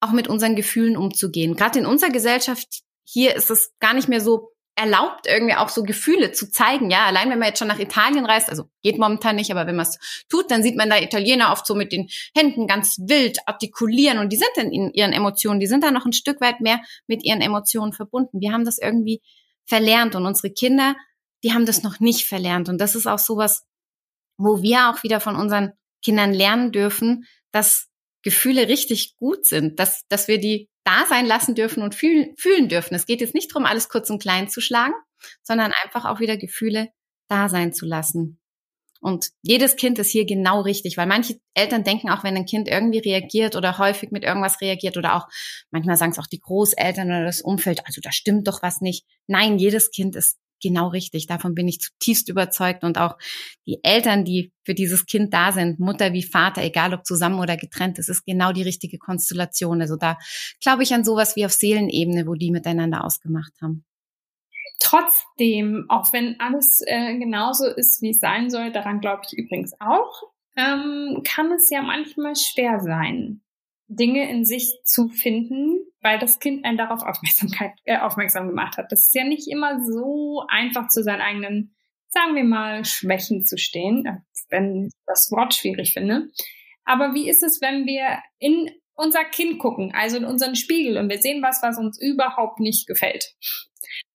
auch 0.00 0.12
mit 0.12 0.26
unseren 0.26 0.56
Gefühlen 0.56 0.96
umzugehen. 0.96 1.54
Gerade 1.54 1.78
in 1.78 1.86
unserer 1.86 2.10
Gesellschaft 2.10 2.82
hier 3.04 3.36
ist 3.36 3.50
es 3.50 3.72
gar 3.78 3.94
nicht 3.94 4.08
mehr 4.08 4.20
so 4.20 4.51
erlaubt, 4.74 5.26
irgendwie 5.26 5.54
auch 5.54 5.68
so 5.68 5.82
Gefühle 5.82 6.32
zu 6.32 6.50
zeigen. 6.50 6.90
Ja, 6.90 7.04
allein 7.04 7.30
wenn 7.30 7.38
man 7.38 7.48
jetzt 7.48 7.58
schon 7.58 7.68
nach 7.68 7.78
Italien 7.78 8.24
reist, 8.24 8.48
also 8.48 8.64
geht 8.82 8.98
momentan 8.98 9.36
nicht, 9.36 9.50
aber 9.50 9.66
wenn 9.66 9.76
man 9.76 9.86
es 9.86 9.98
tut, 10.28 10.50
dann 10.50 10.62
sieht 10.62 10.76
man 10.76 10.88
da 10.88 10.98
Italiener 10.98 11.52
oft 11.52 11.66
so 11.66 11.74
mit 11.74 11.92
den 11.92 12.08
Händen 12.34 12.66
ganz 12.66 12.98
wild 12.98 13.38
artikulieren 13.46 14.18
und 14.18 14.32
die 14.32 14.36
sind 14.36 14.50
dann 14.56 14.72
in 14.72 14.90
ihren 14.92 15.12
Emotionen, 15.12 15.60
die 15.60 15.66
sind 15.66 15.84
da 15.84 15.90
noch 15.90 16.06
ein 16.06 16.12
Stück 16.12 16.40
weit 16.40 16.60
mehr 16.60 16.80
mit 17.06 17.22
ihren 17.22 17.42
Emotionen 17.42 17.92
verbunden. 17.92 18.40
Wir 18.40 18.52
haben 18.52 18.64
das 18.64 18.78
irgendwie 18.78 19.20
verlernt 19.66 20.14
und 20.14 20.24
unsere 20.24 20.52
Kinder, 20.52 20.96
die 21.44 21.52
haben 21.52 21.66
das 21.66 21.82
noch 21.82 22.00
nicht 22.00 22.24
verlernt 22.26 22.68
und 22.68 22.80
das 22.80 22.94
ist 22.94 23.06
auch 23.06 23.18
sowas, 23.18 23.66
wo 24.38 24.62
wir 24.62 24.88
auch 24.88 25.02
wieder 25.02 25.20
von 25.20 25.36
unseren 25.36 25.72
Kindern 26.02 26.32
lernen 26.32 26.72
dürfen, 26.72 27.26
dass 27.52 27.88
Gefühle 28.22 28.68
richtig 28.68 29.16
gut 29.16 29.46
sind, 29.46 29.78
dass, 29.78 30.06
dass 30.08 30.28
wir 30.28 30.38
die 30.38 30.68
da 30.84 31.06
sein 31.08 31.26
lassen 31.26 31.54
dürfen 31.54 31.82
und 31.82 31.94
fühlen, 31.94 32.34
fühlen 32.36 32.68
dürfen. 32.68 32.94
Es 32.94 33.06
geht 33.06 33.20
jetzt 33.20 33.34
nicht 33.34 33.50
darum, 33.52 33.66
alles 33.66 33.88
kurz 33.88 34.10
und 34.10 34.20
klein 34.20 34.48
zu 34.48 34.60
schlagen, 34.60 34.94
sondern 35.42 35.72
einfach 35.82 36.04
auch 36.04 36.20
wieder 36.20 36.36
Gefühle 36.36 36.88
da 37.28 37.48
sein 37.48 37.72
zu 37.72 37.86
lassen. 37.86 38.38
Und 39.00 39.30
jedes 39.42 39.74
Kind 39.74 39.98
ist 39.98 40.10
hier 40.10 40.24
genau 40.24 40.60
richtig, 40.60 40.96
weil 40.96 41.08
manche 41.08 41.40
Eltern 41.54 41.82
denken 41.82 42.08
auch, 42.08 42.22
wenn 42.22 42.36
ein 42.36 42.46
Kind 42.46 42.68
irgendwie 42.68 43.00
reagiert 43.00 43.56
oder 43.56 43.78
häufig 43.78 44.12
mit 44.12 44.22
irgendwas 44.22 44.60
reagiert 44.60 44.96
oder 44.96 45.16
auch, 45.16 45.26
manchmal 45.72 45.96
sagen 45.96 46.12
es 46.12 46.20
auch 46.20 46.28
die 46.28 46.38
Großeltern 46.38 47.08
oder 47.08 47.24
das 47.24 47.40
Umfeld, 47.40 47.84
also 47.84 48.00
da 48.00 48.12
stimmt 48.12 48.46
doch 48.46 48.62
was 48.62 48.80
nicht. 48.80 49.04
Nein, 49.26 49.58
jedes 49.58 49.90
Kind 49.90 50.14
ist 50.14 50.38
genau 50.62 50.88
richtig. 50.88 51.26
Davon 51.26 51.54
bin 51.54 51.68
ich 51.68 51.80
zutiefst 51.80 52.28
überzeugt. 52.28 52.84
Und 52.84 52.98
auch 52.98 53.18
die 53.66 53.80
Eltern, 53.82 54.24
die 54.24 54.52
für 54.64 54.74
dieses 54.74 55.06
Kind 55.06 55.34
da 55.34 55.52
sind, 55.52 55.80
Mutter 55.80 56.12
wie 56.12 56.22
Vater, 56.22 56.62
egal 56.62 56.94
ob 56.94 57.04
zusammen 57.04 57.40
oder 57.40 57.56
getrennt, 57.56 57.98
das 57.98 58.08
ist 58.08 58.24
genau 58.24 58.52
die 58.52 58.62
richtige 58.62 58.98
Konstellation. 58.98 59.80
Also 59.80 59.96
da 59.96 60.16
glaube 60.62 60.82
ich 60.82 60.94
an 60.94 61.04
sowas 61.04 61.36
wie 61.36 61.44
auf 61.44 61.52
Seelenebene, 61.52 62.26
wo 62.26 62.34
die 62.34 62.50
miteinander 62.50 63.04
ausgemacht 63.04 63.52
haben. 63.60 63.84
Trotzdem, 64.80 65.86
auch 65.88 66.12
wenn 66.12 66.40
alles 66.40 66.82
äh, 66.86 67.16
genauso 67.18 67.66
ist, 67.66 68.02
wie 68.02 68.10
es 68.10 68.18
sein 68.18 68.50
soll, 68.50 68.72
daran 68.72 69.00
glaube 69.00 69.22
ich 69.26 69.38
übrigens 69.38 69.72
auch, 69.80 70.22
ähm, 70.56 71.22
kann 71.24 71.52
es 71.52 71.70
ja 71.70 71.82
manchmal 71.82 72.34
schwer 72.36 72.80
sein, 72.80 73.42
Dinge 73.96 74.30
in 74.30 74.44
sich 74.44 74.80
zu 74.84 75.08
finden, 75.08 75.86
weil 76.00 76.18
das 76.18 76.38
Kind 76.38 76.64
einen 76.64 76.78
darauf 76.78 77.02
Aufmerksamkeit, 77.02 77.72
äh, 77.84 77.98
aufmerksam 77.98 78.48
gemacht 78.48 78.76
hat. 78.76 78.90
Das 78.90 79.06
ist 79.06 79.14
ja 79.14 79.24
nicht 79.24 79.48
immer 79.48 79.84
so 79.84 80.44
einfach 80.48 80.88
zu 80.88 81.02
seinen 81.02 81.20
eigenen, 81.20 81.74
sagen 82.08 82.34
wir 82.34 82.44
mal, 82.44 82.84
Schwächen 82.84 83.44
zu 83.44 83.56
stehen, 83.58 84.06
äh, 84.06 84.18
wenn 84.50 84.86
ich 84.86 84.92
das 85.06 85.30
Wort 85.30 85.54
schwierig 85.54 85.92
finde. 85.92 86.28
Aber 86.84 87.14
wie 87.14 87.28
ist 87.28 87.42
es, 87.42 87.60
wenn 87.60 87.86
wir 87.86 88.18
in 88.38 88.70
unser 88.94 89.24
Kind 89.24 89.58
gucken, 89.58 89.92
also 89.94 90.16
in 90.16 90.24
unseren 90.24 90.56
Spiegel 90.56 90.98
und 90.98 91.08
wir 91.08 91.18
sehen 91.18 91.42
was, 91.42 91.62
was 91.62 91.78
uns 91.78 92.00
überhaupt 92.00 92.60
nicht 92.60 92.86
gefällt? 92.86 93.34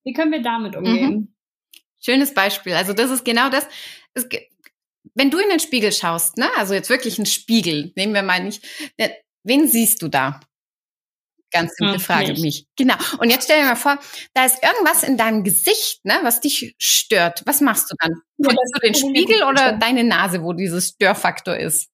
Wie 0.04 0.14
können 0.14 0.32
wir 0.32 0.42
damit 0.42 0.76
umgehen? 0.76 1.12
Mhm. 1.12 1.36
Schönes 2.00 2.34
Beispiel. 2.34 2.74
Also 2.74 2.94
das 2.94 3.10
ist 3.10 3.26
genau 3.26 3.50
das. 3.50 3.68
Es, 4.14 4.28
wenn 5.16 5.32
du 5.32 5.40
in 5.40 5.50
den 5.50 5.60
Spiegel 5.60 5.92
schaust, 5.92 6.38
ne, 6.38 6.48
also 6.58 6.74
jetzt 6.74 6.90
wirklich 6.90 7.18
ein 7.18 7.26
Spiegel, 7.26 7.92
nehmen 7.96 8.14
wir 8.14 8.22
mal 8.22 8.44
nicht, 8.44 8.66
Wen 9.48 9.68
siehst 9.68 10.02
du 10.02 10.10
da? 10.10 10.40
Ganz 11.52 11.74
simple 11.78 12.00
Frage, 12.00 12.34
nicht. 12.34 12.42
mich. 12.42 12.66
Genau. 12.76 12.96
Und 13.20 13.30
jetzt 13.30 13.46
stell 13.46 13.62
dir 13.62 13.66
mal 13.66 13.76
vor, 13.76 13.98
da 14.34 14.46
ist 14.46 14.62
irgendwas 14.62 15.04
in 15.04 15.16
deinem 15.16 15.46
Gesicht, 15.46 16.04
ne, 16.04 16.20
was 16.24 16.42
dich 16.42 16.76
stört. 16.78 17.44
Was 17.46 17.62
machst 17.62 17.90
du 17.90 17.96
dann? 18.00 18.22
Ja, 18.38 18.50
du 18.50 18.80
den 18.82 18.96
Spiegel 18.96 19.44
oder 19.44 19.74
deine 19.74 20.04
Nase, 20.04 20.44
wo 20.44 20.52
dieses 20.52 20.90
Störfaktor 20.90 21.56
ist? 21.56 21.90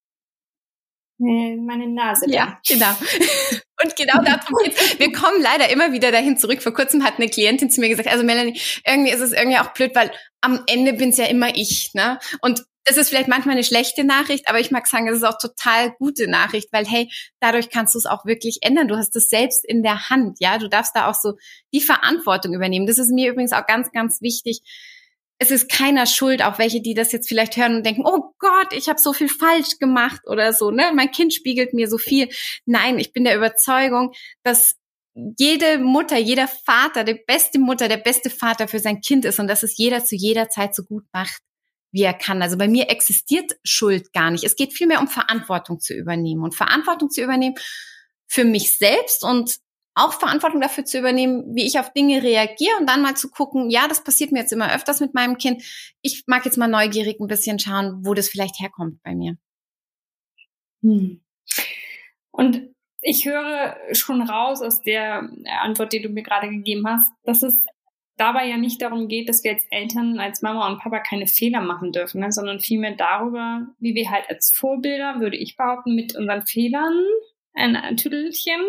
Meine 1.19 1.87
Nase. 1.87 2.25
Ja, 2.29 2.59
genau. 2.67 2.91
Und 3.83 3.95
genau 3.95 4.23
darum 4.23 4.57
geht's. 4.63 4.99
Wir 4.99 5.11
kommen 5.11 5.41
leider 5.41 5.69
immer 5.69 5.91
wieder 5.91 6.11
dahin 6.11 6.37
zurück. 6.37 6.63
Vor 6.63 6.73
kurzem 6.73 7.03
hat 7.03 7.17
eine 7.17 7.29
Klientin 7.29 7.69
zu 7.69 7.79
mir 7.79 7.89
gesagt, 7.89 8.09
also 8.09 8.23
Melanie, 8.23 8.59
irgendwie 8.85 9.11
ist 9.11 9.19
es 9.19 9.31
irgendwie 9.31 9.59
auch 9.59 9.73
blöd, 9.73 9.91
weil 9.93 10.11
am 10.43 10.61
Ende 10.67 10.93
bin's 10.93 11.17
ja 11.17 11.25
immer 11.25 11.55
ich, 11.55 11.91
ne? 11.93 12.19
Und 12.41 12.63
das 12.85 12.97
ist 12.97 13.09
vielleicht 13.09 13.29
manchmal 13.29 13.53
eine 13.53 13.63
schlechte 13.63 14.03
Nachricht, 14.03 14.49
aber 14.49 14.59
ich 14.59 14.69
mag 14.69 14.87
sagen, 14.87 15.07
es 15.07 15.15
ist 15.15 15.23
auch 15.23 15.37
total 15.37 15.91
gute 15.99 16.27
Nachricht, 16.27 16.67
weil 16.73 16.85
hey, 16.85 17.09
dadurch 17.39 17.69
kannst 17.69 17.95
du 17.95 17.97
es 17.97 18.05
auch 18.05 18.25
wirklich 18.25 18.59
ändern. 18.61 18.89
Du 18.89 18.97
hast 18.97 19.15
es 19.15 19.29
selbst 19.29 19.63
in 19.65 19.83
der 19.83 20.09
Hand, 20.09 20.37
ja. 20.41 20.57
Du 20.57 20.67
darfst 20.67 20.95
da 20.95 21.09
auch 21.09 21.15
so 21.15 21.37
die 21.73 21.79
Verantwortung 21.79 22.53
übernehmen. 22.53 22.85
Das 22.85 22.97
ist 22.97 23.09
mir 23.09 23.31
übrigens 23.31 23.53
auch 23.53 23.65
ganz, 23.65 23.91
ganz 23.91 24.21
wichtig. 24.21 24.61
Es 25.39 25.49
ist 25.49 25.69
keiner 25.69 26.05
schuld, 26.05 26.43
auch 26.43 26.59
welche, 26.59 26.81
die 26.81 26.93
das 26.93 27.11
jetzt 27.13 27.27
vielleicht 27.27 27.55
hören 27.55 27.75
und 27.77 27.85
denken, 27.85 28.03
oh 28.05 28.33
Gott, 28.37 28.73
ich 28.73 28.89
habe 28.89 28.99
so 28.99 29.13
viel 29.13 29.29
falsch 29.29 29.79
gemacht 29.79 30.21
oder 30.25 30.51
so, 30.51 30.69
ne? 30.69 30.91
Mein 30.93 31.11
Kind 31.11 31.33
spiegelt 31.33 31.73
mir 31.73 31.87
so 31.87 31.97
viel. 31.97 32.29
Nein, 32.65 32.99
ich 32.99 33.13
bin 33.13 33.23
der 33.23 33.37
Überzeugung, 33.37 34.13
dass 34.43 34.75
jede 35.15 35.79
Mutter, 35.79 36.17
jeder 36.17 36.47
Vater, 36.47 37.03
die 37.03 37.21
beste 37.27 37.59
Mutter, 37.59 37.87
der 37.87 37.97
beste 37.97 38.29
Vater 38.29 38.67
für 38.67 38.79
sein 38.79 39.01
Kind 39.01 39.25
ist 39.25 39.39
und 39.39 39.47
dass 39.47 39.63
es 39.63 39.77
jeder 39.77 40.03
zu 40.03 40.15
jeder 40.15 40.49
Zeit 40.49 40.75
so 40.75 40.83
gut 40.83 41.05
macht 41.13 41.41
wie 41.93 42.01
er 42.01 42.13
kann. 42.13 42.41
Also 42.41 42.57
bei 42.57 42.67
mir 42.67 42.89
existiert 42.89 43.53
Schuld 43.63 44.11
gar 44.13 44.31
nicht. 44.31 44.43
Es 44.43 44.55
geht 44.55 44.73
vielmehr 44.73 44.99
um 44.99 45.07
Verantwortung 45.07 45.79
zu 45.79 45.93
übernehmen 45.93 46.43
und 46.43 46.55
Verantwortung 46.55 47.09
zu 47.09 47.21
übernehmen 47.21 47.55
für 48.27 48.43
mich 48.43 48.77
selbst 48.79 49.23
und 49.23 49.57
auch 49.95 50.13
Verantwortung 50.13 50.59
dafür 50.59 50.85
zu 50.85 50.97
übernehmen, 50.97 51.55
wie 51.55 51.67
ich 51.67 51.77
auf 51.77 51.93
Dinge 51.93 52.23
reagiere 52.23 52.77
und 52.79 52.89
dann 52.89 53.03
mal 53.03 53.15
zu 53.15 53.29
gucken, 53.29 53.69
ja, 53.69 53.87
das 53.87 54.03
passiert 54.03 54.31
mir 54.31 54.39
jetzt 54.39 54.51
immer 54.51 54.73
öfters 54.73 55.01
mit 55.01 55.13
meinem 55.13 55.37
Kind. 55.37 55.61
Ich 56.01 56.23
mag 56.25 56.43
jetzt 56.45 56.57
mal 56.57 56.67
neugierig 56.67 57.19
ein 57.19 57.27
bisschen 57.27 57.59
schauen, 57.59 58.03
wo 58.03 58.15
das 58.15 58.27
vielleicht 58.27 58.59
herkommt 58.59 59.03
bei 59.03 59.13
mir. 59.13 59.37
Hm. 60.81 61.21
Und 62.31 62.72
ich 63.03 63.25
höre 63.25 63.75
schon 63.91 64.21
raus 64.21 64.61
aus 64.61 64.81
der 64.81 65.29
Antwort, 65.61 65.93
die 65.93 66.01
du 66.01 66.09
mir 66.09 66.23
gerade 66.23 66.49
gegeben 66.49 66.87
hast, 66.87 67.11
dass 67.25 67.43
es 67.43 67.65
dabei 68.17 68.47
ja 68.47 68.57
nicht 68.57 68.81
darum 68.81 69.07
geht, 69.07 69.27
dass 69.27 69.43
wir 69.43 69.51
als 69.51 69.65
Eltern, 69.69 70.19
als 70.19 70.41
Mama 70.41 70.67
und 70.67 70.79
Papa 70.79 70.99
keine 70.99 71.27
Fehler 71.27 71.61
machen 71.61 71.91
dürfen, 71.91 72.21
ne, 72.21 72.31
sondern 72.31 72.59
vielmehr 72.59 72.95
darüber, 72.95 73.67
wie 73.79 73.95
wir 73.95 74.09
halt 74.09 74.29
als 74.29 74.51
Vorbilder, 74.55 75.19
würde 75.19 75.37
ich 75.37 75.57
behaupten, 75.57 75.95
mit 75.95 76.15
unseren 76.15 76.45
Fehlern 76.45 76.93
ein 77.53 77.97
Tüdelchen 77.97 78.61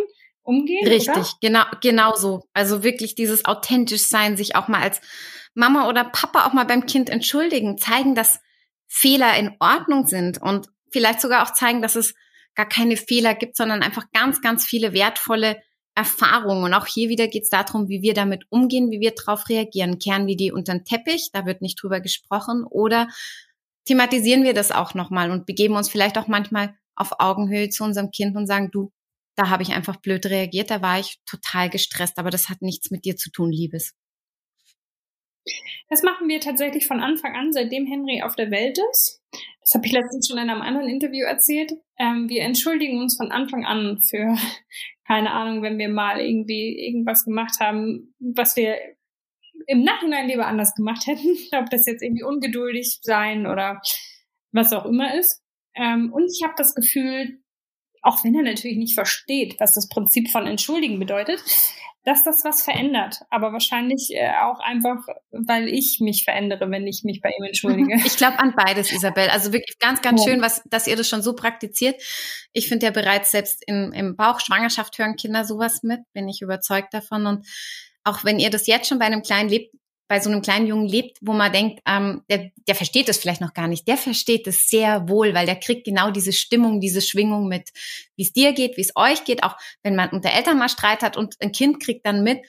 umgehen. 0.43 0.87
Richtig, 0.87 1.17
oder? 1.17 1.27
genau, 1.41 1.65
genau 1.81 2.15
so. 2.15 2.43
Also 2.53 2.83
wirklich 2.83 3.15
dieses 3.15 3.45
authentisch 3.45 4.03
sein, 4.03 4.37
sich 4.37 4.57
auch 4.57 4.69
mal 4.69 4.83
als 4.83 5.01
Mama 5.55 5.89
oder 5.89 6.05
Papa 6.05 6.47
auch 6.47 6.53
mal 6.53 6.67
beim 6.67 6.87
Kind 6.87 7.09
entschuldigen, 7.09 7.79
zeigen, 7.79 8.15
dass 8.15 8.41
Fehler 8.87 9.37
in 9.39 9.55
Ordnung 9.61 10.07
sind 10.07 10.41
und 10.41 10.69
vielleicht 10.91 11.21
sogar 11.21 11.43
auch 11.45 11.53
zeigen, 11.53 11.83
dass 11.83 11.97
es 11.97 12.15
gar 12.55 12.69
keine 12.69 12.97
Fehler 12.97 13.35
gibt, 13.35 13.57
sondern 13.57 13.83
einfach 13.83 14.11
ganz, 14.13 14.41
ganz 14.41 14.65
viele 14.65 14.93
wertvolle 14.93 15.63
Erfahrung. 15.95 16.63
Und 16.63 16.75
auch 16.75 16.87
hier 16.87 17.09
wieder 17.09 17.29
geht 17.29 17.45
es 17.45 17.51
darum, 17.51 17.89
wie 17.89 18.03
wir 18.03 18.15
damit 18.15 18.45
umgehen, 18.51 18.91
wie 18.91 19.01
wir 19.01 19.13
darauf 19.13 19.49
reagieren. 19.49 19.99
Kehren 19.99 20.27
wir 20.27 20.37
die 20.37 20.53
unter 20.53 20.73
den 20.73 20.85
Teppich, 20.85 21.31
da 21.33 21.47
wird 21.47 21.63
nicht 21.63 21.81
drüber 21.83 22.01
gesprochen, 22.01 22.65
oder 22.65 23.09
thematisieren 23.85 24.45
wir 24.45 24.55
das 24.55 24.73
auch 24.73 24.95
nochmal 24.95 25.31
und 25.31 25.47
begeben 25.47 25.77
uns 25.77 25.89
vielleicht 25.89 26.19
auch 26.19 26.27
manchmal 26.27 26.75
auf 26.97 27.21
Augenhöhe 27.21 27.69
zu 27.69 27.85
unserem 27.85 28.11
Kind 28.11 28.37
und 28.37 28.47
sagen, 28.47 28.71
du, 28.71 28.93
da 29.37 29.51
habe 29.51 29.63
ich 29.63 29.73
einfach 29.73 29.97
blöd 29.97 30.27
reagiert, 30.27 30.71
da 30.71 30.81
war 30.81 30.99
ich 30.99 31.21
total 31.27 31.69
gestresst, 31.69 32.19
aber 32.19 32.31
das 32.31 32.49
hat 32.49 32.63
nichts 32.63 32.91
mit 32.91 33.05
dir 33.05 33.17
zu 33.17 33.31
tun, 33.31 33.51
Liebes. 33.51 33.95
Das 35.89 36.03
machen 36.03 36.29
wir 36.29 36.41
tatsächlich 36.41 36.87
von 36.87 37.01
Anfang 37.01 37.35
an, 37.35 37.53
seitdem 37.53 37.87
Henry 37.87 38.23
auf 38.23 38.37
der 38.37 38.51
Welt 38.51 38.79
ist. 38.91 39.21
Das 39.61 39.75
habe 39.75 39.87
ich 39.87 39.93
letztens 39.93 40.29
schon 40.29 40.39
in 40.39 40.51
einem 40.51 40.63
anderen 40.63 40.89
Interview 40.89 41.25
erzählt. 41.25 41.73
Ähm, 41.99 42.29
wir 42.29 42.43
entschuldigen 42.43 43.01
uns 43.01 43.17
von 43.17 43.31
Anfang 43.31 43.65
an 43.65 44.01
für, 44.01 44.37
keine 45.07 45.33
Ahnung, 45.33 45.63
wenn 45.63 45.79
wir 45.79 45.89
mal 45.89 46.21
irgendwie 46.21 46.87
irgendwas 46.87 47.25
gemacht 47.25 47.61
haben, 47.61 48.15
was 48.19 48.57
wir 48.57 48.77
im 49.67 49.83
Nachhinein 49.83 50.29
lieber 50.29 50.47
anders 50.47 50.75
gemacht 50.75 51.05
hätten. 51.07 51.37
Ob 51.59 51.71
das 51.71 51.87
jetzt 51.87 52.03
irgendwie 52.03 52.25
ungeduldig 52.25 52.99
sein 53.03 53.47
oder 53.47 53.81
was 54.53 54.73
auch 54.73 54.85
immer 54.85 55.19
ist. 55.19 55.43
Ähm, 55.75 56.13
und 56.13 56.25
ich 56.31 56.43
habe 56.45 56.55
das 56.57 56.75
Gefühl, 56.75 57.41
auch 58.03 58.23
wenn 58.23 58.35
er 58.35 58.43
natürlich 58.43 58.77
nicht 58.77 58.95
versteht, 58.95 59.57
was 59.59 59.75
das 59.75 59.89
Prinzip 59.89 60.31
von 60.31 60.47
Entschuldigen 60.47 60.99
bedeutet, 60.99 61.43
dass 62.05 62.23
das 62.23 62.45
was 62.45 62.63
verändert. 62.63 63.21
Aber 63.31 63.53
wahrscheinlich 63.53 64.11
äh, 64.13 64.31
auch 64.43 64.61
einfach, 64.61 65.07
weil 65.33 65.69
ich 65.69 65.99
mich 66.01 66.25
verändere, 66.25 66.71
wenn 66.71 66.87
ich 66.87 67.03
mich 67.03 67.21
bei 67.23 67.31
ihm 67.31 67.45
entschuldige. 67.45 67.95
Ich 68.05 68.17
glaube 68.17 68.39
an 68.39 68.55
beides, 68.55 68.93
Isabel. 68.93 69.29
Also 69.31 69.53
wirklich 69.53 69.79
ganz, 69.79 70.03
ganz 70.03 70.25
ja. 70.25 70.31
schön, 70.31 70.43
was, 70.43 70.63
dass 70.67 70.87
ihr 70.87 70.97
das 70.97 71.09
schon 71.09 71.23
so 71.23 71.35
praktiziert. 71.35 72.01
Ich 72.53 72.69
finde 72.69 72.87
ja 72.87 72.93
bereits 72.93 73.31
selbst 73.31 73.63
im, 73.67 73.93
im 73.93 74.17
Bauch 74.17 74.41
Schwangerschaft 74.41 74.99
hören 74.99 75.17
Kinder 75.17 75.45
sowas 75.45 75.83
mit, 75.83 76.01
bin 76.13 76.29
ich 76.29 76.43
überzeugt 76.43 76.93
davon. 76.93 77.27
Und 77.27 77.47
auch 78.05 78.23
wenn 78.23 78.39
ihr 78.39 78.51
das 78.51 78.67
jetzt 78.67 78.89
schon 78.89 78.99
bei 78.99 79.07
einem 79.07 79.23
kleinen 79.23 79.49
lebt, 79.49 79.75
bei 80.09 80.21
so 80.21 80.31
einem 80.31 80.43
kleinen 80.43 80.67
Jungen 80.67 80.87
lebt, 80.87 81.19
wo 81.23 81.33
man 81.33 81.53
denkt, 81.53 81.81
ähm, 81.87 82.23
der, 82.29 82.51
der 82.69 82.75
versteht 82.75 83.09
das 83.09 83.19
vielleicht 83.19 83.41
noch 83.41 83.55
gar 83.55 83.69
nicht. 83.69 83.89
Der 83.89 83.97
versteht 83.97 84.47
es 84.47 84.69
sehr 84.69 85.09
wohl, 85.09 85.35
weil 85.35 85.47
der 85.47 85.57
kriegt 85.57 85.85
genau 85.85 86.11
diese 86.11 86.33
Stimmung, 86.33 86.81
diese 86.81 87.01
Schwingung 87.01 87.49
mit, 87.49 87.71
wie 88.17 88.23
es 88.23 88.33
dir 88.33 88.53
geht, 88.53 88.77
wie 88.77 88.83
es 88.83 88.95
euch 88.97 89.25
geht. 89.25 89.43
Auch 89.43 89.57
wenn 89.83 89.97
man 89.97 90.11
unter 90.11 90.31
Eltern 90.31 90.59
mal 90.59 90.69
Streit 90.69 91.03
hat 91.03 91.17
und 91.17 91.37
ein 91.41 91.53
Kind 91.53 91.83
kriegt 91.83 92.05
dann 92.07 92.23
mit, 92.23 92.41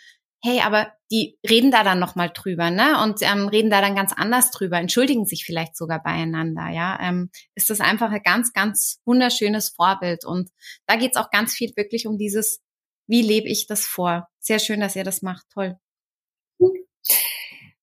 hey, 0.44 0.62
aber 0.62 0.94
die 1.12 1.40
reden 1.48 1.72
da 1.72 1.84
dann 1.84 2.00
noch 2.00 2.16
mal 2.16 2.30
drüber, 2.30 2.70
ne? 2.70 3.02
Und 3.04 3.22
ähm, 3.22 3.48
reden 3.48 3.70
da 3.70 3.82
dann 3.82 3.96
ganz 3.96 4.14
anders 4.14 4.52
drüber, 4.52 4.78
entschuldigen 4.78 5.26
sich 5.26 5.44
vielleicht 5.46 5.76
sogar 5.76 6.04
beieinander, 6.04 6.70
ja? 6.70 7.00
Ähm, 7.02 7.30
ist 7.56 7.70
das 7.70 7.80
einfach 7.80 8.12
ein 8.12 8.22
ganz, 8.24 8.54
ganz 8.54 9.00
wunderschönes 9.06 9.70
Vorbild 9.70 10.26
und 10.26 10.52
da 10.88 10.98
geht's 10.98 11.18
auch 11.18 11.32
ganz 11.32 11.54
viel 11.54 11.72
wirklich 11.76 12.06
um 12.06 12.18
dieses, 12.18 12.62
wie 13.08 13.22
lebe 13.22 13.48
ich 13.50 13.66
das 13.68 13.86
vor? 13.86 14.28
Sehr 14.40 14.60
schön, 14.60 14.80
dass 14.82 14.96
ihr 14.96 15.04
das 15.04 15.22
macht, 15.22 15.46
toll. 15.52 15.78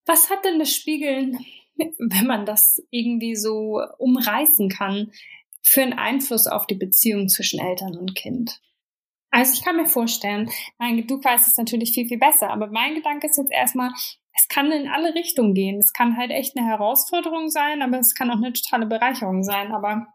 Was 0.05 0.29
hat 0.29 0.45
denn 0.45 0.59
das 0.59 0.73
Spiegeln, 0.73 1.45
wenn 1.75 2.27
man 2.27 2.45
das 2.45 2.81
irgendwie 2.89 3.35
so 3.35 3.81
umreißen 3.97 4.69
kann, 4.69 5.11
für 5.61 5.81
einen 5.81 5.93
Einfluss 5.93 6.47
auf 6.47 6.67
die 6.67 6.75
Beziehung 6.75 7.29
zwischen 7.29 7.59
Eltern 7.59 7.97
und 7.97 8.15
Kind? 8.15 8.61
Also 9.31 9.53
ich 9.53 9.63
kann 9.63 9.77
mir 9.77 9.87
vorstellen, 9.87 10.51
mein, 10.77 11.07
du 11.07 11.23
weißt 11.23 11.47
es 11.47 11.57
natürlich 11.57 11.91
viel, 11.91 12.07
viel 12.07 12.19
besser, 12.19 12.51
aber 12.51 12.67
mein 12.67 12.93
Gedanke 12.93 13.27
ist 13.27 13.37
jetzt 13.37 13.51
erstmal, 13.51 13.89
es 14.35 14.47
kann 14.47 14.71
in 14.71 14.87
alle 14.87 15.15
Richtungen 15.15 15.53
gehen. 15.53 15.79
Es 15.79 15.93
kann 15.93 16.17
halt 16.17 16.31
echt 16.31 16.57
eine 16.57 16.67
Herausforderung 16.67 17.49
sein, 17.49 17.81
aber 17.81 17.99
es 17.99 18.15
kann 18.15 18.31
auch 18.31 18.37
eine 18.37 18.53
totale 18.53 18.85
Bereicherung 18.85 19.43
sein. 19.43 19.71
Aber 19.71 20.07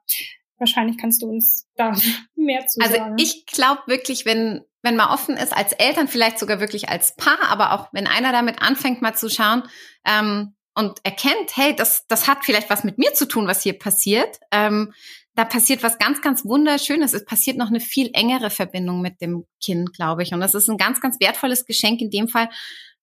wahrscheinlich 0.59 0.99
kannst 0.99 1.23
du 1.23 1.29
uns 1.29 1.69
da 1.77 1.93
mehr 2.37 2.67
zu 2.67 2.81
also 2.81 2.95
sagen. 2.95 3.13
Also 3.13 3.25
ich 3.25 3.47
glaube 3.47 3.83
wirklich, 3.87 4.27
wenn 4.27 4.65
wenn 4.83 4.97
man 4.97 5.09
offen 5.09 5.37
ist 5.37 5.57
als 5.57 5.73
Eltern, 5.73 6.09
vielleicht 6.09 6.39
sogar 6.39 6.61
wirklich 6.61 6.89
als 6.89 7.17
Paar, 7.17 7.49
aber 7.49 7.73
auch 7.73 7.89
wenn 7.93 8.07
einer 8.07 8.33
damit 8.33 8.63
anfängt, 8.63 9.03
mal 9.03 9.15
zu 9.15 9.29
schauen 9.29 9.65
ähm, 10.05 10.55
und 10.75 11.01
erkennt, 11.05 11.57
hey, 11.57 11.75
das, 11.75 12.07
das 12.07 12.29
hat 12.29 12.45
vielleicht 12.45 12.71
was 12.71 12.85
mit 12.85 12.99
mir 12.99 13.13
zu 13.15 13.27
tun, 13.27 13.49
was 13.49 13.63
hier 13.63 13.79
passiert. 13.79 14.39
Ähm, 14.53 14.93
da 15.35 15.45
passiert 15.45 15.83
was 15.83 15.99
ganz, 15.99 16.21
ganz 16.21 16.45
Wunderschönes. 16.45 17.13
Es 17.13 17.25
passiert 17.25 17.57
noch 17.57 17.69
eine 17.69 17.81
viel 17.81 18.11
engere 18.13 18.51
Verbindung 18.51 19.01
mit 19.01 19.21
dem 19.21 19.47
Kind, 19.63 19.93
glaube 19.93 20.23
ich. 20.23 20.33
Und 20.33 20.41
das 20.41 20.55
ist 20.55 20.69
ein 20.69 20.79
ganz, 20.79 21.01
ganz 21.01 21.21
wertvolles 21.21 21.65
Geschenk 21.65 22.01
in 22.01 22.11
dem 22.11 22.29
Fall 22.29 22.49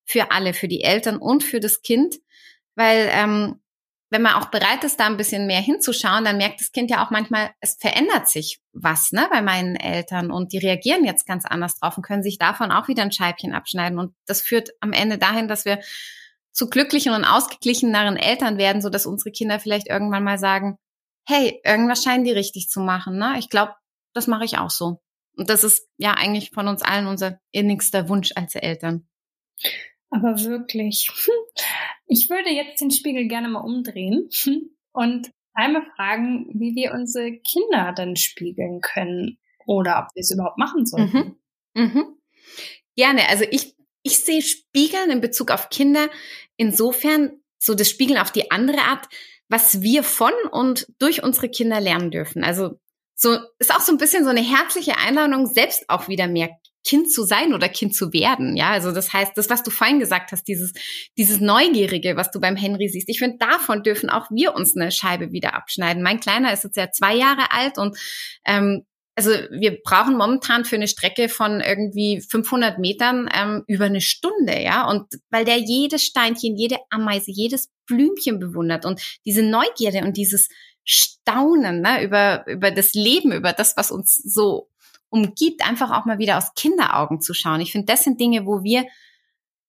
für 0.03 0.31
alle, 0.31 0.53
für 0.53 0.67
die 0.67 0.81
Eltern 0.81 1.17
und 1.17 1.43
für 1.43 1.59
das 1.59 1.81
Kind, 1.81 2.15
weil 2.75 3.09
ähm, 3.11 3.61
wenn 4.11 4.21
man 4.21 4.35
auch 4.35 4.45
bereit 4.45 4.83
ist, 4.83 4.99
da 4.99 5.07
ein 5.07 5.17
bisschen 5.17 5.47
mehr 5.47 5.61
hinzuschauen, 5.61 6.23
dann 6.23 6.37
merkt 6.37 6.61
das 6.61 6.71
Kind 6.71 6.91
ja 6.91 7.05
auch 7.05 7.09
manchmal, 7.09 7.51
es 7.59 7.77
verändert 7.79 8.29
sich 8.29 8.61
was 8.71 9.11
ne, 9.11 9.27
bei 9.31 9.41
meinen 9.41 9.75
Eltern 9.75 10.31
und 10.31 10.53
die 10.53 10.59
reagieren 10.59 11.05
jetzt 11.05 11.25
ganz 11.25 11.45
anders 11.45 11.79
drauf 11.79 11.97
und 11.97 12.03
können 12.03 12.23
sich 12.23 12.37
davon 12.37 12.71
auch 12.71 12.87
wieder 12.87 13.03
ein 13.03 13.11
Scheibchen 13.11 13.53
abschneiden. 13.53 13.97
Und 13.97 14.13
das 14.25 14.41
führt 14.41 14.69
am 14.79 14.93
Ende 14.93 15.17
dahin, 15.17 15.47
dass 15.47 15.65
wir 15.65 15.79
zu 16.51 16.69
glücklichen 16.69 17.13
und 17.13 17.25
ausgeglicheneren 17.25 18.17
Eltern 18.17 18.57
werden, 18.57 18.81
so 18.81 18.89
dass 18.89 19.05
unsere 19.05 19.31
Kinder 19.31 19.59
vielleicht 19.59 19.87
irgendwann 19.89 20.23
mal 20.23 20.37
sagen, 20.37 20.77
hey, 21.27 21.59
irgendwas 21.63 22.03
scheinen 22.03 22.23
die 22.23 22.31
richtig 22.31 22.69
zu 22.69 22.79
machen. 22.79 23.17
Ne? 23.17 23.35
Ich 23.39 23.49
glaube, 23.49 23.73
das 24.13 24.27
mache 24.27 24.45
ich 24.45 24.57
auch 24.57 24.69
so. 24.69 25.01
Und 25.35 25.49
das 25.49 25.63
ist 25.63 25.89
ja 25.97 26.13
eigentlich 26.13 26.51
von 26.51 26.67
uns 26.67 26.81
allen 26.81 27.07
unser 27.07 27.39
innigster 27.51 28.07
Wunsch 28.07 28.31
als 28.35 28.55
Eltern. 28.55 29.07
Aber 30.15 30.39
wirklich. 30.43 31.09
Ich 32.07 32.29
würde 32.29 32.51
jetzt 32.51 32.81
den 32.81 32.91
Spiegel 32.91 33.27
gerne 33.27 33.47
mal 33.47 33.61
umdrehen 33.61 34.29
und 34.91 35.31
einmal 35.55 35.87
fragen, 35.95 36.47
wie 36.53 36.75
wir 36.75 36.93
unsere 36.93 37.31
Kinder 37.39 37.93
dann 37.97 38.15
spiegeln 38.15 38.79
können 38.79 39.39
oder 39.65 39.97
ob 39.97 40.13
wir 40.13 40.21
es 40.21 40.29
überhaupt 40.29 40.59
machen 40.59 40.85
sollten. 40.85 41.39
Mhm. 41.73 41.83
Mhm. 41.83 42.17
Gerne. 42.95 43.27
Also 43.27 43.43
ich, 43.49 43.75
ich 44.03 44.19
sehe 44.19 44.43
Spiegeln 44.43 45.09
in 45.09 45.19
Bezug 45.19 45.49
auf 45.49 45.71
Kinder 45.71 46.11
insofern 46.57 47.41
so 47.57 47.73
das 47.73 47.89
Spiegeln 47.89 48.19
auf 48.19 48.31
die 48.31 48.51
andere 48.51 48.81
Art, 48.81 49.07
was 49.49 49.81
wir 49.81 50.03
von 50.03 50.33
und 50.51 50.85
durch 50.99 51.23
unsere 51.23 51.49
Kinder 51.49 51.81
lernen 51.81 52.11
dürfen. 52.11 52.43
Also 52.43 52.79
so 53.15 53.39
ist 53.57 53.73
auch 53.73 53.81
so 53.81 53.91
ein 53.91 53.97
bisschen 53.97 54.25
so 54.25 54.29
eine 54.29 54.43
herzliche 54.43 54.97
Einladung, 54.97 55.47
selbst 55.47 55.89
auch 55.89 56.07
wieder 56.07 56.27
mehr 56.27 56.51
Kind 56.85 57.11
zu 57.11 57.23
sein 57.23 57.53
oder 57.53 57.67
Kind 57.67 57.95
zu 57.95 58.13
werden. 58.13 58.55
Ja, 58.55 58.69
also 58.69 58.91
das 58.91 59.11
heißt, 59.11 59.31
das, 59.35 59.49
was 59.49 59.63
du 59.63 59.71
vorhin 59.71 59.99
gesagt 59.99 60.31
hast, 60.31 60.47
dieses, 60.47 60.71
dieses 61.17 61.41
Neugierige, 61.41 62.15
was 62.15 62.31
du 62.31 62.39
beim 62.39 62.55
Henry 62.55 62.87
siehst. 62.87 63.09
Ich 63.09 63.19
finde, 63.19 63.37
davon 63.39 63.81
dürfen 63.83 64.09
auch 64.09 64.29
wir 64.29 64.53
uns 64.53 64.75
eine 64.75 64.91
Scheibe 64.91 65.31
wieder 65.31 65.55
abschneiden. 65.55 66.03
Mein 66.03 66.19
Kleiner 66.19 66.53
ist 66.53 66.63
jetzt 66.63 66.77
ja 66.77 66.91
zwei 66.91 67.15
Jahre 67.15 67.51
alt 67.51 67.77
und 67.79 67.97
ähm, 68.45 68.85
also 69.17 69.31
wir 69.31 69.81
brauchen 69.81 70.17
momentan 70.17 70.65
für 70.65 70.75
eine 70.75 70.89
Strecke 70.89 71.29
von 71.29 71.61
irgendwie 71.61 72.21
500 72.21 72.79
Metern 72.79 73.29
ähm, 73.33 73.63
über 73.65 73.85
eine 73.85 74.01
Stunde, 74.01 74.61
ja. 74.61 74.87
Und 74.89 75.07
weil 75.29 75.45
der 75.45 75.57
jedes 75.57 76.03
Steinchen, 76.03 76.57
jede 76.57 76.77
Ameise, 76.89 77.31
jedes 77.31 77.71
Blümchen 77.87 78.39
bewundert 78.39 78.85
und 78.85 79.01
diese 79.25 79.41
Neugierde 79.41 79.99
und 79.99 80.17
dieses 80.17 80.49
Staunen 80.83 81.81
ne, 81.81 82.03
über 82.03 82.45
über 82.47 82.71
das 82.71 82.93
Leben, 82.93 83.31
über 83.31 83.53
das, 83.53 83.77
was 83.77 83.89
uns 83.89 84.15
so 84.17 84.69
umgibt, 85.09 85.67
einfach 85.67 85.91
auch 85.91 86.05
mal 86.05 86.19
wieder 86.19 86.37
aus 86.37 86.53
Kinderaugen 86.55 87.21
zu 87.21 87.33
schauen. 87.33 87.61
Ich 87.61 87.71
finde, 87.71 87.85
das 87.85 88.03
sind 88.03 88.19
Dinge, 88.19 88.45
wo 88.45 88.63
wir 88.63 88.85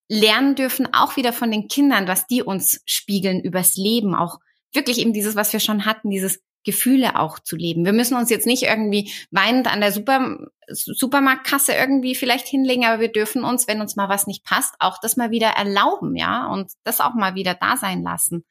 lernen 0.08 0.54
dürfen, 0.54 0.92
auch 0.92 1.16
wieder 1.16 1.32
von 1.32 1.50
den 1.50 1.68
Kindern, 1.68 2.08
was 2.08 2.26
die 2.26 2.42
uns 2.42 2.80
spiegeln 2.86 3.40
übers 3.40 3.76
Leben, 3.76 4.14
auch 4.14 4.38
wirklich 4.72 4.98
eben 4.98 5.12
dieses, 5.12 5.36
was 5.36 5.52
wir 5.52 5.60
schon 5.60 5.84
hatten, 5.84 6.10
dieses 6.10 6.42
Gefühle 6.64 7.18
auch 7.18 7.38
zu 7.38 7.56
leben. 7.56 7.84
Wir 7.84 7.92
müssen 7.92 8.16
uns 8.16 8.28
jetzt 8.28 8.46
nicht 8.46 8.64
irgendwie 8.64 9.10
weinend 9.30 9.72
an 9.72 9.80
der 9.80 9.92
Super 9.92 10.48
Supermarktkasse 10.68 11.72
irgendwie 11.72 12.16
vielleicht 12.16 12.48
hinlegen, 12.48 12.84
aber 12.84 13.00
wir 13.00 13.12
dürfen 13.12 13.44
uns, 13.44 13.68
wenn 13.68 13.80
uns 13.80 13.94
mal 13.94 14.08
was 14.08 14.26
nicht 14.26 14.44
passt, 14.44 14.74
auch 14.80 14.98
das 15.00 15.16
mal 15.16 15.30
wieder 15.30 15.50
erlauben, 15.50 16.16
ja, 16.16 16.48
und 16.48 16.72
das 16.82 17.00
auch 17.00 17.14
mal 17.14 17.36
wieder 17.36 17.54
da 17.54 17.76
sein 17.76 18.02
lassen. 18.02 18.44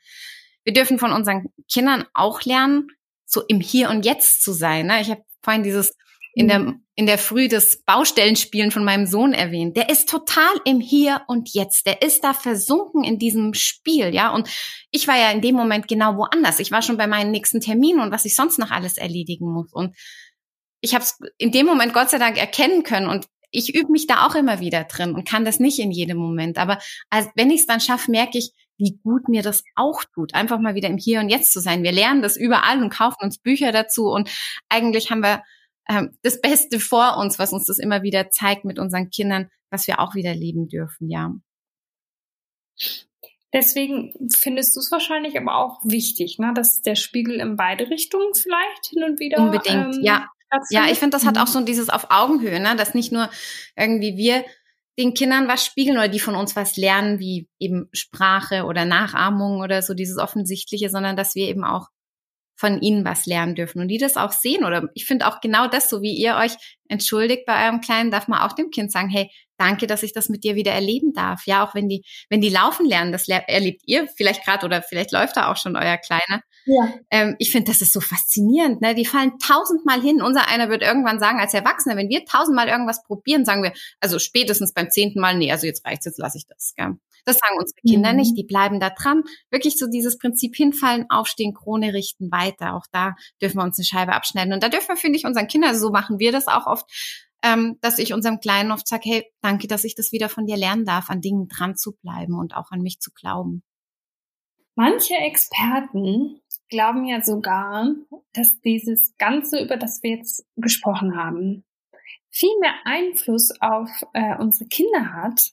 Wir 0.63 0.71
dürfen 0.71 0.97
von 0.97 1.11
unseren 1.11 1.47
Kindern 1.69 2.05
auch 2.13 2.41
lernen, 2.43 2.87
so 3.25 3.41
im 3.41 3.59
Hier 3.59 3.89
und 3.89 4.05
Jetzt 4.05 4.41
zu 4.43 4.53
sein. 4.53 4.87
Ne? 4.87 5.01
Ich 5.01 5.09
habe 5.09 5.23
vorhin 5.41 5.63
dieses 5.63 5.95
in 6.35 6.49
der, 6.49 6.59
mhm. 6.59 6.81
in 6.95 7.05
der 7.05 7.17
Früh 7.17 7.47
das 7.47 7.81
Baustellenspielen 7.83 8.69
von 8.69 8.83
meinem 8.83 9.07
Sohn 9.07 9.33
erwähnt. 9.33 9.77
Der 9.77 9.89
ist 9.89 10.09
total 10.09 10.53
im 10.65 10.81
Hier 10.81 11.21
und 11.27 11.53
Jetzt. 11.53 11.87
Der 11.87 12.01
ist 12.01 12.23
da 12.23 12.33
versunken 12.33 13.03
in 13.03 13.17
diesem 13.17 13.53
Spiel, 13.53 14.13
ja. 14.13 14.33
Und 14.33 14.49
ich 14.91 15.07
war 15.07 15.17
ja 15.17 15.31
in 15.31 15.41
dem 15.41 15.55
Moment 15.55 15.87
genau 15.87 16.17
woanders. 16.17 16.59
Ich 16.59 16.71
war 16.71 16.81
schon 16.81 16.97
bei 16.97 17.07
meinen 17.07 17.31
nächsten 17.31 17.61
Terminen 17.61 18.01
und 18.01 18.11
was 18.11 18.25
ich 18.25 18.35
sonst 18.35 18.59
noch 18.59 18.69
alles 18.69 18.97
erledigen 18.97 19.49
muss. 19.49 19.71
Und 19.71 19.95
ich 20.81 20.93
habe 20.93 21.05
es 21.05 21.17
in 21.37 21.51
dem 21.51 21.65
Moment 21.65 21.93
Gott 21.93 22.09
sei 22.09 22.17
Dank 22.17 22.37
erkennen 22.37 22.83
können 22.83 23.07
und 23.07 23.25
ich 23.49 23.73
übe 23.73 23.91
mich 23.91 24.05
da 24.05 24.25
auch 24.25 24.35
immer 24.35 24.59
wieder 24.59 24.83
drin 24.83 25.15
und 25.15 25.27
kann 25.27 25.45
das 25.45 25.59
nicht 25.59 25.79
in 25.79 25.91
jedem 25.91 26.17
Moment. 26.17 26.57
Aber 26.57 26.79
als, 27.09 27.29
wenn 27.35 27.49
ich 27.49 27.61
es 27.61 27.65
dann 27.65 27.79
schaffe, 27.79 28.11
merke 28.11 28.37
ich, 28.37 28.51
wie 28.77 28.99
gut 29.03 29.29
mir 29.29 29.41
das 29.41 29.63
auch 29.75 30.03
tut, 30.13 30.35
einfach 30.35 30.59
mal 30.59 30.75
wieder 30.75 30.89
im 30.89 30.97
Hier 30.97 31.21
und 31.21 31.29
Jetzt 31.29 31.53
zu 31.53 31.61
sein. 31.61 31.83
Wir 31.83 31.93
lernen 31.93 32.21
das 32.21 32.35
überall 32.35 32.83
und 32.83 32.89
kaufen 32.89 33.23
uns 33.23 33.37
Bücher 33.37 33.71
dazu 33.71 34.07
und 34.07 34.29
eigentlich 34.67 35.11
haben 35.11 35.23
wir 35.23 35.43
ähm, 35.89 36.17
das 36.23 36.41
Beste 36.41 36.79
vor 36.79 37.17
uns, 37.17 37.39
was 37.39 37.53
uns 37.53 37.65
das 37.65 37.79
immer 37.79 38.03
wieder 38.03 38.29
zeigt 38.29 38.65
mit 38.65 38.79
unseren 38.79 39.09
Kindern, 39.09 39.49
was 39.69 39.87
wir 39.87 39.99
auch 39.99 40.15
wieder 40.15 40.33
leben 40.33 40.67
dürfen, 40.67 41.09
ja. 41.09 41.33
Deswegen 43.53 44.13
findest 44.35 44.75
du 44.75 44.81
es 44.81 44.91
wahrscheinlich 44.91 45.37
aber 45.39 45.55
auch 45.55 45.79
wichtig, 45.85 46.39
ne, 46.39 46.51
dass 46.53 46.81
der 46.81 46.95
Spiegel 46.95 47.39
in 47.39 47.55
beide 47.55 47.89
Richtungen 47.89 48.33
vielleicht 48.33 48.87
hin 48.89 49.03
und 49.03 49.19
wieder. 49.19 49.39
Unbedingt, 49.39 49.95
ähm, 49.95 50.03
ja. 50.03 50.27
Ja, 50.69 50.85
ich 50.89 50.99
finde, 50.99 51.17
das 51.17 51.25
hat 51.25 51.37
auch 51.37 51.47
mhm. 51.47 51.51
so 51.51 51.61
dieses 51.61 51.89
auf 51.89 52.07
Augenhöhe, 52.09 52.59
ne, 52.59 52.75
dass 52.75 52.93
nicht 52.93 53.11
nur 53.11 53.29
irgendwie 53.75 54.15
wir 54.15 54.45
den 54.97 55.13
Kindern 55.13 55.47
was 55.47 55.65
spiegeln 55.65 55.97
oder 55.97 56.07
die 56.07 56.19
von 56.19 56.35
uns 56.35 56.55
was 56.55 56.77
lernen, 56.77 57.19
wie 57.19 57.49
eben 57.59 57.89
Sprache 57.91 58.63
oder 58.63 58.85
Nachahmung 58.85 59.59
oder 59.59 59.81
so 59.81 59.93
dieses 59.93 60.17
Offensichtliche, 60.17 60.89
sondern 60.89 61.17
dass 61.17 61.35
wir 61.35 61.47
eben 61.47 61.65
auch 61.65 61.89
von 62.55 62.81
ihnen 62.81 63.05
was 63.05 63.25
lernen 63.25 63.55
dürfen 63.55 63.81
und 63.81 63.87
die 63.89 63.97
das 63.97 64.17
auch 64.17 64.31
sehen. 64.31 64.63
Oder 64.65 64.89
ich 64.93 65.05
finde 65.05 65.27
auch 65.27 65.41
genau 65.41 65.67
das, 65.67 65.89
so 65.89 66.01
wie 66.01 66.13
ihr 66.13 66.35
euch 66.35 66.53
entschuldigt 66.87 67.45
bei 67.45 67.65
eurem 67.65 67.81
Kleinen, 67.81 68.11
darf 68.11 68.27
man 68.27 68.39
auch 68.39 68.53
dem 68.53 68.69
Kind 68.69 68.91
sagen, 68.91 69.09
hey, 69.09 69.31
danke, 69.57 69.87
dass 69.87 70.03
ich 70.03 70.13
das 70.13 70.29
mit 70.29 70.43
dir 70.43 70.55
wieder 70.55 70.71
erleben 70.71 71.13
darf. 71.13 71.45
Ja, 71.45 71.65
auch 71.65 71.75
wenn 71.75 71.87
die, 71.87 72.03
wenn 72.29 72.41
die 72.41 72.49
laufen 72.49 72.85
lernen, 72.85 73.11
das 73.11 73.27
erlebt 73.27 73.81
ihr 73.85 74.07
vielleicht 74.15 74.43
gerade 74.43 74.65
oder 74.65 74.81
vielleicht 74.81 75.11
läuft 75.11 75.37
da 75.37 75.51
auch 75.51 75.57
schon 75.57 75.75
euer 75.75 75.97
Kleiner. 75.97 76.41
Ja. 76.65 76.93
Ähm, 77.11 77.35
ich 77.39 77.51
finde, 77.51 77.71
das 77.71 77.81
ist 77.81 77.93
so 77.93 78.01
faszinierend. 78.01 78.81
Ne? 78.81 78.95
Die 78.95 79.05
fallen 79.05 79.37
tausendmal 79.39 80.01
hin. 80.01 80.21
Unser 80.21 80.47
einer 80.47 80.69
wird 80.69 80.81
irgendwann 80.81 81.19
sagen, 81.19 81.39
als 81.39 81.53
Erwachsener, 81.53 81.95
wenn 81.95 82.09
wir 82.09 82.25
tausendmal 82.25 82.67
irgendwas 82.67 83.03
probieren, 83.03 83.45
sagen 83.45 83.63
wir, 83.63 83.71
also 83.99 84.19
spätestens 84.19 84.73
beim 84.73 84.89
zehnten 84.89 85.19
Mal, 85.19 85.37
nee, 85.37 85.51
also 85.51 85.67
jetzt 85.67 85.85
reicht's, 85.85 86.05
jetzt 86.05 86.19
lasse 86.19 86.37
ich 86.37 86.47
das. 86.47 86.73
Gell? 86.75 86.95
Das 87.25 87.37
sagen 87.37 87.57
unsere 87.59 87.81
Kinder 87.81 88.11
mhm. 88.11 88.19
nicht. 88.19 88.37
Die 88.37 88.43
bleiben 88.43 88.79
da 88.79 88.91
dran. 88.91 89.23
Wirklich 89.49 89.77
so 89.77 89.87
dieses 89.87 90.17
Prinzip 90.17 90.55
hinfallen, 90.55 91.05
aufstehen, 91.09 91.53
Krone 91.53 91.93
richten, 91.93 92.31
weiter. 92.31 92.75
Auch 92.75 92.85
da 92.91 93.15
dürfen 93.41 93.57
wir 93.57 93.63
uns 93.63 93.77
eine 93.77 93.85
Scheibe 93.85 94.13
abschneiden. 94.13 94.53
Und 94.53 94.63
da 94.63 94.69
dürfen 94.69 94.89
wir, 94.89 94.97
finde 94.97 95.17
ich, 95.17 95.25
unseren 95.25 95.47
Kindern, 95.47 95.77
so 95.77 95.89
machen 95.89 96.19
wir 96.19 96.31
das 96.31 96.47
auch 96.47 96.67
oft, 96.75 96.85
ähm, 97.43 97.77
dass 97.81 97.99
ich 97.99 98.13
unserem 98.13 98.39
Kleinen 98.39 98.71
oft 98.71 98.87
sage, 98.87 99.03
hey, 99.05 99.31
danke, 99.41 99.67
dass 99.67 99.83
ich 99.83 99.95
das 99.95 100.11
wieder 100.11 100.29
von 100.29 100.45
dir 100.45 100.57
lernen 100.57 100.85
darf, 100.85 101.09
an 101.09 101.21
Dingen 101.21 101.47
dran 101.47 101.75
zu 101.75 101.95
bleiben 101.95 102.37
und 102.37 102.55
auch 102.55 102.71
an 102.71 102.81
mich 102.81 102.99
zu 102.99 103.11
glauben. 103.11 103.63
Manche 104.75 105.13
Experten 105.13 106.41
glauben 106.69 107.05
ja 107.05 107.21
sogar, 107.21 107.93
dass 108.33 108.59
dieses 108.61 109.15
Ganze, 109.17 109.63
über 109.63 109.77
das 109.77 110.03
wir 110.03 110.17
jetzt 110.17 110.45
gesprochen 110.57 111.15
haben, 111.15 111.63
viel 112.29 112.57
mehr 112.59 112.73
Einfluss 112.83 113.51
auf 113.61 113.89
äh, 114.13 114.37
unsere 114.37 114.67
Kinder 114.67 115.13
hat. 115.13 115.51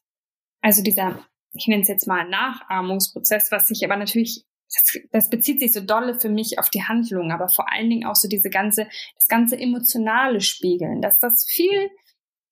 Also 0.61 0.83
dieser, 0.83 1.25
ich 1.53 1.69
nenne 1.69 1.83
es 1.83 1.89
jetzt 1.89 2.09
mal 2.09 2.29
Nachahmungsprozess, 2.29 3.53
was 3.53 3.69
sich 3.69 3.85
aber 3.85 3.97
natürlich, 3.97 4.45
das, 4.73 5.03
das 5.11 5.31
bezieht 5.31 5.61
sich 5.61 5.73
so 5.73 5.81
dolle 5.81 6.19
für 6.19 6.29
mich 6.29 6.59
auf 6.59 6.71
die 6.71 6.83
Handlung, 6.83 7.31
aber 7.31 7.49
vor 7.49 7.71
allen 7.73 7.91
Dingen 7.91 8.07
auch 8.07 8.17
so 8.17 8.29
diese 8.29 8.51
ganze, 8.51 8.87
das 9.17 9.29
ganze 9.29 9.59
emotionale 9.59 10.41
Spiegeln, 10.41 11.01
dass 11.03 11.19
das 11.19 11.45
viel 11.47 11.91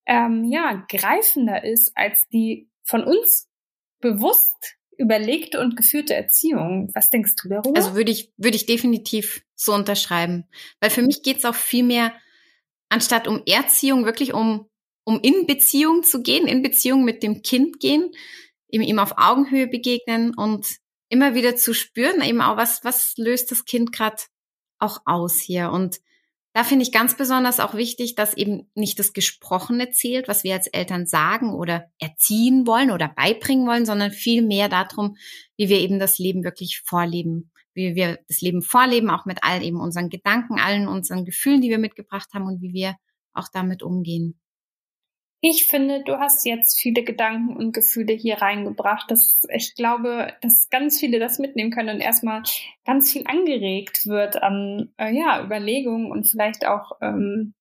ähm, 0.07 0.45
ja 0.45 0.85
greifender 0.91 1.65
ist 1.65 1.93
als 1.95 2.29
die 2.29 2.69
von 2.85 3.05
uns 3.05 3.49
bewusst 4.01 4.77
überlegte 4.97 5.61
und 5.61 5.77
geführte 5.77 6.15
Erziehung. 6.15 6.91
Was 6.95 7.09
denkst 7.09 7.35
du 7.43 7.49
darüber? 7.49 7.77
Also 7.77 7.95
würde 7.95 8.13
ich, 8.13 8.33
würde 8.37 8.57
ich 8.57 8.67
definitiv 8.67 9.43
so 9.55 9.73
unterschreiben. 9.73 10.47
Weil 10.81 10.91
für 10.91 11.03
mich 11.03 11.23
geht 11.23 11.39
es 11.39 11.45
auch 11.45 11.55
viel 11.55 11.85
mehr, 11.85 12.13
anstatt 12.91 13.27
um 13.27 13.43
Erziehung, 13.47 14.05
wirklich 14.05 14.35
um, 14.35 14.69
um 15.05 15.21
in 15.23 15.47
Beziehung 15.47 16.03
zu 16.03 16.23
gehen, 16.23 16.47
in 16.47 16.63
Beziehung 16.63 17.05
mit 17.05 17.23
dem 17.23 17.41
Kind 17.43 17.81
gehen, 17.81 18.11
ihm, 18.69 18.83
ihm 18.83 18.99
auf 18.99 19.15
Augenhöhe 19.17 19.69
begegnen 19.69 20.35
und 20.37 20.67
immer 21.11 21.35
wieder 21.35 21.57
zu 21.57 21.75
spüren, 21.75 22.23
eben 22.23 22.41
auch, 22.41 22.57
was, 22.57 22.83
was 22.85 23.15
löst 23.19 23.51
das 23.51 23.67
Kind 23.67 23.93
gerade 23.93 24.23
auch 24.79 25.03
aus 25.05 25.39
hier. 25.39 25.71
Und 25.71 26.01
da 26.53 26.65
finde 26.65 26.85
ich 26.85 26.93
ganz 26.93 27.17
besonders 27.17 27.61
auch 27.61 27.75
wichtig, 27.75 28.15
dass 28.15 28.37
eben 28.37 28.71
nicht 28.75 28.99
das 28.99 29.13
Gesprochene 29.13 29.91
zählt, 29.91 30.27
was 30.27 30.43
wir 30.43 30.55
als 30.55 30.69
Eltern 30.69 31.07
sagen 31.07 31.55
oder 31.55 31.91
erziehen 31.99 32.67
wollen 32.67 32.91
oder 32.91 33.09
beibringen 33.09 33.67
wollen, 33.67 33.87
sondern 33.87 34.11
viel 34.13 34.43
mehr 34.43 34.69
darum, 34.69 35.17
wie 35.57 35.69
wir 35.69 35.79
eben 35.79 35.99
das 35.99 36.19
Leben 36.19 36.43
wirklich 36.43 36.83
vorleben, 36.85 37.53
wie 37.75 37.95
wir 37.95 38.19
das 38.29 38.41
Leben 38.41 38.63
vorleben, 38.63 39.11
auch 39.11 39.27
mit 39.27 39.39
all 39.43 39.63
eben 39.63 39.81
unseren 39.81 40.09
Gedanken, 40.09 40.59
allen 40.59 40.89
unseren 40.89 41.25
Gefühlen, 41.25 41.61
die 41.61 41.71
wir 41.71 41.79
mitgebracht 41.79 42.29
haben 42.33 42.47
und 42.47 42.63
wie 42.63 42.73
wir 42.73 42.97
auch 43.33 43.49
damit 43.53 43.83
umgehen. 43.83 44.41
Ich 45.43 45.67
finde, 45.69 46.03
du 46.05 46.19
hast 46.19 46.45
jetzt 46.45 46.79
viele 46.79 47.03
Gedanken 47.03 47.57
und 47.57 47.73
Gefühle 47.73 48.13
hier 48.13 48.43
reingebracht. 48.43 49.11
Dass 49.11 49.47
ich 49.55 49.75
glaube, 49.75 50.35
dass 50.43 50.69
ganz 50.71 51.01
viele 51.01 51.19
das 51.19 51.39
mitnehmen 51.39 51.71
können 51.71 51.97
und 51.97 52.01
erstmal 52.01 52.43
ganz 52.85 53.11
viel 53.11 53.27
angeregt 53.27 54.07
wird 54.07 54.43
an 54.43 54.93
äh, 54.99 55.15
ja, 55.15 55.43
Überlegungen 55.43 56.11
und 56.11 56.29
vielleicht 56.29 56.67
auch, 56.67 56.93
ähm, 57.01 57.55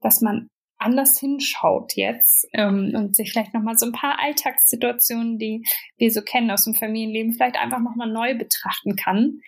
dass 0.00 0.20
man 0.20 0.48
anders 0.80 1.20
hinschaut 1.20 1.94
jetzt 1.94 2.48
ähm, 2.52 2.92
und 2.96 3.14
sich 3.14 3.30
vielleicht 3.30 3.54
nochmal 3.54 3.76
so 3.76 3.86
ein 3.86 3.92
paar 3.92 4.18
Alltagssituationen, 4.18 5.38
die 5.38 5.64
wir 5.98 6.10
so 6.10 6.22
kennen 6.22 6.50
aus 6.50 6.64
dem 6.64 6.74
Familienleben, 6.74 7.34
vielleicht 7.34 7.56
einfach 7.56 7.80
nochmal 7.80 8.10
neu 8.10 8.36
betrachten 8.36 8.96
kann. 8.96 9.40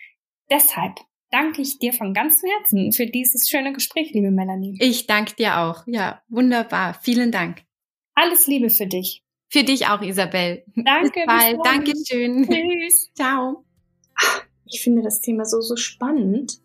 Deshalb 0.49 0.99
danke 1.31 1.61
ich 1.61 1.79
dir 1.79 1.91
von 1.91 2.13
ganzem 2.13 2.49
Herzen 2.49 2.91
für 2.91 3.07
dieses 3.07 3.49
schöne 3.49 3.73
Gespräch, 3.73 4.11
liebe 4.13 4.31
Melanie. 4.31 4.77
Ich 4.79 5.07
danke 5.07 5.35
dir 5.35 5.57
auch. 5.57 5.83
Ja, 5.87 6.21
wunderbar. 6.29 6.93
Vielen 7.01 7.31
Dank. 7.31 7.63
Alles 8.15 8.47
Liebe 8.47 8.69
für 8.69 8.87
dich. 8.87 9.23
Für 9.49 9.63
dich 9.63 9.87
auch, 9.87 10.01
Isabel. 10.01 10.63
Danke. 10.75 11.11
Bis 11.11 11.25
bald. 11.25 11.59
Dankeschön. 11.63 12.47
Tschüss. 12.47 13.11
Ciao. 13.15 13.63
Ich 14.65 14.81
finde 14.81 15.01
das 15.03 15.21
Thema 15.21 15.45
so, 15.45 15.61
so 15.61 15.75
spannend. 15.75 16.59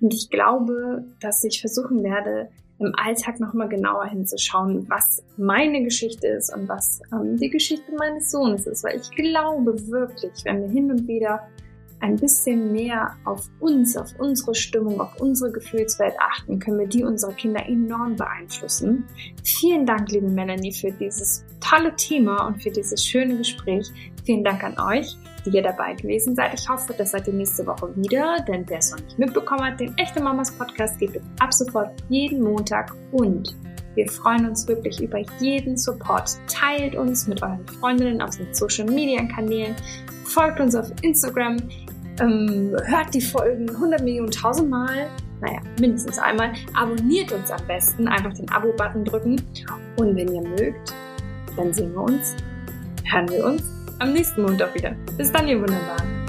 Und 0.00 0.12
ich 0.12 0.30
glaube, 0.30 1.04
dass 1.20 1.44
ich 1.44 1.60
versuchen 1.60 2.02
werde, 2.02 2.50
im 2.78 2.92
Alltag 2.96 3.38
nochmal 3.38 3.68
genauer 3.68 4.06
hinzuschauen, 4.06 4.88
was 4.88 5.22
meine 5.36 5.84
Geschichte 5.84 6.26
ist 6.26 6.52
und 6.52 6.68
was 6.68 7.00
ähm, 7.12 7.36
die 7.36 7.50
Geschichte 7.50 7.92
meines 7.96 8.30
Sohnes 8.30 8.66
ist. 8.66 8.82
Weil 8.82 9.00
ich 9.00 9.10
glaube 9.12 9.86
wirklich, 9.88 10.32
wenn 10.44 10.62
wir 10.62 10.68
hin 10.68 10.90
und 10.90 11.06
wieder 11.06 11.48
ein 12.00 12.16
bisschen 12.16 12.72
mehr 12.72 13.16
auf 13.24 13.48
uns, 13.60 13.96
auf 13.96 14.14
unsere 14.18 14.54
Stimmung, 14.54 15.00
auf 15.00 15.20
unsere 15.20 15.50
Gefühlswelt 15.50 16.14
achten, 16.20 16.58
können 16.58 16.78
wir 16.78 16.86
die 16.86 17.04
unserer 17.04 17.32
Kinder 17.32 17.66
enorm 17.66 18.16
beeinflussen. 18.16 19.04
Vielen 19.42 19.86
Dank, 19.86 20.10
liebe 20.10 20.28
Melanie, 20.28 20.72
für 20.72 20.92
dieses 20.92 21.44
tolle 21.60 21.94
Thema 21.96 22.46
und 22.46 22.62
für 22.62 22.70
dieses 22.70 23.04
schöne 23.04 23.36
Gespräch. 23.36 23.90
Vielen 24.24 24.44
Dank 24.44 24.62
an 24.64 24.78
euch, 24.78 25.16
die 25.44 25.50
ihr 25.50 25.62
dabei 25.62 25.94
gewesen 25.94 26.34
seid. 26.34 26.58
Ich 26.58 26.68
hoffe, 26.68 26.94
das 26.96 27.10
seid 27.12 27.26
ihr 27.26 27.34
nächste 27.34 27.66
Woche 27.66 27.94
wieder, 27.96 28.36
denn 28.48 28.64
wer 28.68 28.78
es 28.78 28.90
noch 28.90 29.00
nicht 29.00 29.18
mitbekommen 29.18 29.64
hat, 29.64 29.80
den 29.80 29.96
Echte 29.98 30.22
Mamas 30.22 30.50
Podcast 30.52 30.98
gibt 30.98 31.16
es 31.16 31.22
ab 31.40 31.52
sofort 31.52 31.90
jeden 32.08 32.42
Montag 32.42 32.94
und 33.12 33.56
wir 33.94 34.08
freuen 34.08 34.48
uns 34.48 34.66
wirklich 34.66 35.00
über 35.00 35.20
jeden 35.38 35.76
Support. 35.76 36.36
Teilt 36.48 36.96
uns 36.96 37.28
mit 37.28 37.42
euren 37.42 37.66
Freundinnen 37.80 38.20
auf 38.20 38.36
den 38.36 38.52
Social 38.52 38.86
Media 38.86 39.24
Kanälen. 39.26 39.74
Folgt 40.24 40.58
uns 40.58 40.74
auf 40.74 40.90
Instagram. 41.02 41.58
Ähm, 42.20 42.76
hört 42.84 43.12
die 43.12 43.20
Folgen 43.20 43.68
100 43.68 44.02
Millionen 44.02 44.30
tausendmal, 44.30 45.08
naja, 45.40 45.60
mindestens 45.80 46.18
einmal. 46.18 46.52
Abonniert 46.74 47.32
uns 47.32 47.50
am 47.50 47.66
besten, 47.66 48.08
einfach 48.08 48.32
den 48.34 48.48
Abo-Button 48.50 49.04
drücken. 49.04 49.42
Und 49.96 50.16
wenn 50.16 50.32
ihr 50.32 50.42
mögt, 50.42 50.94
dann 51.56 51.72
sehen 51.72 51.92
wir 51.92 52.02
uns, 52.02 52.36
hören 53.10 53.28
wir 53.28 53.44
uns 53.44 53.62
am 53.98 54.12
nächsten 54.12 54.42
Montag 54.42 54.74
wieder. 54.74 54.94
Bis 55.16 55.30
dann, 55.32 55.48
ihr 55.48 55.60
Wunderbaren. 55.60 56.23